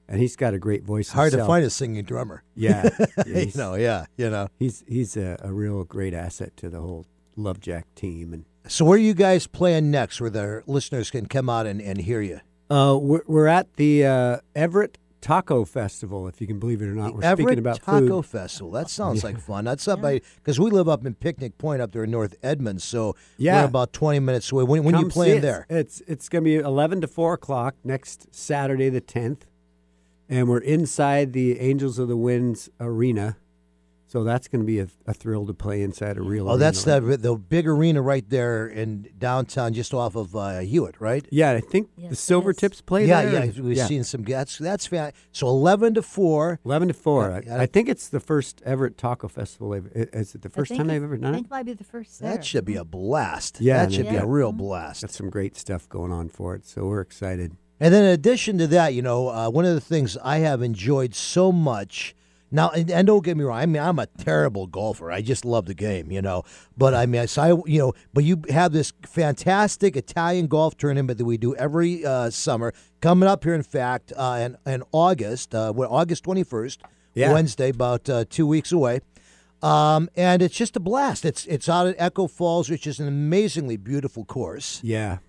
and 0.08 0.20
he's 0.20 0.36
got 0.36 0.54
a 0.54 0.60
great 0.60 0.84
voice. 0.84 1.10
hard 1.10 1.32
to 1.34 1.46
find 1.46 1.66
a 1.66 1.70
singing 1.70 2.04
drummer. 2.04 2.44
Yeah, 2.56 2.90
yeah, 3.28 3.40
you 3.40 3.52
know, 3.56 3.76
yeah, 3.76 4.06
you 4.18 4.30
know. 4.30 4.48
He's 4.60 4.84
he's 4.88 5.16
a, 5.18 5.38
a 5.42 5.52
real 5.54 5.84
great 5.84 6.14
asset 6.14 6.56
to 6.58 6.70
the 6.70 6.82
whole 6.82 7.06
Love 7.36 7.60
Jack 7.60 7.86
team, 7.96 8.34
and 8.34 8.46
So 8.68 8.86
where 8.86 8.96
are 8.96 9.02
you 9.02 9.14
guys 9.14 9.48
playing 9.48 9.90
next, 9.92 10.22
where 10.22 10.30
the 10.30 10.64
listeners 10.68 11.10
can 11.12 11.26
come 11.28 11.50
out 11.50 11.66
and, 11.66 11.82
and 11.82 12.00
hear 12.00 12.22
you? 12.22 12.40
uh, 12.70 12.98
we're, 13.00 13.22
we're 13.28 13.48
at 13.48 13.74
the 13.76 14.06
uh, 14.06 14.38
Everett 14.56 14.98
Taco 15.22 15.64
Festival, 15.64 16.28
if 16.28 16.42
you 16.42 16.48
can 16.48 16.60
believe 16.60 16.82
it 16.82 16.86
or 16.88 16.94
not. 16.96 17.14
We're 17.16 17.24
Everett 17.24 17.48
speaking 17.48 17.60
about 17.60 17.82
Taco 17.82 18.22
food. 18.22 18.26
Festival. 18.26 18.72
That 18.72 18.90
sounds 18.90 19.24
like 19.24 19.40
fun. 19.40 19.64
That's 19.64 19.88
up 19.88 20.02
by 20.02 20.20
because 20.36 20.60
we 20.60 20.70
live 20.70 20.90
up 20.90 21.06
in 21.06 21.14
Picnic 21.16 21.58
Point 21.58 21.82
up 21.82 21.92
there 21.94 22.04
in 22.04 22.12
North 22.12 22.36
Edmonds, 22.44 22.84
so 22.84 23.16
Yeah. 23.38 23.62
we're 23.62 23.68
about 23.68 23.94
twenty 23.94 24.20
minutes 24.20 24.52
away. 24.52 24.64
When, 24.66 24.84
when 24.84 24.98
you 24.98 25.08
playing 25.08 25.40
there? 25.42 25.66
It's 25.70 26.02
it's 26.08 26.28
going 26.30 26.44
to 26.44 26.46
be 26.46 26.56
eleven 26.58 27.00
to 27.02 27.08
four 27.08 27.34
o'clock 27.34 27.76
next 27.86 28.34
Saturday, 28.36 28.90
the 28.90 29.00
tenth, 29.02 29.46
and 30.30 30.48
we're 30.48 30.60
inside 30.60 31.34
the 31.34 31.60
Angels 31.60 32.00
of 32.00 32.08
the 32.08 32.18
Winds 32.18 32.70
arena. 32.80 33.38
So 34.06 34.24
that's 34.24 34.48
going 34.48 34.62
to 34.62 34.66
be 34.68 34.78
a, 34.78 34.88
a 35.08 35.14
thrill 35.16 35.48
to 35.48 35.56
play 35.56 35.82
inside 35.82 36.18
a 36.18 36.22
real. 36.22 36.44
Oh, 36.48 36.52
arena 36.52 36.60
that's 36.60 36.86
like 36.86 37.02
the 37.04 37.18
the 37.18 37.36
big 37.36 37.68
arena 37.68 38.00
right 38.00 38.24
there 38.30 38.68
in 38.68 39.10
downtown, 39.18 39.74
just 39.74 39.92
off 39.92 40.16
of 40.16 40.36
uh, 40.36 40.60
Hewitt, 40.60 41.02
right? 41.02 41.26
Yeah, 41.32 41.54
I 41.54 41.62
think 41.62 41.90
Yes, 41.98 42.10
the 42.10 42.14
it 42.14 42.18
Silver. 42.18 42.54
Tips 42.54 42.80
play 42.80 43.08
yeah, 43.08 43.24
there. 43.26 43.46
yeah. 43.46 43.60
We've 43.60 43.80
seen 43.80 44.04
some. 44.04 44.22
That's 44.22 44.60
that's 44.60 44.86
fan. 44.86 45.14
So 45.32 45.48
eleven 45.48 45.96
to 45.96 46.04
four. 46.04 46.60
Eleven 46.64 46.90
to 46.90 46.94
four. 46.94 47.42
Yeah, 47.44 47.56
I. 47.58 47.62
I 47.64 47.66
think 47.66 47.90
it's 47.90 48.08
the 48.08 48.20
first 48.20 48.62
Everett 48.64 49.00
Taco 49.00 49.28
Festival. 49.28 49.74
Is 49.74 50.36
it 50.36 50.44
the 50.44 50.50
first 50.50 50.76
time 50.76 50.82
it- 50.82 50.94
they've 50.94 51.04
ever 51.04 51.16
I 51.16 51.18
done 51.18 51.34
think 51.34 51.46
it? 51.48 51.50
it 51.50 51.52
might 51.52 51.66
be 51.66 51.74
the 51.74 51.84
first 51.84 52.20
there. 52.20 52.34
That 52.36 52.46
should 52.46 52.66
be 52.66 52.76
a 52.76 52.86
blast. 52.86 53.62
Yeah, 53.62 53.84
that 53.84 53.94
should 53.94 54.06
they- 54.06 54.12
be 54.12 54.18
a 54.18 54.28
real 54.28 54.54
Mhm. 54.54 54.58
blast. 54.58 55.02
Got 55.02 55.10
some 55.10 55.32
great 55.32 55.58
stuff 55.58 55.90
going 55.90 56.12
on 56.12 56.30
for 56.30 56.54
it, 56.54 56.68
so 56.68 56.86
we're 56.86 57.02
excited. 57.02 57.54
And 57.80 57.94
then 57.94 58.04
in 58.06 58.12
addition 58.12 58.58
to 58.60 58.68
that, 58.68 58.94
you 58.94 59.02
know, 59.02 59.30
uh, 59.30 59.50
one 59.50 59.66
of 59.66 59.74
the 59.74 59.82
things 59.82 60.18
I 60.24 60.38
have 60.40 60.62
enjoyed 60.62 61.14
so 61.16 61.52
much. 61.52 62.16
Now, 62.52 62.70
and, 62.70 62.90
and 62.92 63.08
don't 63.08 63.24
get 63.26 63.36
me 63.36 63.44
wrong. 63.44 63.58
I 63.58 63.66
mean, 63.66 63.82
I'm 63.82 63.98
a 63.98 64.06
terrible 64.06 64.68
golfer. 64.68 65.12
I 65.12 65.22
just 65.22 65.44
love 65.44 65.66
the 65.66 65.74
game, 65.74 66.12
you 66.12 66.22
know. 66.22 66.44
But 66.78 66.94
I 66.94 67.08
mean, 67.08 67.26
so 67.28 67.42
I, 67.42 67.70
you 67.70 67.80
know, 67.80 67.94
but 68.14 68.24
you 68.24 68.44
have 68.50 68.72
this 68.74 68.94
fantastic 69.08 69.96
Italian 69.96 70.46
golf 70.48 70.78
tournament 70.78 71.18
that 71.18 71.26
we 71.26 71.38
do 71.38 71.56
every 71.56 72.06
uh, 72.06 72.30
summer 72.30 72.72
coming 73.02 73.28
up 73.28 73.44
here. 73.44 73.56
In 73.56 73.64
fact, 73.64 74.14
uh, 74.16 74.50
in, 74.66 74.72
in 74.72 74.84
August, 74.92 75.56
uh, 75.56 75.72
August 75.72 76.24
21st, 76.26 76.78
Yeah. 77.16 77.34
Wednesday, 77.34 77.70
about 77.70 78.08
uh, 78.08 78.26
two 78.30 78.46
weeks 78.46 78.72
away. 78.72 79.00
Um, 79.64 80.10
and 80.16 80.42
it's 80.42 80.56
just 80.56 80.76
a 80.76 80.80
blast. 80.80 81.26
It's 81.26 81.46
it's 81.46 81.68
out 81.70 81.88
at 81.88 81.96
Echo 81.98 82.28
Falls, 82.28 82.70
which 82.70 82.86
is 82.86 83.00
an 83.00 83.08
amazingly 83.08 83.78
beautiful 83.78 84.26
course. 84.26 84.80
Yeah, 84.84 85.20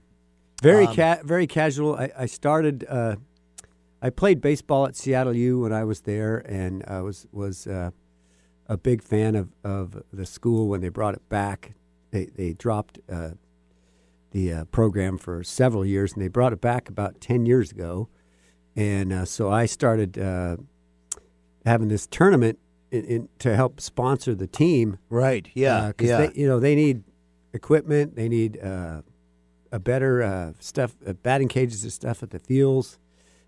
very 0.65 0.87
Um, 0.87 0.95
ca- 0.97 1.23
very 1.25 1.47
casual. 1.47 1.95
I, 1.97 2.11
I 2.19 2.27
started. 2.27 2.85
Uh, 2.89 3.17
I 4.03 4.11
played 4.11 4.41
baseball 4.41 4.87
at 4.87 4.97
Seattle 4.97 5.35
U 5.35 5.61
when 5.61 5.73
I 5.73 5.85
was 5.85 6.01
there, 6.03 6.39
and 6.39 6.85
I 6.87 7.01
was 7.01 7.27
was 7.33 7.67
uh, 7.67 7.91
a 8.67 8.77
big 8.77 9.03
fan 9.03 9.35
of, 9.35 9.49
of 9.63 10.03
the 10.13 10.27
school 10.27 10.69
when 10.69 10.81
they 10.81 10.91
brought 10.91 11.15
it 11.15 11.29
back. 11.29 11.75
They 12.11 12.27
they 12.27 12.53
dropped 12.53 12.99
uh, 13.09 13.31
the 14.31 14.53
uh, 14.53 14.65
program 14.67 15.19
for 15.19 15.43
several 15.45 15.87
years, 15.87 16.13
and 16.13 16.23
they 16.23 16.29
brought 16.29 16.53
it 16.53 16.61
back 16.61 16.89
about 16.89 17.21
ten 17.21 17.47
years 17.47 17.73
ago. 17.73 18.09
And 18.77 19.13
uh, 19.13 19.25
so 19.25 19.51
I 19.51 19.67
started 19.67 20.19
uh, 20.19 20.57
having 21.65 21.89
this 21.89 22.07
tournament 22.07 22.59
in, 22.91 23.05
in, 23.05 23.29
to 23.39 23.55
help 23.55 23.81
sponsor 23.81 24.35
the 24.35 24.49
team. 24.49 24.99
Right. 25.09 25.49
Yeah. 25.55 25.77
Uh, 25.77 25.93
yeah. 26.01 26.19
They, 26.19 26.41
you 26.41 26.49
know, 26.49 26.61
they 26.61 26.75
need 26.75 27.05
equipment. 27.53 28.17
They 28.17 28.29
need 28.29 28.59
uh, 28.61 29.03
a 29.75 29.81
better 29.81 30.23
uh, 30.23 30.53
stuff, 30.61 30.95
uh, 31.05 31.13
batting 31.15 31.49
cages 31.49 31.83
and 31.83 31.93
stuff 31.93 32.23
at 32.23 32.31
the 32.31 32.39
fields, 32.39 32.97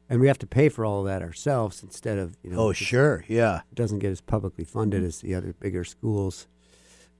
and 0.09 0.21
we 0.21 0.27
have 0.27 0.39
to 0.39 0.47
pay 0.47 0.69
for 0.69 0.85
all 0.85 1.01
of 1.01 1.07
that 1.07 1.23
ourselves 1.23 1.85
instead 1.85 2.19
of 2.19 2.37
you 2.43 2.51
know. 2.51 2.59
oh, 2.59 2.73
sure. 2.73 3.25
Yeah. 3.29 3.61
It 3.71 3.77
doesn't 3.77 4.01
get 4.01 4.11
as 4.11 4.21
publicly 4.21 4.65
funded 4.65 5.05
as 5.05 5.21
the 5.21 5.37
other 5.37 5.53
bigger 5.53 5.85
schools, 5.85 6.49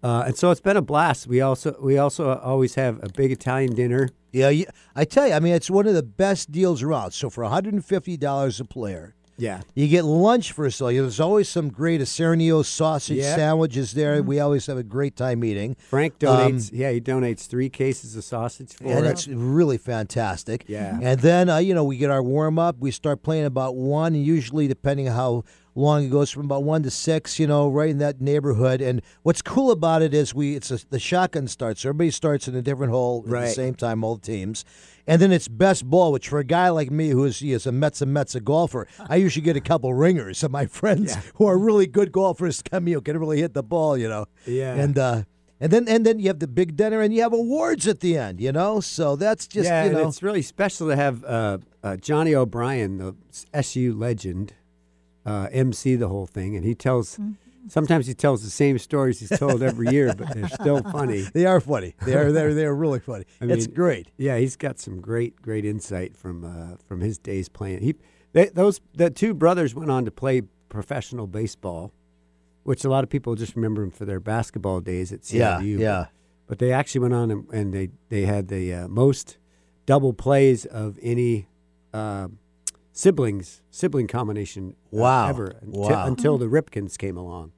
uh, 0.03 0.25
and 0.27 0.37
so 0.37 0.51
it's 0.51 0.61
been 0.61 0.77
a 0.77 0.83
blast. 0.83 1.29
We 1.29 1.41
also 1.41 1.77
we 1.81 1.99
also 1.99 2.35
always 2.39 2.75
have 2.75 2.99
a 3.03 3.09
big 3.09 3.31
Italian 3.31 3.77
dinner. 3.77 4.09
Yeah, 4.33 4.51
I 4.95 5.05
tell 5.05 5.29
you, 5.29 5.35
I 5.35 5.41
mean, 5.41 5.55
it's 5.55 5.71
one 5.71 5.87
of 5.87 5.95
the 5.95 6.03
best 6.03 6.53
deals 6.53 6.83
around. 6.83 7.13
So 7.13 7.31
for 7.31 7.43
$150 7.43 8.61
a 8.61 8.65
player, 8.65 9.15
Yeah, 9.39 9.61
you 9.75 9.87
get 9.89 10.05
lunch 10.05 10.53
for 10.53 10.67
us. 10.67 10.81
all. 10.81 10.89
There's 10.89 11.21
always 11.21 11.49
some 11.49 11.69
great 11.69 12.01
Isernio 12.01 12.65
sausage 12.65 13.23
sandwiches 13.23 13.93
there. 13.93 14.23
We 14.23 14.41
always 14.41 14.67
have 14.67 14.79
a 14.79 14.83
great 14.83 15.15
time 15.15 15.45
eating. 15.45 15.77
Frank 15.91 16.19
donates. 16.19 16.71
yeah, 16.73 16.91
he 16.91 17.01
donates 17.01 17.47
three 17.47 17.69
cases 17.69 18.17
of 18.17 18.25
sausage 18.25 18.73
for 18.75 18.85
and 18.87 19.05
it. 19.05 19.11
it's 19.11 19.29
really 19.29 19.77
fantastic. 19.79 20.65
Yeah. 20.69 20.99
And 21.03 21.21
then, 21.21 21.51
uh, 21.51 21.59
you 21.59 21.75
know, 21.75 21.85
we 21.85 21.97
get 21.99 22.11
our 22.11 22.23
warm 22.23 22.59
up. 22.59 22.79
We 22.79 22.91
start 22.91 23.23
playing 23.23 23.45
about 23.45 23.77
one, 23.77 24.15
usually, 24.15 24.69
depending 24.69 25.09
on 25.09 25.15
how 25.15 25.45
long 25.77 26.07
ago. 26.07 26.23
It's 26.23 26.31
from 26.31 26.47
about 26.47 26.65
one 26.65 26.83
to 26.83 26.91
six, 26.91 27.39
you 27.39 27.47
know, 27.47 27.69
right 27.69 27.91
in 27.91 27.99
that 27.99 28.21
neighborhood. 28.21 28.81
And 28.81 29.03
what's 29.23 29.43
cool 29.43 29.71
about 29.71 30.03
it 30.03 30.15
is 30.15 30.35
we 30.35 30.57
it's 30.57 30.71
a, 30.71 30.79
the 30.89 30.99
shotgun 30.99 31.47
starts. 31.49 31.83
So 31.83 31.91
everybody 31.91 32.11
starts 32.11 32.49
in 32.49 32.55
a 32.55 32.63
different 32.63 32.93
hole 32.93 33.25
at 33.27 33.31
the 33.31 33.49
same 33.49 33.75
time, 33.75 34.03
all 34.03 34.17
the 34.17 34.27
teams. 34.27 34.65
And 35.07 35.23
then 35.23 35.31
it's 35.31 35.47
best 35.47 35.85
ball, 35.85 36.11
which 36.11 36.29
for 36.29 36.41
a 36.41 36.45
guy 36.45 36.69
like 36.71 36.91
me 36.91 37.11
who 37.11 37.25
is, 37.25 37.41
is 37.41 37.67
a 37.67 37.73
Mets 37.73 38.03
and 38.03 38.13
Mets 38.13 38.35
a 38.35 38.41
golfer, 38.41 38.89
I 39.09 39.17
usually 39.17 39.45
get 39.45 39.57
a 39.57 39.61
couple 39.61 39.95
ringers. 39.95 40.39
So 40.39 40.49
my 40.49 40.67
friends 40.81 41.17
who 41.37 41.47
are 41.47 41.57
really 41.57 41.87
good 41.87 42.11
golfers 42.11 42.63
come, 42.63 42.89
you 42.89 42.97
know, 42.97 43.01
can 43.01 43.19
really 43.19 43.41
hit 43.41 43.55
the 43.55 43.63
ball, 43.63 43.97
you 43.97 44.09
know. 44.09 44.27
Yeah. 44.47 44.75
And 44.75 44.99
uh, 44.99 45.23
and 45.59 45.73
then 45.73 45.89
and 45.89 46.05
then 46.05 46.19
you 46.19 46.29
have 46.29 46.39
the 46.39 46.49
big 46.49 46.77
dinner 46.77 47.01
and 47.01 47.15
you 47.15 47.23
have 47.23 47.33
awards 47.33 47.87
at 47.87 48.01
the 48.01 48.19
end, 48.19 48.41
you 48.41 48.53
know. 48.53 48.81
So 48.81 49.17
that's 49.17 49.47
just 49.47 49.69
yeah, 49.69 49.85
you 49.85 49.91
and 49.91 49.99
know. 49.99 50.09
it's 50.09 50.23
really 50.23 50.43
special 50.43 50.89
to 50.89 50.97
have 50.97 51.25
uh, 51.25 51.59
uh, 51.83 51.97
Johnny 51.97 52.35
O'Brien, 52.35 52.99
the 52.99 53.15
SU 53.55 53.95
legend, 53.95 54.53
uh, 55.27 55.49
MC 55.53 55.97
the 55.97 56.09
whole 56.09 56.27
thing, 56.27 56.57
and 56.57 56.65
he 56.65 56.75
tells. 56.75 57.19
Sometimes 57.69 58.07
he 58.07 58.15
tells 58.15 58.45
the 58.45 58.51
same 58.51 58.79
stories 58.79 59.19
he's 59.19 59.37
told 59.41 59.61
every 59.61 59.89
year, 59.89 60.15
but 60.15 60.33
they're 60.33 60.49
still 60.49 60.81
funny. 60.93 61.23
They 61.35 61.47
are 61.47 61.59
funny. 61.61 61.97
They 62.07 62.15
are 62.15 62.31
they're 62.31 62.55
they're 62.55 62.73
really 62.73 63.01
funny. 63.01 63.25
I 63.41 63.47
it's 63.47 63.67
great. 63.67 64.07
Yeah, 64.17 64.39
he's 64.39 64.55
got 64.55 64.79
some 64.79 65.01
great 65.01 65.43
great 65.43 65.65
insight 65.65 66.17
from 66.17 66.45
uh, 66.45 66.77
from 66.87 67.01
his 67.01 67.19
days 67.19 67.49
playing. 67.49 67.83
He 67.83 67.97
they, 68.35 68.51
those 68.51 68.81
the 68.95 69.11
two 69.11 69.35
brothers 69.35 69.75
went 69.75 69.91
on 69.91 70.05
to 70.05 70.13
play 70.13 70.43
professional 70.69 71.27
baseball, 71.27 71.93
which 72.63 72.85
a 72.85 72.89
lot 72.89 73.03
of 73.03 73.11
people 73.11 73.35
just 73.35 73.57
remember 73.57 73.83
him 73.83 73.91
for 73.91 74.05
their 74.05 74.21
basketball 74.21 74.81
days 74.81 75.13
at 75.13 75.23
CIU. 75.23 75.35
Yeah, 75.41 75.57
but- 75.59 75.65
yeah. 75.67 76.07
But 76.47 76.59
they 76.61 76.71
actually 76.73 77.01
went 77.01 77.15
on 77.15 77.33
and, 77.33 77.51
and 77.53 77.75
they 77.75 77.89
they 78.11 78.27
had 78.27 78.47
the 78.47 78.73
uh, 78.73 78.87
most 78.87 79.39
double 79.87 80.13
plays 80.13 80.67
of 80.67 81.01
any 81.03 81.49
uh, 81.93 82.29
siblings 82.97 83.61
sibling 83.71 84.07
combination 84.07 84.75
uh, 84.93 84.97
Wow. 84.97 85.29
ever 85.29 85.57
until, 85.61 85.83
Wow. 85.83 86.07
until 86.07 86.39
the 86.39 86.47
Ripkens 86.47 86.97
came 86.97 87.17
along. 87.19 87.53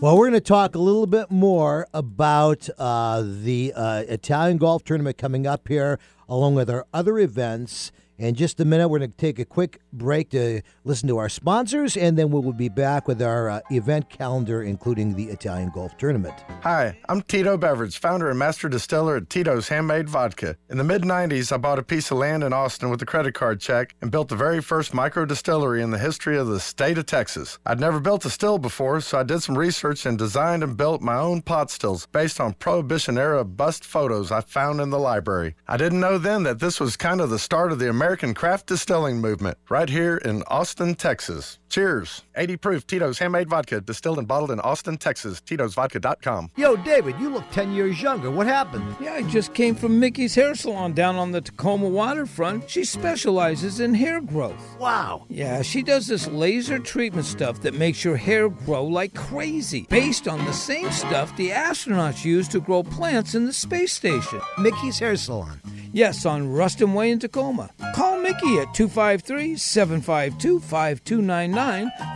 Well, 0.00 0.16
we're 0.16 0.28
going 0.28 0.34
to 0.34 0.40
talk 0.40 0.74
a 0.74 0.78
little 0.78 1.06
bit 1.06 1.30
more 1.30 1.86
about 1.94 2.68
uh, 2.78 3.22
the 3.24 3.72
uh, 3.74 4.04
Italian 4.08 4.56
golf 4.58 4.84
tournament 4.84 5.16
coming 5.18 5.46
up 5.48 5.66
here, 5.68 5.98
along 6.28 6.54
with 6.56 6.68
our 6.70 6.86
other 6.94 7.18
events. 7.18 7.90
In 8.20 8.34
just 8.34 8.60
a 8.60 8.66
minute, 8.66 8.90
we're 8.90 8.98
going 8.98 9.10
to 9.10 9.16
take 9.16 9.38
a 9.38 9.46
quick 9.46 9.80
break 9.94 10.28
to 10.32 10.60
listen 10.84 11.08
to 11.08 11.16
our 11.16 11.30
sponsors, 11.30 11.96
and 11.96 12.18
then 12.18 12.30
we 12.30 12.38
will 12.42 12.52
be 12.52 12.68
back 12.68 13.08
with 13.08 13.22
our 13.22 13.48
uh, 13.48 13.60
event 13.70 14.10
calendar, 14.10 14.62
including 14.62 15.14
the 15.14 15.30
Italian 15.30 15.70
golf 15.70 15.96
tournament. 15.96 16.34
Hi, 16.62 16.98
I'm 17.08 17.22
Tito 17.22 17.56
Beveridge, 17.56 17.98
founder 17.98 18.28
and 18.28 18.38
master 18.38 18.68
distiller 18.68 19.16
at 19.16 19.30
Tito's 19.30 19.68
Handmade 19.68 20.06
Vodka. 20.06 20.58
In 20.68 20.76
the 20.76 20.84
mid 20.84 21.00
90s, 21.00 21.50
I 21.50 21.56
bought 21.56 21.78
a 21.78 21.82
piece 21.82 22.10
of 22.10 22.18
land 22.18 22.44
in 22.44 22.52
Austin 22.52 22.90
with 22.90 23.00
a 23.00 23.06
credit 23.06 23.32
card 23.32 23.58
check 23.58 23.94
and 24.02 24.10
built 24.10 24.28
the 24.28 24.36
very 24.36 24.60
first 24.60 24.92
micro 24.92 25.24
distillery 25.24 25.80
in 25.80 25.90
the 25.90 25.98
history 25.98 26.36
of 26.36 26.46
the 26.46 26.60
state 26.60 26.98
of 26.98 27.06
Texas. 27.06 27.58
I'd 27.64 27.80
never 27.80 28.00
built 28.00 28.26
a 28.26 28.30
still 28.30 28.58
before, 28.58 29.00
so 29.00 29.18
I 29.18 29.22
did 29.22 29.40
some 29.40 29.56
research 29.56 30.04
and 30.04 30.18
designed 30.18 30.62
and 30.62 30.76
built 30.76 31.00
my 31.00 31.16
own 31.16 31.40
pot 31.40 31.70
stills 31.70 32.04
based 32.04 32.38
on 32.38 32.52
Prohibition 32.52 33.16
era 33.16 33.46
bust 33.46 33.82
photos 33.82 34.30
I 34.30 34.42
found 34.42 34.78
in 34.78 34.90
the 34.90 34.98
library. 34.98 35.54
I 35.66 35.78
didn't 35.78 36.00
know 36.00 36.18
then 36.18 36.42
that 36.42 36.58
this 36.58 36.78
was 36.78 36.98
kind 36.98 37.22
of 37.22 37.30
the 37.30 37.38
start 37.38 37.72
of 37.72 37.78
the 37.78 37.88
American 37.88 38.09
craft 38.34 38.66
distilling 38.66 39.20
movement 39.20 39.56
right 39.68 39.88
here 39.88 40.16
in 40.16 40.42
Austin, 40.48 40.94
Texas. 40.94 41.58
Cheers. 41.70 42.22
80 42.34 42.56
proof 42.56 42.86
Tito's 42.86 43.20
Handmade 43.20 43.48
Vodka, 43.48 43.80
distilled 43.80 44.18
and 44.18 44.26
bottled 44.26 44.50
in 44.50 44.58
Austin, 44.58 44.96
Texas. 44.96 45.40
Tito'sVodka.com. 45.40 46.50
Yo, 46.56 46.74
David, 46.74 47.14
you 47.20 47.30
look 47.30 47.48
10 47.52 47.72
years 47.72 48.02
younger. 48.02 48.28
What 48.28 48.48
happened? 48.48 48.96
Yeah, 49.00 49.14
I 49.14 49.22
just 49.22 49.54
came 49.54 49.76
from 49.76 50.00
Mickey's 50.00 50.34
Hair 50.34 50.56
Salon 50.56 50.94
down 50.94 51.14
on 51.14 51.30
the 51.30 51.40
Tacoma 51.40 51.88
waterfront. 51.88 52.68
She 52.68 52.84
specializes 52.84 53.78
in 53.78 53.94
hair 53.94 54.20
growth. 54.20 54.76
Wow. 54.80 55.26
Yeah, 55.28 55.62
she 55.62 55.84
does 55.84 56.08
this 56.08 56.26
laser 56.26 56.80
treatment 56.80 57.26
stuff 57.26 57.60
that 57.60 57.74
makes 57.74 58.04
your 58.04 58.16
hair 58.16 58.48
grow 58.48 58.84
like 58.84 59.14
crazy, 59.14 59.86
based 59.88 60.26
on 60.26 60.44
the 60.46 60.52
same 60.52 60.90
stuff 60.90 61.36
the 61.36 61.50
astronauts 61.50 62.24
use 62.24 62.48
to 62.48 62.60
grow 62.60 62.82
plants 62.82 63.36
in 63.36 63.46
the 63.46 63.52
space 63.52 63.92
station. 63.92 64.40
Mickey's 64.58 64.98
Hair 64.98 65.16
Salon. 65.16 65.60
Yes, 65.92 66.24
on 66.24 66.52
Ruston 66.52 66.94
Way 66.94 67.10
in 67.10 67.18
Tacoma. 67.18 67.70
Call 67.94 68.18
Mickey 68.18 68.58
at 68.58 68.72
253 68.74 69.56
752 69.56 70.60
5299 70.60 71.59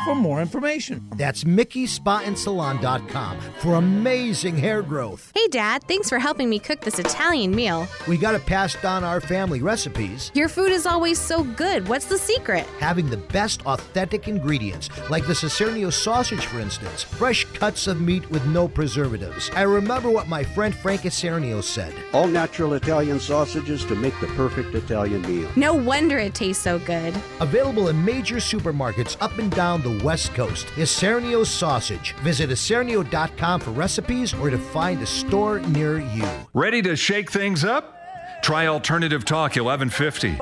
for 0.05 0.15
more 0.15 0.41
information. 0.41 1.07
That's 1.17 1.45
MickeySpaAndSalon.com 1.45 3.41
for 3.61 3.75
amazing 3.75 4.57
hair 4.57 4.83
growth. 4.83 5.33
Hey, 5.35 5.49
Dad, 5.49 5.83
thanks 5.89 6.09
for 6.09 6.19
helping 6.19 6.49
me 6.49 6.59
cook 6.59 6.81
this 6.81 6.99
Italian 6.99 7.55
meal. 7.55 7.87
We 8.09 8.17
got 8.17 8.33
to 8.33 8.39
pass 8.39 8.75
down 8.81 9.05
our 9.05 9.21
family 9.21 9.61
recipes. 9.63 10.31
Your 10.35 10.49
food 10.49 10.71
is 10.71 10.87
always 10.87 11.19
so 11.19 11.43
good. 11.45 11.89
What's 11.89 12.07
the 12.07 12.19
secret? 12.19 12.67
having 12.79 13.09
the 13.09 13.17
best 13.17 13.65
authentic 13.67 14.29
ingredients, 14.29 14.89
like 15.11 15.27
the 15.27 15.33
Isernio 15.33 15.93
sausage, 15.93 16.47
for 16.47 16.61
instance. 16.61 17.03
Fresh 17.03 17.45
cuts 17.55 17.87
of 17.87 18.01
meat 18.01 18.29
with 18.31 18.45
no 18.47 18.69
preservatives. 18.69 19.51
I 19.55 19.63
remember 19.63 20.11
what 20.11 20.29
my 20.29 20.45
friend 20.45 20.75
Frank 20.75 21.03
Isernio 21.03 21.63
said. 21.63 21.95
All 22.13 22.27
natural 22.27 22.75
Italian 22.75 23.19
sausages 23.21 23.85
to 23.87 23.95
make 23.95 24.19
the 24.21 24.27
perfect 24.29 24.75
Italian 24.75 25.23
meal. 25.23 25.49
No 25.57 25.75
wonder 25.75 26.19
it 26.19 26.35
tastes 26.35 26.63
so 26.63 26.79
good. 26.81 27.15
Available 27.41 27.89
in 27.89 28.05
major 28.05 28.37
supermarkets 28.37 29.17
up 29.21 29.34
and 29.39 29.51
down 29.53 29.83
the 29.83 30.03
West 30.05 30.35
Coast. 30.35 30.67
Isernio 30.77 31.45
sausage. 31.47 32.15
Visit 32.23 32.51
Isernio.com 32.51 33.61
for 33.61 33.71
recipes 33.71 34.35
or 34.35 34.51
to 34.51 34.59
find 34.59 35.01
a 35.03 35.07
store 35.07 35.61
near 35.61 35.99
you. 35.99 36.29
Ready 36.53 36.83
to 36.83 36.97
shake 36.97 37.31
things 37.31 37.65
up? 37.65 37.99
Try 38.43 38.67
Alternative 38.67 39.25
Talk 39.25 39.57
1150. 39.57 40.39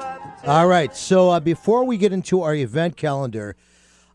All 0.47 0.67
right. 0.67 0.95
So 0.97 1.31
uh, 1.31 1.41
before 1.41 1.85
we 1.85 1.97
get 1.97 2.13
into 2.13 2.43
our 2.43 2.55
event 2.55 2.97
calendar, 2.97 3.57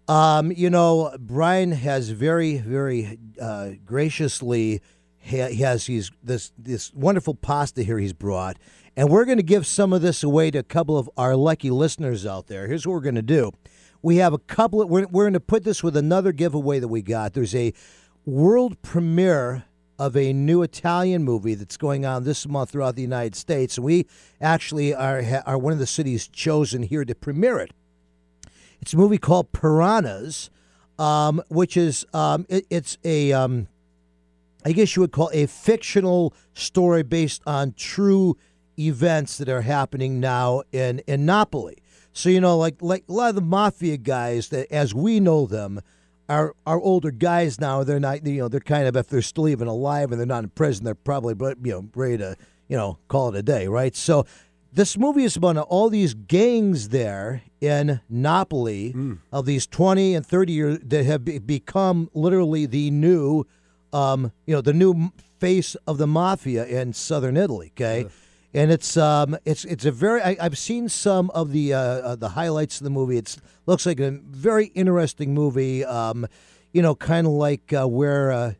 um, 0.07 0.51
you 0.51 0.69
know, 0.69 1.15
Brian 1.19 1.71
has 1.71 2.09
very, 2.09 2.57
very 2.57 3.17
uh, 3.41 3.71
graciously 3.85 4.81
ha- 5.29 5.49
he 5.49 5.61
has 5.61 5.85
he's 5.85 6.11
this 6.23 6.51
this 6.57 6.93
wonderful 6.93 7.35
pasta 7.35 7.83
here 7.83 7.97
he's 7.97 8.13
brought, 8.13 8.57
and 8.95 9.09
we're 9.09 9.25
going 9.25 9.37
to 9.37 9.43
give 9.43 9.67
some 9.67 9.93
of 9.93 10.01
this 10.01 10.23
away 10.23 10.51
to 10.51 10.59
a 10.59 10.63
couple 10.63 10.97
of 10.97 11.09
our 11.17 11.35
lucky 11.35 11.69
listeners 11.69 12.25
out 12.25 12.47
there. 12.47 12.67
Here's 12.67 12.87
what 12.87 12.93
we're 12.93 13.01
going 13.01 13.15
to 13.15 13.21
do: 13.21 13.51
we 14.01 14.17
have 14.17 14.33
a 14.33 14.37
couple. 14.37 14.81
Of, 14.81 14.89
we're 14.89 15.07
we're 15.07 15.23
going 15.23 15.33
to 15.33 15.39
put 15.39 15.63
this 15.63 15.83
with 15.83 15.97
another 15.97 16.31
giveaway 16.31 16.79
that 16.79 16.87
we 16.87 17.01
got. 17.01 17.33
There's 17.33 17.55
a 17.55 17.73
world 18.25 18.81
premiere 18.81 19.65
of 19.99 20.15
a 20.15 20.31
new 20.31 20.61
Italian 20.61 21.23
movie 21.23 21.55
that's 21.55 21.77
going 21.77 22.05
on 22.05 22.23
this 22.23 22.47
month 22.47 22.71
throughout 22.71 22.95
the 22.95 23.01
United 23.01 23.35
States. 23.35 23.77
And 23.77 23.85
we 23.85 24.05
actually 24.39 24.93
are 24.93 25.43
are 25.45 25.57
one 25.57 25.73
of 25.73 25.79
the 25.79 25.87
cities 25.87 26.27
chosen 26.27 26.83
here 26.83 27.05
to 27.05 27.15
premiere 27.15 27.59
it. 27.59 27.71
It's 28.81 28.93
a 28.93 28.97
movie 28.97 29.17
called 29.17 29.51
Piranhas, 29.51 30.49
um, 30.99 31.41
which 31.49 31.75
is 31.75 32.05
um, 32.13 32.45
it, 32.49 32.65
it's 32.69 32.97
a 33.03 33.33
um, 33.33 33.67
I 34.63 34.71
guess 34.71 34.95
you 34.95 35.01
would 35.01 35.11
call 35.11 35.31
a 35.33 35.45
fictional 35.47 36.33
story 36.53 37.03
based 37.03 37.41
on 37.47 37.73
true 37.75 38.37
events 38.77 39.37
that 39.39 39.49
are 39.49 39.61
happening 39.61 40.19
now 40.19 40.61
in 40.71 40.99
in 41.07 41.25
Napoli. 41.25 41.77
So 42.17 42.29
you 42.29 42.41
know, 42.41 42.57
like 42.57 42.81
like 42.81 43.03
a 43.07 43.13
lot 43.13 43.29
of 43.29 43.35
the 43.35 43.41
mafia 43.41 43.95
guys 43.95 44.49
that, 44.49 44.71
as 44.73 44.91
we 44.91 45.19
know 45.19 45.45
them, 45.45 45.81
are 46.27 46.55
are 46.65 46.79
older 46.81 47.11
guys 47.11 47.61
now. 47.61 47.83
They're 47.83 47.99
not, 47.99 48.25
you 48.25 48.39
know, 48.39 48.47
they're 48.47 48.59
kind 48.59 48.87
of 48.87 48.95
if 48.95 49.07
they're 49.07 49.21
still 49.21 49.47
even 49.47 49.67
alive 49.67 50.11
and 50.11 50.19
they're 50.19 50.25
not 50.25 50.43
in 50.43 50.49
prison, 50.49 50.83
they're 50.83 50.95
probably 50.95 51.35
you 51.63 51.71
know 51.71 51.87
ready 51.93 52.17
to 52.17 52.35
you 52.69 52.75
know 52.75 52.97
call 53.07 53.29
it 53.29 53.35
a 53.37 53.43
day, 53.43 53.67
right? 53.67 53.95
So 53.95 54.25
this 54.73 54.97
movie 54.97 55.25
is 55.25 55.35
about 55.35 55.57
all 55.57 55.91
these 55.91 56.15
gangs 56.15 56.89
there 56.89 57.43
in 57.61 58.01
Napoli 58.09 58.93
of 59.31 59.45
these 59.45 59.67
20 59.67 60.15
and 60.15 60.25
30 60.25 60.53
years 60.53 60.79
that 60.85 61.05
have 61.05 61.23
become 61.45 62.09
literally 62.15 62.65
the 62.65 62.89
new, 62.89 63.45
um, 63.93 64.31
you 64.47 64.55
know, 64.55 64.61
the 64.61 64.73
new 64.73 65.11
face 65.39 65.75
of 65.85 65.99
the 65.99 66.07
mafia 66.07 66.65
in 66.65 66.93
southern 66.93 67.37
Italy. 67.37 67.71
Okay. 67.75 68.07
And 68.53 68.71
it's 68.71 68.97
um 68.97 69.37
it's 69.45 69.65
it's 69.65 69.85
a 69.85 69.91
very 69.91 70.21
I, 70.21 70.37
I've 70.39 70.57
seen 70.57 70.89
some 70.89 71.29
of 71.31 71.51
the 71.51 71.73
uh, 71.73 71.79
uh, 71.79 72.15
the 72.15 72.29
highlights 72.29 72.79
of 72.79 72.85
the 72.85 72.89
movie. 72.89 73.17
It's 73.17 73.37
looks 73.65 73.85
like 73.85 73.99
a 73.99 74.11
very 74.11 74.67
interesting 74.67 75.33
movie. 75.33 75.83
Um, 75.83 76.27
you 76.71 76.81
know, 76.81 76.95
kind 76.95 77.27
of 77.27 77.33
like 77.33 77.73
uh, 77.73 77.87
where 77.87 78.31
uh, 78.31 78.53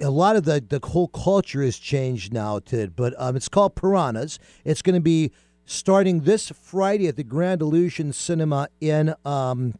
a 0.00 0.10
lot 0.10 0.36
of 0.36 0.44
the, 0.44 0.64
the 0.66 0.86
whole 0.86 1.08
culture 1.08 1.62
has 1.62 1.76
changed 1.76 2.32
now 2.32 2.58
to 2.60 2.82
it, 2.82 2.96
but 2.96 3.14
um, 3.18 3.36
it's 3.36 3.48
called 3.48 3.74
Piranhas. 3.74 4.38
It's 4.64 4.82
going 4.82 4.94
to 4.94 5.00
be 5.00 5.32
starting 5.66 6.20
this 6.20 6.50
Friday 6.50 7.08
at 7.08 7.16
the 7.16 7.24
Grand 7.24 7.60
Illusion 7.60 8.12
Cinema 8.12 8.68
in 8.80 9.14
um, 9.24 9.74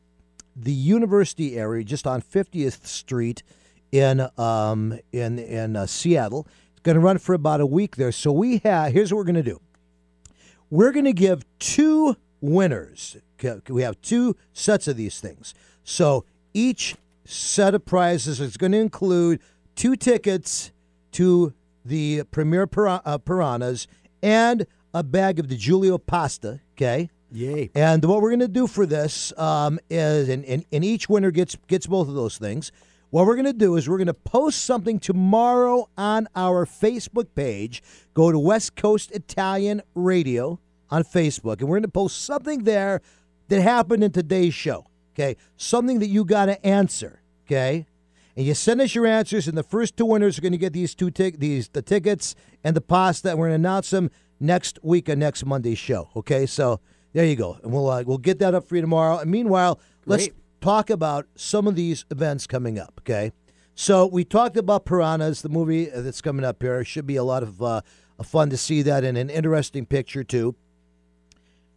the 0.55 0.73
University 0.73 1.57
area, 1.57 1.83
just 1.83 2.07
on 2.07 2.21
50th 2.21 2.87
Street 2.87 3.43
in 3.91 4.27
um, 4.39 4.99
in 5.13 5.39
in 5.39 5.77
uh, 5.77 5.87
Seattle. 5.87 6.47
Going 6.83 6.95
to 6.95 7.01
run 7.01 7.19
for 7.19 7.35
about 7.35 7.61
a 7.61 7.67
week 7.67 7.97
there. 7.97 8.13
So 8.13 8.33
we 8.33 8.59
have 8.59 8.93
here's 8.93 9.13
what 9.13 9.19
we're 9.19 9.25
going 9.25 9.35
to 9.37 9.43
do. 9.43 9.61
We're 10.71 10.93
going 10.93 11.05
to 11.05 11.13
give 11.13 11.45
two 11.59 12.17
winners. 12.41 13.17
We 13.69 13.83
have 13.83 14.01
two 14.01 14.37
sets 14.53 14.89
of 14.89 14.97
these 14.97 15.21
things. 15.21 15.55
So 15.85 16.25
each 16.55 16.97
set 17.25 17.75
of 17.75 17.85
prizes 17.85 18.41
is 18.41 18.57
going 18.57 18.73
to 18.73 18.79
include 18.79 19.41
two 19.75 19.97
tickets 19.97 20.73
to 21.13 21.53
the 21.85 22.25
Premier 22.31 22.69
uh, 22.75 23.19
Piranhas 23.19 23.87
and 24.23 24.67
a 24.93 25.03
bag 25.03 25.39
of 25.39 25.49
the 25.49 25.57
Giulio 25.57 25.99
pasta. 25.99 26.61
Okay. 26.73 27.11
Yay. 27.33 27.71
And 27.75 28.05
what 28.05 28.21
we're 28.21 28.31
going 28.31 28.41
to 28.41 28.49
do 28.49 28.67
for 28.67 28.87
this 28.87 29.33
um, 29.39 29.79
is, 29.89 30.29
and, 30.29 30.45
and, 30.45 30.65
and 30.73 30.85
each 30.85 31.09
winner 31.09 31.31
gets 31.31 31.57
gets 31.69 31.87
both 31.87 32.09
of 32.09 32.15
those 32.15 32.39
things. 32.39 32.73
What 33.11 33.27
we're 33.27 33.35
going 33.35 33.47
to 33.47 33.53
do 33.53 33.75
is 33.75 33.89
we're 33.89 33.97
going 33.97 34.07
to 34.07 34.15
post 34.15 34.65
something 34.65 35.01
tomorrow 35.01 35.89
on 35.99 36.29
our 36.37 36.65
Facebook 36.65 37.27
page. 37.35 37.83
Go 38.15 38.31
to 38.31 38.39
West 38.39 38.77
Coast 38.77 39.11
Italian 39.11 39.83
Radio 39.97 40.61
on 40.91 41.03
Facebook, 41.03 41.59
and 41.59 41.69
we're 41.69 41.79
going 41.79 41.83
to 41.83 41.89
post 41.89 42.25
something 42.25 42.63
there 42.63 43.01
that 43.49 43.61
happened 43.61 44.05
in 44.05 44.13
today's 44.13 44.55
show. 44.55 44.87
Okay, 45.15 45.37
something 45.57 45.99
that 45.99 46.07
you 46.07 46.25
got 46.25 46.47
to 46.47 46.65
answer. 46.65 47.21
Okay, 47.47 47.87
and 48.37 48.47
you 48.47 48.55
send 48.55 48.81
us 48.81 48.95
your 48.95 49.07
answers, 49.07 49.49
and 49.49 49.59
the 49.59 49.65
first 49.65 49.97
two 49.97 50.07
winners 50.07 50.39
are 50.39 50.43
going 50.43 50.53
to 50.53 50.59
get 50.59 50.73
these 50.73 50.95
two 50.95 51.11
tic- 51.11 51.41
these 51.41 51.69
the 51.69 51.83
tickets 51.83 52.37
and 52.63 52.77
the 52.77 52.81
pasta. 52.81 53.31
And 53.31 53.41
we're 53.41 53.49
going 53.49 53.61
to 53.61 53.69
announce 53.69 53.91
them 53.91 54.13
next 54.39 54.79
week 54.85 55.09
on 55.09 55.19
next 55.19 55.45
Monday's 55.45 55.79
show. 55.79 56.11
Okay, 56.15 56.47
so 56.47 56.79
there 57.13 57.25
you 57.25 57.35
go, 57.35 57.59
and 57.65 57.73
we'll 57.73 57.91
uh, 57.91 58.05
we'll 58.07 58.19
get 58.19 58.39
that 58.39 58.55
up 58.55 58.69
for 58.69 58.77
you 58.77 58.83
tomorrow. 58.83 59.19
And 59.19 59.29
meanwhile, 59.33 59.81
let's 60.07 60.29
Great. 60.29 60.40
Talk 60.61 60.91
about 60.91 61.27
some 61.35 61.67
of 61.67 61.75
these 61.75 62.05
events 62.11 62.47
coming 62.47 62.79
up. 62.79 63.01
Okay, 63.01 63.33
so 63.75 64.07
we 64.07 64.25
talked 64.25 64.57
about 64.57 64.85
Piranhas, 64.85 65.43
the 65.43 65.49
movie 65.49 65.87
that's 65.87 66.21
coming 66.21 66.45
up 66.45 66.63
here. 66.63 66.85
Should 66.85 67.07
be 67.07 67.17
a 67.17 67.25
lot 67.25 67.43
of 67.43 67.63
uh, 67.63 67.81
fun 68.23 68.51
to 68.51 68.57
see 68.57 68.83
that, 68.83 69.05
and 69.05 69.17
an 69.19 69.31
interesting 69.31 69.87
picture 69.87 70.25
too. 70.25 70.55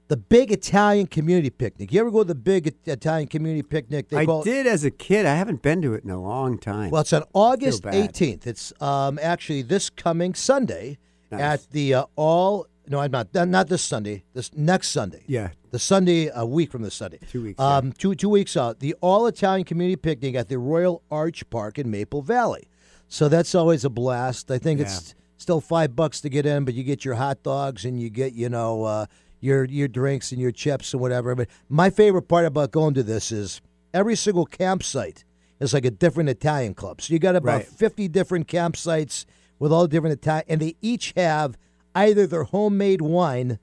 The 0.09 0.17
big 0.17 0.51
Italian 0.51 1.07
community 1.07 1.49
picnic. 1.49 1.91
You 1.91 2.01
ever 2.01 2.11
go 2.11 2.19
to 2.19 2.27
the 2.27 2.35
big 2.35 2.75
Italian 2.85 3.27
community 3.27 3.63
picnic? 3.63 4.09
They 4.09 4.17
I 4.17 4.25
call 4.25 4.43
did 4.43 4.67
as 4.67 4.83
a 4.83 4.91
kid. 4.91 5.25
I 5.25 5.35
haven't 5.35 5.61
been 5.61 5.81
to 5.81 5.93
it 5.93 6.03
in 6.03 6.09
a 6.11 6.21
long 6.21 6.59
time. 6.59 6.91
well, 6.91 7.01
it's 7.01 7.13
on 7.13 7.23
August 7.33 7.83
18th. 7.83 8.45
It's 8.45 8.73
um, 8.81 9.17
actually 9.21 9.61
this 9.61 9.89
coming 9.89 10.33
Sunday 10.35 10.97
Nice. 11.31 11.41
at 11.41 11.71
the 11.71 11.93
uh, 11.95 12.05
all. 12.15 12.67
No, 12.87 12.99
I'm 12.99 13.11
not. 13.11 13.33
Not 13.33 13.69
this 13.69 13.81
Sunday. 13.81 14.23
This 14.33 14.51
next 14.53 14.89
Sunday. 14.89 15.23
Yeah. 15.27 15.49
The 15.71 15.79
Sunday, 15.79 16.29
a 16.33 16.45
week 16.45 16.71
from 16.71 16.81
this 16.81 16.93
Sunday. 16.95 17.19
Two 17.29 17.43
weeks, 17.43 17.55
yeah. 17.59 17.77
Um, 17.77 17.93
two 17.93 18.13
two 18.15 18.29
weeks 18.29 18.57
out. 18.57 18.79
The 18.79 18.93
All 19.01 19.25
Italian 19.27 19.63
Community 19.65 19.95
Picnic 19.95 20.35
at 20.35 20.49
the 20.49 20.57
Royal 20.59 21.01
Arch 21.09 21.49
Park 21.49 21.79
in 21.79 21.89
Maple 21.89 22.21
Valley. 22.21 22.67
So 23.07 23.29
that's 23.29 23.55
always 23.55 23.85
a 23.85 23.89
blast. 23.89 24.51
I 24.51 24.57
think 24.57 24.79
it's 24.81 25.15
still 25.37 25.61
five 25.61 25.95
bucks 25.95 26.19
to 26.21 26.29
get 26.29 26.45
in, 26.45 26.65
but 26.65 26.73
you 26.73 26.83
get 26.83 27.05
your 27.05 27.15
hot 27.15 27.41
dogs 27.43 27.85
and 27.85 27.99
you 28.01 28.09
get 28.09 28.33
you 28.33 28.49
know 28.49 28.83
uh, 28.83 29.05
your 29.39 29.63
your 29.65 29.87
drinks 29.87 30.31
and 30.31 30.41
your 30.41 30.51
chips 30.51 30.93
and 30.93 31.01
whatever. 31.01 31.35
But 31.35 31.47
my 31.69 31.89
favorite 31.89 32.23
part 32.23 32.45
about 32.45 32.71
going 32.71 32.93
to 32.95 33.03
this 33.03 33.31
is 33.31 33.61
every 33.93 34.15
single 34.15 34.45
campsite 34.45 35.23
is 35.59 35.73
like 35.73 35.85
a 35.85 35.91
different 35.91 36.29
Italian 36.29 36.73
club. 36.73 37.01
So 37.01 37.13
you 37.13 37.19
got 37.19 37.35
about 37.37 37.59
Right. 37.61 37.65
fifty 37.65 38.07
different 38.09 38.47
campsites 38.47 39.25
with 39.57 39.71
all 39.71 39.87
different 39.87 40.13
Italian, 40.13 40.45
and 40.49 40.61
they 40.61 40.75
each 40.81 41.13
have 41.15 41.57
either 41.95 42.25
their 42.27 42.43
homemade 42.43 43.01
wine 43.01 43.59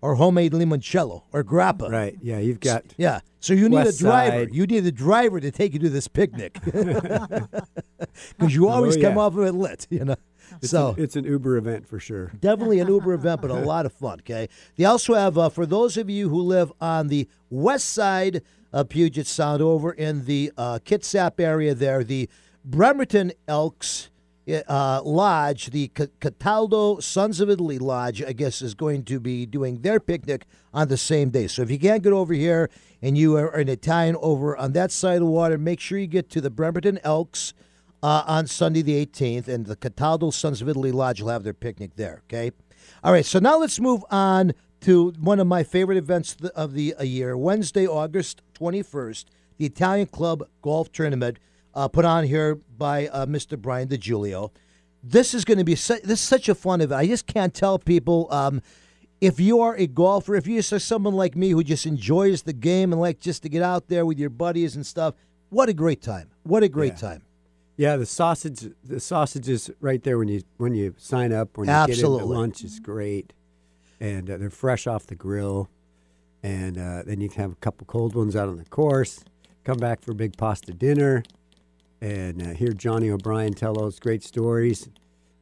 or 0.00 0.16
homemade 0.16 0.52
limoncello 0.52 1.22
or 1.32 1.44
grappa. 1.44 1.88
right. 1.90 2.16
Yeah, 2.22 2.38
you've 2.38 2.60
got. 2.60 2.84
Yeah. 2.96 3.20
So 3.40 3.54
you 3.54 3.68
need 3.68 3.86
a 3.86 3.92
driver. 3.92 4.46
Side. 4.46 4.54
You 4.54 4.66
need 4.66 4.84
a 4.86 4.92
driver 4.92 5.40
to 5.40 5.50
take 5.50 5.72
you 5.74 5.78
to 5.80 5.88
this 5.88 6.08
picnic 6.08 6.58
because 6.64 8.54
you 8.54 8.68
always 8.68 8.96
Oh, 8.96 9.00
come 9.00 9.18
off 9.18 9.36
of 9.36 9.44
it 9.44 9.52
lit. 9.52 9.86
You 9.90 10.04
know. 10.04 10.16
It's 10.60 10.70
so 10.70 10.90
an, 10.96 11.02
it's 11.02 11.16
an 11.16 11.24
Uber 11.24 11.56
event 11.56 11.86
for 11.88 11.98
sure. 11.98 12.26
definitely 12.40 12.80
an 12.80 12.88
Uber 12.88 13.14
event, 13.14 13.40
but 13.40 13.50
a 13.50 13.54
lot 13.54 13.86
of 13.86 13.92
fun. 13.92 14.18
Okay. 14.20 14.48
They 14.76 14.84
also 14.84 15.14
have 15.14 15.38
uh, 15.38 15.48
for 15.48 15.66
those 15.66 15.96
of 15.96 16.10
you 16.10 16.28
who 16.28 16.42
live 16.42 16.72
on 16.80 17.08
the 17.08 17.28
west 17.50 17.88
side 17.90 18.42
of 18.72 18.88
Puget 18.88 19.26
Sound, 19.26 19.62
over 19.62 19.92
in 19.92 20.24
the 20.24 20.52
uh, 20.56 20.78
Kitsap 20.84 21.38
area, 21.40 21.74
there 21.74 22.02
the 22.04 22.28
Bremerton 22.64 23.32
Elks. 23.48 24.08
Uh, 24.48 25.00
Lodge, 25.04 25.70
the 25.70 25.90
C- 25.96 26.08
Cataldo 26.20 26.98
Sons 26.98 27.40
of 27.40 27.48
Italy 27.48 27.78
Lodge, 27.78 28.22
I 28.22 28.32
guess, 28.32 28.60
is 28.60 28.74
going 28.74 29.04
to 29.04 29.20
be 29.20 29.46
doing 29.46 29.82
their 29.82 30.00
picnic 30.00 30.46
on 30.74 30.88
the 30.88 30.96
same 30.96 31.30
day. 31.30 31.46
So 31.46 31.62
if 31.62 31.70
you 31.70 31.78
can't 31.78 32.02
get 32.02 32.12
over 32.12 32.34
here 32.34 32.68
and 33.00 33.16
you 33.16 33.36
are 33.36 33.50
an 33.50 33.68
Italian 33.68 34.16
over 34.20 34.56
on 34.56 34.72
that 34.72 34.90
side 34.90 35.14
of 35.14 35.20
the 35.20 35.26
water, 35.26 35.58
make 35.58 35.78
sure 35.78 35.98
you 35.98 36.08
get 36.08 36.28
to 36.30 36.40
the 36.40 36.50
Bremerton 36.50 36.98
Elks 37.04 37.54
uh, 38.02 38.24
on 38.26 38.46
Sunday 38.48 38.82
the 38.82 39.06
18th, 39.06 39.46
and 39.46 39.66
the 39.66 39.76
Cataldo 39.76 40.30
Sons 40.30 40.60
of 40.60 40.68
Italy 40.68 40.90
Lodge 40.90 41.20
will 41.22 41.28
have 41.28 41.44
their 41.44 41.54
picnic 41.54 41.92
there. 41.94 42.22
Okay. 42.26 42.50
All 43.04 43.12
right. 43.12 43.24
So 43.24 43.38
now 43.38 43.58
let's 43.58 43.78
move 43.78 44.04
on 44.10 44.54
to 44.80 45.12
one 45.20 45.38
of 45.38 45.46
my 45.46 45.62
favorite 45.62 45.98
events 45.98 46.34
of 46.34 46.40
the, 46.40 46.52
of 46.54 46.74
the 46.74 47.06
year. 47.06 47.36
Wednesday, 47.36 47.86
August 47.86 48.42
21st, 48.54 49.26
the 49.56 49.66
Italian 49.66 50.08
Club 50.08 50.48
Golf 50.60 50.90
Tournament 50.90 51.38
uh, 51.74 51.88
put 51.88 52.04
on 52.04 52.24
here 52.24 52.56
by 52.76 53.08
uh, 53.08 53.26
Mr. 53.26 53.58
Brian 53.58 53.88
DiGiulio. 53.88 54.50
This 55.02 55.34
is 55.34 55.44
going 55.44 55.58
to 55.58 55.64
be 55.64 55.74
su- 55.74 56.00
this 56.04 56.20
is 56.20 56.26
such 56.26 56.48
a 56.48 56.54
fun 56.54 56.80
event. 56.80 57.00
I 57.00 57.06
just 57.06 57.26
can't 57.26 57.52
tell 57.54 57.78
people. 57.78 58.28
Um, 58.30 58.62
if 59.20 59.38
you 59.38 59.60
are 59.60 59.76
a 59.76 59.86
golfer, 59.86 60.34
if 60.34 60.46
you're 60.46 60.62
just 60.62 60.86
someone 60.86 61.14
like 61.14 61.36
me 61.36 61.50
who 61.50 61.62
just 61.62 61.86
enjoys 61.86 62.42
the 62.42 62.52
game 62.52 62.92
and 62.92 63.00
like 63.00 63.20
just 63.20 63.42
to 63.44 63.48
get 63.48 63.62
out 63.62 63.88
there 63.88 64.04
with 64.06 64.18
your 64.18 64.30
buddies 64.30 64.74
and 64.76 64.84
stuff, 64.86 65.14
what 65.48 65.68
a 65.68 65.72
great 65.72 66.02
time! 66.02 66.30
What 66.44 66.62
a 66.62 66.68
great 66.68 66.94
Yeah. 66.94 66.98
time! 67.08 67.22
Yeah, 67.76 67.96
the 67.96 68.06
sausage, 68.06 68.68
the 68.84 69.00
sausages 69.00 69.70
right 69.80 70.02
there 70.02 70.18
when 70.18 70.28
you 70.28 70.42
when 70.58 70.74
you 70.74 70.94
sign 70.98 71.32
up 71.32 71.56
when 71.56 71.66
you 71.68 71.72
get 71.72 71.90
Absolutely. 71.90 72.22
into 72.22 72.34
lunch 72.34 72.64
is 72.64 72.78
great, 72.80 73.32
and 74.00 74.28
uh, 74.30 74.36
they're 74.38 74.50
fresh 74.50 74.86
off 74.86 75.06
the 75.06 75.14
grill, 75.14 75.68
and 76.42 76.78
uh, 76.78 77.02
then 77.04 77.20
you 77.20 77.28
can 77.28 77.42
have 77.42 77.52
a 77.52 77.56
couple 77.56 77.86
cold 77.86 78.14
ones 78.14 78.36
out 78.36 78.48
on 78.48 78.56
the 78.56 78.64
course. 78.66 79.24
Come 79.64 79.78
back 79.78 80.00
for 80.00 80.10
a 80.12 80.14
big 80.14 80.36
pasta 80.36 80.72
dinner, 80.72 81.22
and 82.02 82.42
uh, 82.42 82.50
hear 82.54 82.72
Johnny 82.72 83.08
O'Brien 83.10 83.54
tell 83.54 83.74
those 83.74 83.98
great 84.00 84.22
stories, 84.24 84.88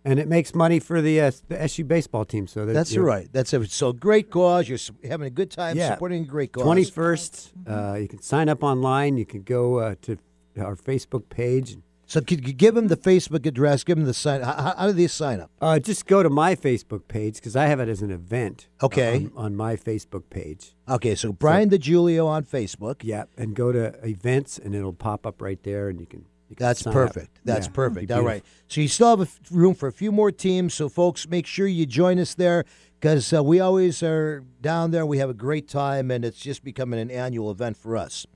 and 0.05 0.19
it 0.19 0.29
makes 0.29 0.55
money 0.55 0.79
for 0.79 1.01
the 1.01 1.21
uh, 1.21 1.31
the 1.49 1.61
SU 1.63 1.85
baseball 1.85 2.25
team. 2.27 2.47
So 2.47 2.67
that, 2.67 2.75
That's 2.75 2.97
right. 2.97 3.29
That's 3.33 3.53
a 3.55 3.67
so 3.67 3.93
great 3.93 4.31
cause. 4.31 4.69
You're 4.69 4.79
su- 4.79 4.95
having 5.09 5.27
a 5.27 5.31
good 5.31 5.51
time 5.51 5.77
Yeah. 5.77 5.93
supporting 5.95 6.23
a 6.23 6.27
great 6.27 6.53
cause. 6.53 6.63
Twenty 6.65 6.85
first, 6.85 7.53
uh, 7.67 7.95
you 8.01 8.09
can 8.09 8.21
sign 8.23 8.49
up 8.49 8.63
online. 8.63 9.17
You 9.17 9.27
can 9.27 9.43
go 9.43 9.79
uh, 9.79 9.95
to 10.03 10.19
our 10.61 10.77
Facebook 10.77 11.29
page. 11.31 11.79
So 12.07 12.21
could 12.21 12.45
you 12.45 12.53
give 12.53 12.75
them 12.75 12.89
the 12.89 12.97
Facebook 12.97 13.47
address? 13.47 13.85
Give 13.85 13.97
them 13.97 14.05
the 14.05 14.13
sign. 14.13 14.43
How, 14.43 14.75
how- 14.77 14.87
do 14.89 14.93
they 14.93 15.07
sign 15.07 15.39
up? 15.41 15.51
Uh, 15.61 15.79
just 15.79 16.07
go 16.07 16.25
to 16.25 16.29
my 16.29 16.57
Facebook 16.57 17.07
page 17.07 17.37
because 17.37 17.55
I 17.55 17.67
have 17.67 17.79
it 17.79 17.89
as 17.89 18.03
an 18.03 18.11
event. 18.11 18.67
Okay. 18.83 19.29
On, 19.37 19.45
on 19.45 19.57
my 19.57 19.77
Facebook 19.77 20.25
page. 20.29 20.75
Okay, 20.89 21.15
so 21.15 21.33
Brian 21.33 21.71
DiGiulio 21.71 22.27
on 22.27 22.43
Facebook. 22.45 22.97
Yeah, 23.05 23.25
and 23.39 23.55
go 23.55 23.71
to 23.71 23.95
events, 24.05 24.59
and 24.59 24.75
it'll 24.75 24.93
pop 24.93 25.25
up 25.25 25.41
right 25.41 25.63
there, 25.63 25.89
and 25.89 26.01
you 26.01 26.07
can. 26.07 26.25
That's 26.59 26.83
perfect. 26.83 27.41
That's 27.45 27.67
Yeah, 27.67 27.73
perfect. 27.73 28.11
All 28.11 28.23
right. 28.23 28.45
So 28.69 28.81
you 28.81 28.89
still 28.89 29.11
have 29.11 29.21
a 29.21 29.23
f- 29.23 29.41
room 29.51 29.75
for 29.75 29.87
a 29.87 29.93
few 29.93 30.13
more 30.13 30.33
teams. 30.33 30.75
So 30.75 30.89
folks, 30.89 31.29
make 31.29 31.47
sure 31.47 31.67
you 31.67 31.87
join 31.87 32.19
us 32.19 32.35
there 32.35 32.65
because 32.99 33.33
uh, 33.33 33.43
we 33.43 33.61
always 33.61 34.03
are 34.03 34.45
down 34.61 34.91
there. 34.91 35.07
We 35.07 35.19
have 35.19 35.31
a 35.31 35.35
great 35.35 35.69
time, 35.69 36.11
and 36.11 36.25
it's 36.25 36.41
just 36.41 36.63
becoming 36.63 37.01
an 37.01 37.11
annual 37.11 37.51
event 37.51 37.77
for 37.77 37.97
us. 37.97 38.27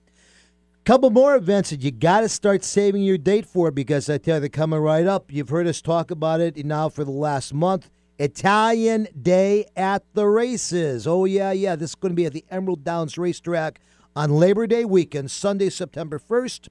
Couple 0.85 1.09
more 1.09 1.35
events 1.35 1.71
that 1.71 1.81
you 1.81 1.91
got 1.91 2.21
to 2.21 2.29
start 2.29 2.63
saving 2.63 3.03
your 3.03 3.17
date 3.17 3.47
for 3.47 3.71
because 3.71 4.11
I 4.11 4.19
tell 4.19 4.37
you 4.37 4.41
they're 4.41 4.49
coming 4.51 4.81
right 4.81 5.07
up. 5.07 5.33
You've 5.33 5.49
heard 5.49 5.67
us 5.67 5.81
talk 5.81 6.11
about 6.11 6.43
it 6.43 6.63
now 6.63 6.91
for 6.91 7.05
the 7.05 7.11
last 7.11 7.55
month. 7.55 7.89
Italian 8.19 9.09
Day 9.21 9.67
at 9.77 10.05
the 10.13 10.27
Races. 10.27 11.07
Oh 11.07 11.25
yeah, 11.25 11.53
yeah. 11.53 11.75
This 11.75 11.91
is 11.91 11.95
going 11.95 12.13
to 12.13 12.17
be 12.17 12.27
at 12.27 12.35
the 12.35 12.45
Emerald 12.51 12.85
Downs 12.85 13.17
Racetrack 13.17 13.81
on 14.15 14.31
Labor 14.31 14.67
Day 14.67 14.85
weekend, 14.85 15.31
Sunday, 15.31 15.71
September 15.71 16.19
first. 16.19 16.69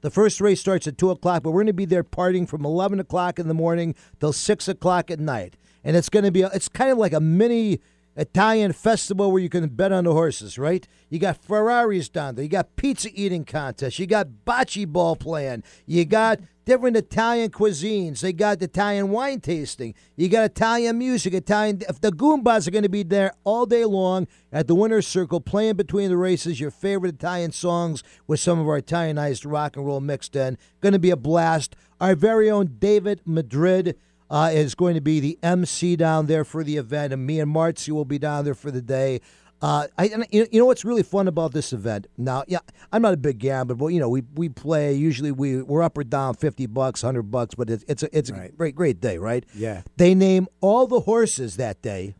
The 0.00 0.10
first 0.10 0.40
race 0.40 0.60
starts 0.60 0.86
at 0.86 0.96
2 0.96 1.10
o'clock, 1.10 1.42
but 1.42 1.50
we're 1.50 1.62
going 1.62 1.66
to 1.66 1.72
be 1.72 1.84
there 1.84 2.04
partying 2.04 2.48
from 2.48 2.64
11 2.64 3.00
o'clock 3.00 3.38
in 3.38 3.48
the 3.48 3.54
morning 3.54 3.94
till 4.20 4.32
6 4.32 4.68
o'clock 4.68 5.10
at 5.10 5.18
night. 5.18 5.56
And 5.82 5.96
it's 5.96 6.08
going 6.08 6.24
to 6.24 6.30
be, 6.30 6.42
a, 6.42 6.50
it's 6.54 6.68
kind 6.68 6.90
of 6.90 6.98
like 6.98 7.12
a 7.12 7.20
mini 7.20 7.80
Italian 8.18 8.72
festival 8.72 9.30
where 9.30 9.40
you 9.40 9.48
can 9.48 9.68
bet 9.68 9.92
on 9.92 10.02
the 10.02 10.12
horses, 10.12 10.58
right? 10.58 10.86
You 11.08 11.20
got 11.20 11.42
Ferraris 11.42 12.08
down 12.08 12.34
there. 12.34 12.42
You 12.42 12.48
got 12.50 12.74
pizza 12.74 13.10
eating 13.14 13.44
contests. 13.44 14.00
You 14.00 14.06
got 14.08 14.26
bocce 14.44 14.88
ball 14.88 15.14
playing. 15.14 15.62
You 15.86 16.04
got 16.04 16.40
different 16.64 16.96
Italian 16.96 17.52
cuisines. 17.52 18.18
They 18.18 18.32
got 18.32 18.60
Italian 18.60 19.10
wine 19.10 19.40
tasting. 19.40 19.94
You 20.16 20.28
got 20.28 20.44
Italian 20.44 20.98
music. 20.98 21.32
Italian. 21.32 21.82
If 21.88 22.00
the 22.00 22.10
Goombas 22.10 22.66
are 22.66 22.72
going 22.72 22.82
to 22.82 22.88
be 22.88 23.04
there 23.04 23.32
all 23.44 23.66
day 23.66 23.84
long 23.84 24.26
at 24.52 24.66
the 24.66 24.74
winner's 24.74 25.06
circle, 25.06 25.40
playing 25.40 25.76
between 25.76 26.10
the 26.10 26.16
races, 26.16 26.58
your 26.58 26.72
favorite 26.72 27.14
Italian 27.14 27.52
songs 27.52 28.02
with 28.26 28.40
some 28.40 28.58
of 28.58 28.66
our 28.66 28.78
Italianized 28.78 29.46
rock 29.46 29.76
and 29.76 29.86
roll 29.86 30.00
mixed 30.00 30.34
in. 30.34 30.58
Going 30.80 30.92
to 30.92 30.98
be 30.98 31.10
a 31.10 31.16
blast. 31.16 31.76
Our 32.00 32.16
very 32.16 32.50
own 32.50 32.78
David 32.80 33.20
Madrid 33.24 33.96
uh, 34.30 34.50
is 34.52 34.74
going 34.74 34.94
to 34.94 35.00
be 35.00 35.20
the 35.20 35.38
MC 35.42 35.96
down 35.96 36.26
there 36.26 36.44
for 36.44 36.62
the 36.62 36.76
event, 36.76 37.12
and 37.12 37.26
me 37.26 37.40
and 37.40 37.50
Marcy 37.50 37.92
will 37.92 38.04
be 38.04 38.18
down 38.18 38.44
there 38.44 38.54
for 38.54 38.70
the 38.70 38.82
day. 38.82 39.20
Uh, 39.60 39.88
I, 39.96 40.06
and 40.08 40.24
you 40.30 40.46
you 40.52 40.60
know 40.60 40.66
what's 40.66 40.84
really 40.84 41.02
fun 41.02 41.26
about 41.26 41.52
this 41.52 41.72
event? 41.72 42.06
Now, 42.16 42.44
yeah, 42.46 42.60
I'm 42.92 43.02
not 43.02 43.14
a 43.14 43.16
big 43.16 43.38
gambler, 43.38 43.74
but 43.74 43.88
you 43.88 43.98
know 43.98 44.08
we 44.08 44.22
we 44.34 44.48
play. 44.48 44.94
Usually 44.94 45.32
we 45.32 45.62
we're 45.62 45.82
up 45.82 45.98
or 45.98 46.04
down 46.04 46.34
fifty 46.34 46.66
bucks, 46.66 47.02
hundred 47.02 47.24
bucks, 47.24 47.56
but 47.56 47.68
it's 47.68 47.84
it's 47.88 48.04
a 48.04 48.16
it's 48.16 48.30
a 48.30 48.50
great 48.56 48.76
great 48.76 49.00
day, 49.00 49.18
right? 49.18 49.44
Yeah. 49.54 49.82
They 49.96 50.14
name 50.14 50.46
all 50.60 50.86
the 50.86 51.00
horses 51.00 51.56
that 51.56 51.82
day. 51.82 52.14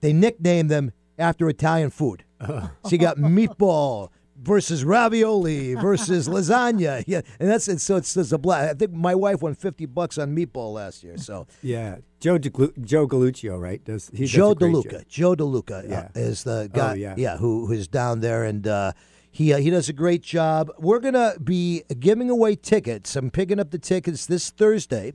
They 0.00 0.14
nickname 0.14 0.68
them 0.68 0.92
after 1.18 1.46
Italian 1.48 1.90
food. 1.90 2.24
So 2.40 2.70
you 2.88 2.98
got 2.98 3.16
meatball, 3.18 4.08
versus 4.42 4.84
ravioli 4.84 5.74
versus 5.74 6.28
lasagna. 6.34 7.04
Yeah, 7.06 7.20
and 7.38 7.48
that's 7.48 7.68
it. 7.68 7.80
so 7.80 7.96
it's, 7.96 8.16
it's 8.16 8.32
a 8.32 8.38
blast. 8.38 8.70
I 8.70 8.74
think 8.74 8.92
my 8.92 9.14
wife 9.14 9.42
won 9.42 9.54
fifty 9.54 9.86
bucks 9.86 10.18
on 10.18 10.34
meatball 10.34 10.74
last 10.74 11.02
year. 11.04 11.16
So 11.18 11.46
Yeah, 11.62 11.98
Joe 12.20 12.38
DeGlu- 12.38 12.84
Joe 12.84 13.06
Galuccio, 13.06 13.60
right? 13.60 13.82
Does 13.84 14.10
he 14.14 14.26
Joe 14.26 14.54
great 14.54 14.72
DeLuca, 14.74 14.90
job. 14.92 15.02
Joe 15.08 15.34
DeLuca 15.36 15.88
Yeah. 15.88 15.98
uh, 16.00 16.08
is 16.18 16.44
the 16.44 16.70
Oh, 16.72 16.76
guy. 16.76 16.94
yeah. 16.94 17.36
who 17.36 17.66
who's 17.66 17.88
down 17.88 18.20
there 18.20 18.44
and. 18.44 18.66
Uh, 18.66 18.92
he, 19.32 19.52
uh, 19.52 19.58
he 19.58 19.70
does 19.70 19.88
a 19.88 19.92
great 19.92 20.22
job. 20.22 20.72
We're 20.76 20.98
going 20.98 21.14
to 21.14 21.36
be 21.40 21.84
giving 22.00 22.30
away 22.30 22.56
tickets. 22.56 23.14
I'm 23.14 23.30
picking 23.30 23.60
up 23.60 23.70
the 23.70 23.78
tickets 23.78 24.26
this 24.26 24.50
Thursday. 24.50 25.12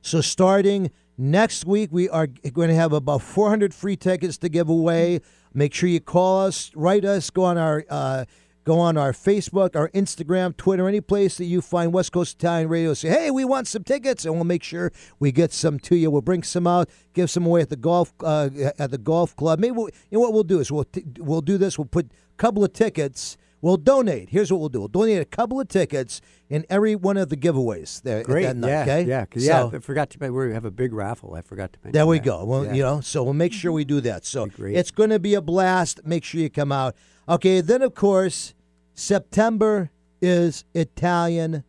So 0.00 0.20
starting 0.20 0.90
next 1.16 1.64
week, 1.64 1.90
we 1.92 2.08
are 2.08 2.26
going 2.26 2.70
to 2.70 2.74
have 2.74 2.92
about 2.92 3.22
400 3.22 3.72
free 3.72 3.94
tickets 3.94 4.36
to 4.38 4.48
give 4.48 4.68
away. 4.68 5.20
Make 5.54 5.74
sure 5.74 5.88
you 5.88 6.00
call 6.00 6.46
us, 6.46 6.72
write 6.74 7.04
us, 7.04 7.30
go 7.30 7.44
on 7.44 7.56
our 7.56 7.84
uh, 7.88 8.24
go 8.64 8.78
on 8.78 8.96
our 8.96 9.12
Facebook, 9.12 9.74
our 9.76 9.88
Instagram, 9.90 10.56
Twitter, 10.56 10.88
any 10.88 11.00
place 11.00 11.36
that 11.38 11.44
you 11.46 11.60
find 11.60 11.92
West 11.92 12.12
Coast 12.12 12.36
Italian 12.36 12.68
Radio. 12.68 12.94
Say, 12.94 13.08
hey, 13.08 13.30
we 13.30 13.44
want 13.44 13.66
some 13.68 13.84
tickets, 13.84 14.24
and 14.24 14.34
we'll 14.34 14.44
make 14.44 14.62
sure 14.62 14.92
we 15.18 15.32
get 15.32 15.52
some 15.52 15.78
to 15.80 15.96
you. 15.96 16.10
We'll 16.10 16.20
bring 16.22 16.42
some 16.42 16.66
out, 16.66 16.88
give 17.14 17.30
some 17.30 17.46
away 17.46 17.62
at 17.62 17.70
the 17.70 17.76
golf 17.76 18.12
uh, 18.22 18.50
at 18.78 18.90
the 18.90 18.98
golf 18.98 19.34
club. 19.36 19.58
Maybe 19.58 19.72
we'll, 19.72 19.88
you 20.10 20.18
know 20.18 20.20
what 20.20 20.32
we'll 20.32 20.42
do 20.44 20.60
is 20.60 20.70
we'll 20.70 20.84
t- 20.84 21.04
we'll 21.18 21.40
do 21.40 21.58
this. 21.58 21.78
We'll 21.78 21.86
put 21.86 22.06
a 22.06 22.36
couple 22.36 22.62
of 22.64 22.72
tickets. 22.72 23.36
We'll 23.60 23.76
donate. 23.76 24.30
Here's 24.30 24.50
what 24.50 24.58
we'll 24.58 24.68
do. 24.70 24.80
We'll 24.80 24.88
donate 24.88 25.22
a 25.22 25.24
couple 25.24 25.60
of 25.60 25.68
tickets 25.68 26.20
in 26.50 26.66
every 26.68 26.96
one 26.96 27.16
of 27.16 27.28
the 27.28 27.36
giveaways 27.36 28.02
there 28.02 28.24
Great, 28.24 28.42
that 28.42 28.56
night. 28.56 28.68
yeah, 28.68 28.82
okay? 28.82 29.02
yeah, 29.04 29.24
So- 29.36 29.70
yeah. 29.70 29.76
I 29.76 29.78
forgot 29.78 30.10
to. 30.10 30.30
We 30.32 30.52
have 30.52 30.64
a 30.64 30.72
big 30.72 30.92
raffle. 30.92 31.34
I 31.36 31.42
forgot 31.42 31.72
to 31.74 31.78
mention. 31.84 31.92
there 31.92 32.04
we 32.04 32.18
that. 32.18 32.24
go. 32.24 32.44
Well, 32.44 32.64
Yeah. 32.64 32.72
you 32.72 32.82
know, 32.82 33.00
so 33.00 33.22
we'll 33.22 33.34
make 33.34 33.52
sure 33.52 33.70
we 33.70 33.84
do 33.84 34.00
that. 34.00 34.24
So 34.24 34.48
it's 34.58 34.90
going 34.90 35.10
to 35.10 35.20
be 35.20 35.34
a 35.34 35.40
blast. 35.40 36.00
Make 36.04 36.24
sure 36.24 36.40
you 36.40 36.50
come 36.50 36.72
out. 36.72 36.96
Okay, 37.28 37.60
then 37.60 37.82
of 37.82 37.94
course, 37.94 38.54
September 38.94 39.90
is 40.20 40.64
Italian 40.74 41.64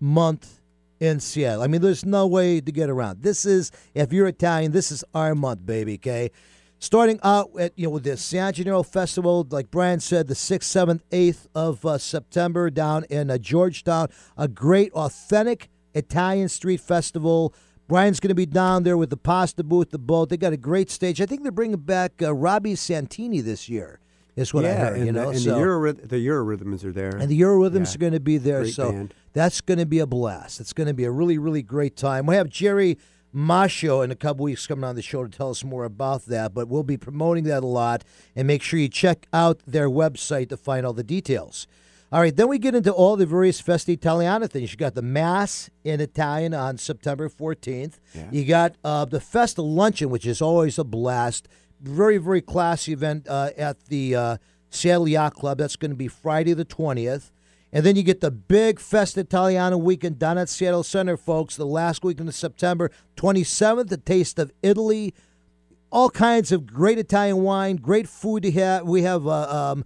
month 0.00 0.60
in 1.00 1.20
Seattle. 1.20 1.62
I 1.62 1.66
mean, 1.66 1.80
there's 1.80 2.04
no 2.04 2.26
way 2.26 2.60
to 2.60 2.72
get 2.72 2.90
around. 2.90 3.22
This 3.22 3.44
is 3.44 3.70
if 3.94 4.12
you're 4.12 4.26
Italian, 4.26 4.72
this 4.72 4.92
is 4.92 5.04
our 5.14 5.34
month, 5.34 5.64
baby. 5.64 5.94
Okay. 5.94 6.30
Starting 6.80 7.18
out 7.24 7.50
at 7.58 7.72
you 7.76 7.84
know 7.84 7.90
with 7.90 8.04
the 8.04 8.16
San 8.16 8.52
Gennaro 8.52 8.82
Festival, 8.82 9.46
like 9.50 9.70
Brian 9.70 9.98
said, 9.98 10.28
the 10.28 10.34
sixth, 10.34 10.70
seventh, 10.70 11.02
eighth 11.10 11.48
of 11.54 11.84
uh, 11.84 11.98
September 11.98 12.70
down 12.70 13.04
in 13.10 13.30
uh, 13.30 13.38
Georgetown, 13.38 14.08
a 14.36 14.46
great 14.46 14.92
authentic 14.92 15.70
Italian 15.94 16.48
street 16.48 16.80
festival. 16.80 17.52
Brian's 17.88 18.20
going 18.20 18.28
to 18.28 18.34
be 18.34 18.46
down 18.46 18.82
there 18.82 18.98
with 18.98 19.10
the 19.10 19.16
pasta 19.16 19.64
booth, 19.64 19.90
the 19.90 19.98
boat. 19.98 20.28
They 20.28 20.36
got 20.36 20.52
a 20.52 20.58
great 20.58 20.90
stage. 20.90 21.20
I 21.20 21.26
think 21.26 21.42
they're 21.42 21.50
bringing 21.50 21.78
back 21.78 22.20
uh, 22.22 22.34
Robbie 22.34 22.74
Santini 22.74 23.40
this 23.40 23.68
year. 23.68 23.98
Is 24.38 24.54
what 24.54 24.64
I 24.64 24.72
heard. 24.74 24.96
and, 24.98 25.06
you 25.06 25.12
the- 25.12 25.20
know, 25.20 25.28
and 25.30 25.38
so 25.38 25.54
the 25.54 25.60
Eurorhyth- 25.60 26.08
the 26.08 26.26
Eurorhythms 26.26 26.84
are 26.84 26.92
there. 26.92 27.16
and 27.16 27.28
the 27.28 27.40
Eurorhythms 27.40 27.88
Yeah. 27.90 27.94
are 27.94 27.98
going 27.98 28.12
to 28.12 28.20
be 28.20 28.38
there. 28.38 28.60
Great 28.62 28.74
so 28.74 28.92
band. 28.92 29.14
that's 29.32 29.60
going 29.60 29.78
to 29.78 29.86
be 29.86 29.98
a 29.98 30.06
blast. 30.06 30.60
It's 30.60 30.72
going 30.72 30.86
to 30.86 30.94
be 30.94 31.04
a 31.04 31.10
really, 31.10 31.38
really 31.38 31.62
great 31.62 31.96
time. 31.96 32.26
We 32.26 32.36
have 32.36 32.48
Jerry 32.48 32.98
Mascio 33.34 34.02
in 34.02 34.10
a 34.10 34.16
couple 34.16 34.44
weeks 34.44 34.66
coming 34.66 34.84
on 34.84 34.94
the 34.96 35.02
show 35.02 35.22
to 35.24 35.28
tell 35.30 35.50
us 35.50 35.62
more 35.62 35.84
about 35.84 36.24
that, 36.26 36.54
but 36.54 36.68
we'll 36.68 36.82
be 36.82 36.96
promoting 36.96 37.44
that 37.44 37.62
a 37.62 37.66
lot. 37.66 38.04
And 38.34 38.46
make 38.46 38.62
sure 38.62 38.78
you 38.80 38.88
check 38.88 39.26
out 39.32 39.60
their 39.66 39.88
website 39.90 40.48
to 40.48 40.56
find 40.56 40.86
all 40.86 40.92
the 40.94 41.04
details. 41.04 41.66
All 42.10 42.20
right, 42.20 42.34
then 42.34 42.48
we 42.48 42.58
get 42.58 42.74
into 42.74 42.90
all 42.90 43.16
the 43.16 43.26
various 43.26 43.60
Festa 43.60 43.92
Italiana 43.92 44.48
things. 44.48 44.70
You 44.72 44.78
got 44.78 44.94
the 44.94 45.02
Mass 45.02 45.68
in 45.84 46.00
Italian 46.00 46.54
on 46.54 46.78
September 46.78 47.28
14th. 47.28 47.98
You 48.32 48.46
got 48.46 48.76
uh, 48.82 49.04
the 49.04 49.20
Festa 49.20 49.60
Luncheon, 49.60 50.08
which 50.08 50.26
is 50.26 50.40
always 50.40 50.78
a 50.78 50.84
blast. 50.84 51.48
Very, 51.80 52.18
very 52.18 52.40
classy 52.40 52.92
event 52.92 53.26
uh, 53.28 53.50
at 53.56 53.84
the 53.86 54.14
uh, 54.14 54.36
Seattle 54.70 55.08
Yacht 55.08 55.34
Club. 55.34 55.58
That's 55.58 55.76
going 55.76 55.90
to 55.92 55.96
be 55.96 56.08
Friday 56.08 56.52
the 56.54 56.64
20th. 56.64 57.30
And 57.72 57.84
then 57.84 57.96
you 57.96 58.02
get 58.02 58.20
the 58.20 58.30
big 58.30 58.80
Festa 58.80 59.20
Italiana 59.20 59.76
weekend 59.76 60.18
down 60.18 60.38
at 60.38 60.48
Seattle 60.48 60.82
Center, 60.82 61.16
folks, 61.18 61.54
the 61.54 61.66
last 61.66 62.02
weekend 62.02 62.28
of 62.28 62.34
September 62.34 62.90
27th, 63.16 63.88
the 63.88 63.98
Taste 63.98 64.38
of 64.38 64.50
Italy. 64.62 65.14
All 65.92 66.08
kinds 66.10 66.50
of 66.50 66.66
great 66.66 66.98
Italian 66.98 67.42
wine, 67.42 67.76
great 67.76 68.08
food 68.08 68.42
to 68.44 68.50
have. 68.52 68.86
We 68.86 69.02
have 69.02 69.26
uh, 69.26 69.72
um, 69.72 69.84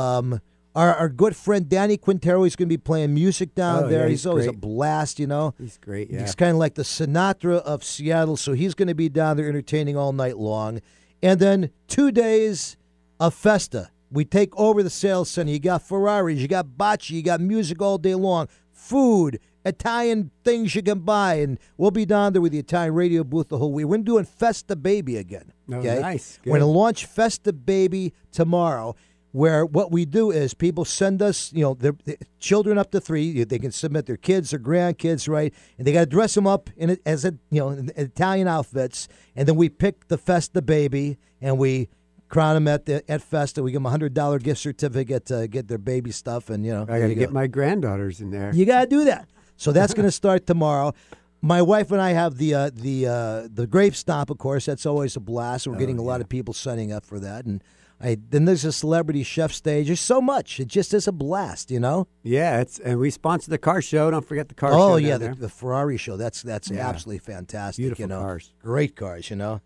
um, 0.00 0.40
our, 0.74 0.94
our 0.94 1.08
good 1.08 1.36
friend 1.36 1.68
Danny 1.68 1.96
Quintero. 1.96 2.42
He's 2.44 2.56
going 2.56 2.68
to 2.68 2.72
be 2.72 2.76
playing 2.80 3.14
music 3.14 3.54
down 3.54 3.84
Oh, 3.84 3.88
there. 3.88 4.02
yeah, 4.04 4.08
he's, 4.10 4.20
he's 4.20 4.26
always 4.26 4.46
a 4.46 4.52
blast, 4.52 5.18
you 5.20 5.26
know. 5.26 5.54
He's 5.58 5.78
great. 5.78 6.10
Yeah. 6.10 6.20
He's 6.20 6.34
kind 6.34 6.52
of 6.52 6.56
like 6.56 6.74
the 6.74 6.82
Sinatra 6.82 7.58
of 7.62 7.84
Seattle, 7.84 8.36
so 8.36 8.52
he's 8.52 8.74
going 8.74 8.88
to 8.88 8.94
be 8.94 9.08
down 9.08 9.36
there 9.36 9.48
entertaining 9.48 9.96
all 9.96 10.12
night 10.12 10.38
long. 10.38 10.80
And 11.22 11.40
then 11.40 11.70
two 11.88 12.10
days 12.12 12.76
of 13.20 13.34
Festa. 13.34 13.90
We 14.10 14.24
take 14.24 14.56
over 14.56 14.82
the 14.82 14.90
Seattle 14.90 15.24
Center. 15.24 15.50
You 15.50 15.58
got 15.58 15.82
Ferraris, 15.82 16.38
you 16.38 16.46
got 16.46 16.66
bocce, 16.66 17.10
you 17.10 17.22
got 17.22 17.40
music 17.40 17.82
all 17.82 17.98
day 17.98 18.14
long, 18.14 18.48
food, 18.70 19.40
Italian 19.64 20.30
things 20.44 20.74
you 20.74 20.82
can 20.82 21.00
buy, 21.00 21.34
and 21.36 21.58
we'll 21.76 21.90
be 21.90 22.04
down 22.04 22.32
there 22.32 22.42
with 22.42 22.52
the 22.52 22.58
Italian 22.58 22.94
radio 22.94 23.24
booth 23.24 23.48
the 23.48 23.58
whole 23.58 23.72
week. 23.72 23.86
We're 23.86 23.98
doing 23.98 24.24
Festa 24.24 24.76
Baby 24.76 25.16
again. 25.16 25.52
Oh, 25.72 25.76
okay? 25.76 26.00
nice. 26.00 26.38
We're 26.44 26.50
going 26.50 26.60
to 26.60 26.66
launch 26.66 27.06
Festa 27.06 27.52
Baby 27.52 28.12
tomorrow. 28.30 28.94
Where 29.34 29.66
what 29.66 29.90
we 29.90 30.04
do 30.04 30.30
is 30.30 30.54
people 30.54 30.84
send 30.84 31.20
us, 31.20 31.52
you 31.52 31.62
know, 31.62 31.74
their, 31.74 31.96
their 32.04 32.18
children 32.38 32.78
up 32.78 32.92
to 32.92 33.00
three. 33.00 33.42
They 33.42 33.58
can 33.58 33.72
submit 33.72 34.06
their 34.06 34.16
kids 34.16 34.54
or 34.54 34.60
grandkids, 34.60 35.28
right? 35.28 35.52
And 35.76 35.84
they 35.84 35.92
got 35.92 36.00
to 36.00 36.06
dress 36.06 36.34
them 36.34 36.46
up 36.46 36.70
in 36.76 36.98
as 37.04 37.24
a, 37.24 37.34
you 37.50 37.58
know, 37.58 37.70
in 37.70 37.90
Italian 37.96 38.46
outfits. 38.46 39.08
And 39.34 39.48
then 39.48 39.56
we 39.56 39.68
pick 39.68 40.06
the 40.06 40.18
Festa 40.18 40.62
baby 40.62 41.18
and 41.40 41.58
we 41.58 41.88
crown 42.28 42.54
them 42.54 42.68
at 42.68 42.86
the 42.86 43.10
at 43.10 43.22
Festa. 43.22 43.60
We 43.60 43.72
give 43.72 43.80
them 43.80 43.86
a 43.86 43.90
hundred 43.90 44.14
dollar 44.14 44.38
gift 44.38 44.60
certificate 44.60 45.26
to 45.26 45.48
get 45.48 45.66
their 45.66 45.78
baby 45.78 46.12
stuff, 46.12 46.48
and 46.48 46.64
you 46.64 46.72
know, 46.72 46.82
I 46.82 46.98
got 46.98 46.98
to 46.98 47.08
you 47.08 47.14
get 47.16 47.30
go. 47.30 47.34
my 47.34 47.48
granddaughters 47.48 48.20
in 48.20 48.30
there. 48.30 48.52
You 48.54 48.64
got 48.66 48.82
to 48.82 48.86
do 48.86 49.04
that. 49.06 49.28
So 49.56 49.72
that's 49.72 49.94
going 49.94 50.06
to 50.06 50.12
start 50.12 50.46
tomorrow. 50.46 50.94
My 51.40 51.60
wife 51.60 51.90
and 51.90 52.00
I 52.00 52.10
have 52.12 52.38
the 52.38 52.54
uh, 52.54 52.70
the 52.72 53.06
uh, 53.06 53.48
the 53.52 53.66
grape 53.66 53.94
stomp, 53.94 54.30
of 54.30 54.38
course. 54.38 54.66
That's 54.66 54.86
always 54.86 55.16
a 55.16 55.20
blast. 55.20 55.66
We're 55.66 55.76
getting 55.76 55.98
a 55.98 56.02
lot 56.02 56.20
of 56.20 56.28
people 56.28 56.54
signing 56.54 56.92
up 56.92 57.04
for 57.04 57.18
that, 57.20 57.44
and 57.44 57.62
I 58.04 58.18
then 58.30 58.44
there's 58.44 58.64
a 58.66 58.72
celebrity 58.72 59.22
chef 59.22 59.50
stage. 59.52 59.86
There's 59.86 59.98
so 60.00 60.20
much. 60.20 60.60
It 60.60 60.68
just 60.68 60.92
is 60.92 61.08
a 61.08 61.12
blast, 61.12 61.70
you 61.70 61.80
know. 61.80 62.06
Yeah, 62.22 62.60
it's 62.60 62.78
and 62.78 62.98
we 62.98 63.10
sponsor 63.10 63.50
the 63.50 63.58
car 63.58 63.80
show. 63.80 64.10
Don't 64.10 64.26
forget 64.26 64.48
the 64.48 64.54
car 64.54 64.72
show. 64.72 64.92
oh 64.92 64.96
yeah, 64.96 65.16
the, 65.16 65.34
the 65.34 65.48
Ferrari 65.48 65.96
show. 65.96 66.16
That's 66.18 66.42
that's 66.42 66.70
Yeah. 66.70 66.86
absolutely 66.86 67.20
fantastic. 67.20 67.82
Beautiful 67.82 68.02
you 68.02 68.06
know, 68.08 68.20
cars. 68.20 68.52
great 68.62 68.94
cars. 68.94 69.30
You 69.30 69.36
know. 69.36 69.60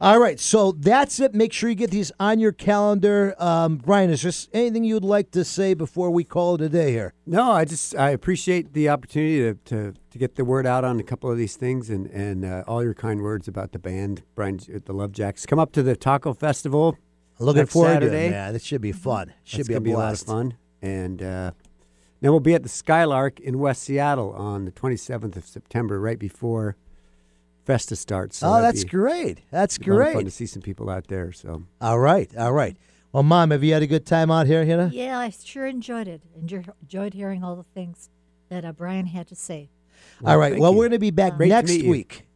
All 0.00 0.18
right, 0.18 0.38
so 0.40 0.72
that's 0.72 1.20
it. 1.20 1.34
Make 1.34 1.52
sure 1.52 1.68
you 1.70 1.76
get 1.76 1.90
these 1.90 2.10
on 2.20 2.38
your 2.40 2.50
calendar. 2.52 3.34
Um, 3.38 3.76
Brian, 3.76 4.10
is 4.10 4.22
there 4.22 4.32
anything 4.52 4.84
you'd 4.84 5.04
like 5.04 5.30
to 5.30 5.44
say 5.44 5.72
before 5.72 6.10
we 6.10 6.24
call 6.24 6.56
it 6.56 6.60
a 6.60 6.68
day 6.68 6.90
here? 6.90 7.14
No, 7.26 7.52
I 7.52 7.64
just 7.64 7.94
I 7.96 8.10
appreciate 8.10 8.72
the 8.72 8.88
opportunity 8.88 9.38
to, 9.38 9.54
to, 9.66 9.94
to 10.10 10.18
get 10.18 10.34
the 10.34 10.44
word 10.44 10.66
out 10.66 10.84
on 10.84 10.98
a 11.00 11.04
couple 11.04 11.30
of 11.30 11.38
these 11.38 11.56
things 11.56 11.90
and 11.90 12.06
and 12.08 12.44
uh, 12.44 12.64
all 12.66 12.82
your 12.82 12.92
kind 12.94 13.22
words 13.22 13.48
about 13.48 13.72
the 13.72 13.78
band, 13.78 14.22
Brian, 14.34 14.60
the 14.84 14.92
Love 14.92 15.12
Jacks. 15.12 15.46
Come 15.46 15.58
up 15.60 15.72
to 15.72 15.82
the 15.82 15.96
Taco 15.96 16.34
Festival. 16.34 16.98
Looking 17.38 17.62
next 17.62 17.72
forward 17.72 17.94
Saturday. 17.94 18.10
to 18.10 18.26
it, 18.26 18.30
man. 18.30 18.54
It 18.54 18.62
should 18.62 18.80
be 18.80 18.92
fun. 18.92 19.32
Should 19.44 19.60
That's 19.60 19.68
be 19.68 19.74
a 19.74 19.76
gonna 19.76 19.84
be 19.84 19.92
a 19.92 19.98
lot 19.98 20.12
of 20.12 20.20
fun. 20.20 20.54
And 20.82 21.22
uh, 21.22 21.50
then 22.20 22.30
we'll 22.30 22.40
be 22.40 22.54
at 22.54 22.62
the 22.62 22.68
Skylark 22.68 23.40
in 23.40 23.58
West 23.58 23.82
Seattle 23.82 24.32
on 24.32 24.64
the 24.64 24.72
27th 24.72 25.36
of 25.36 25.44
September, 25.44 26.00
right 26.00 26.18
before 26.18 26.76
Festa 27.64 27.96
starts. 27.96 28.38
So 28.38 28.48
oh, 28.48 28.62
that's 28.62 28.84
be 28.84 28.90
great. 28.90 29.40
That's 29.50 29.76
a 29.76 29.80
lot 29.80 29.88
of 29.88 29.96
great. 29.96 30.14
fun 30.14 30.24
to 30.24 30.30
see 30.30 30.46
some 30.46 30.62
people 30.62 30.90
out 30.90 31.08
there. 31.08 31.32
So 31.32 31.64
All 31.80 31.98
right, 31.98 32.30
all 32.36 32.52
right. 32.52 32.76
Well, 33.12 33.22
Mom, 33.22 33.50
have 33.52 33.62
you 33.62 33.72
had 33.72 33.82
a 33.82 33.86
good 33.86 34.06
time 34.06 34.30
out 34.30 34.46
here, 34.46 34.64
Hannah? 34.64 34.90
Yeah, 34.92 35.18
I 35.18 35.30
sure 35.30 35.66
enjoyed 35.66 36.08
it. 36.08 36.22
Enjoy, 36.36 36.64
enjoyed 36.82 37.14
hearing 37.14 37.44
all 37.44 37.56
the 37.56 37.62
things 37.62 38.10
that 38.48 38.64
uh, 38.64 38.72
Brian 38.72 39.06
had 39.06 39.28
to 39.28 39.36
say. 39.36 39.70
all 40.24 40.36
right. 40.36 40.58
Well, 40.58 40.72
you. 40.72 40.78
we're 40.78 40.84
going 40.84 40.92
to 40.92 40.98
be 40.98 41.10
back 41.12 41.36
Great 41.36 41.48
to 41.48 41.54
next 41.54 41.70
meet 41.70 41.84
you. 41.84 41.90
week 41.90 42.26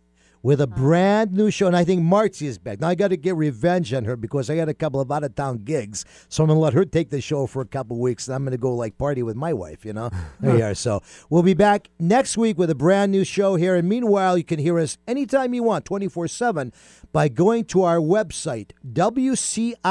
with 0.42 0.60
a 0.60 0.64
uh-huh. 0.64 0.76
brand 0.76 1.32
new 1.32 1.50
show, 1.50 1.66
and 1.66 1.76
I 1.76 1.84
think 1.84 2.02
Marcy 2.02 2.46
is 2.46 2.58
back. 2.58 2.80
Now 2.80 2.88
I 2.88 2.94
got 2.94 3.08
to 3.08 3.16
get 3.16 3.36
revenge 3.36 3.92
on 3.92 4.04
her 4.04 4.16
because 4.16 4.48
I 4.50 4.56
got 4.56 4.68
a 4.68 4.74
couple 4.74 5.00
of 5.00 5.10
out 5.10 5.24
of 5.24 5.34
town 5.34 5.58
gigs, 5.64 6.04
so 6.28 6.42
I'm 6.42 6.48
going 6.48 6.56
to 6.56 6.60
let 6.60 6.74
her 6.74 6.84
take 6.84 7.10
the 7.10 7.20
show 7.20 7.46
for 7.46 7.62
a 7.62 7.66
couple 7.66 7.96
of 7.96 8.00
weeks, 8.00 8.28
and 8.28 8.34
I'm 8.34 8.44
going 8.44 8.52
to 8.52 8.58
go 8.58 8.74
like 8.74 8.98
party 8.98 9.22
with 9.22 9.36
my 9.36 9.52
wife. 9.52 9.84
You 9.84 9.92
know, 9.92 10.10
there 10.40 10.56
you 10.56 10.64
are. 10.64 10.74
So 10.74 11.02
we'll 11.30 11.42
be 11.42 11.54
back 11.54 11.88
next 11.98 12.36
week 12.36 12.58
with 12.58 12.70
a 12.70 12.74
brand 12.74 13.12
new 13.12 13.24
show 13.24 13.56
here, 13.56 13.74
and 13.74 13.88
meanwhile, 13.88 14.38
you 14.38 14.44
can 14.44 14.58
hear 14.58 14.78
us 14.78 14.98
anytime 15.06 15.54
you 15.54 15.62
want, 15.62 15.84
24 15.84 16.28
seven, 16.28 16.72
by 17.12 17.28
going 17.28 17.64
to 17.66 17.82
our 17.82 17.98
website 17.98 18.72
wcir.biz. 18.92 19.90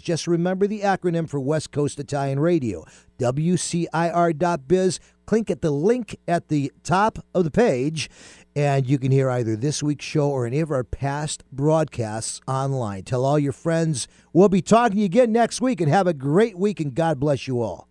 Just 0.00 0.26
remember 0.26 0.66
the 0.66 0.80
acronym 0.80 1.28
for 1.28 1.40
West 1.40 1.70
Coast 1.70 1.98
Italian 1.98 2.40
Radio. 2.40 2.84
WCIR.biz. 3.18 5.00
Click 5.26 5.50
at 5.50 5.60
the 5.60 5.70
link 5.70 6.16
at 6.26 6.48
the 6.48 6.72
top 6.82 7.18
of 7.34 7.44
the 7.44 7.50
page, 7.50 8.08
and 8.56 8.88
you 8.88 8.98
can 8.98 9.12
hear 9.12 9.30
either 9.30 9.56
this 9.56 9.82
week's 9.82 10.04
show 10.04 10.30
or 10.30 10.46
any 10.46 10.60
of 10.60 10.70
our 10.70 10.84
past 10.84 11.44
broadcasts 11.52 12.40
online. 12.48 13.04
Tell 13.04 13.24
all 13.24 13.38
your 13.38 13.52
friends. 13.52 14.08
We'll 14.32 14.48
be 14.48 14.62
talking 14.62 14.96
to 14.96 14.98
you 15.00 15.06
again 15.06 15.32
next 15.32 15.60
week, 15.60 15.80
and 15.80 15.90
have 15.90 16.06
a 16.06 16.14
great 16.14 16.58
week, 16.58 16.80
and 16.80 16.94
God 16.94 17.20
bless 17.20 17.46
you 17.46 17.60
all. 17.60 17.88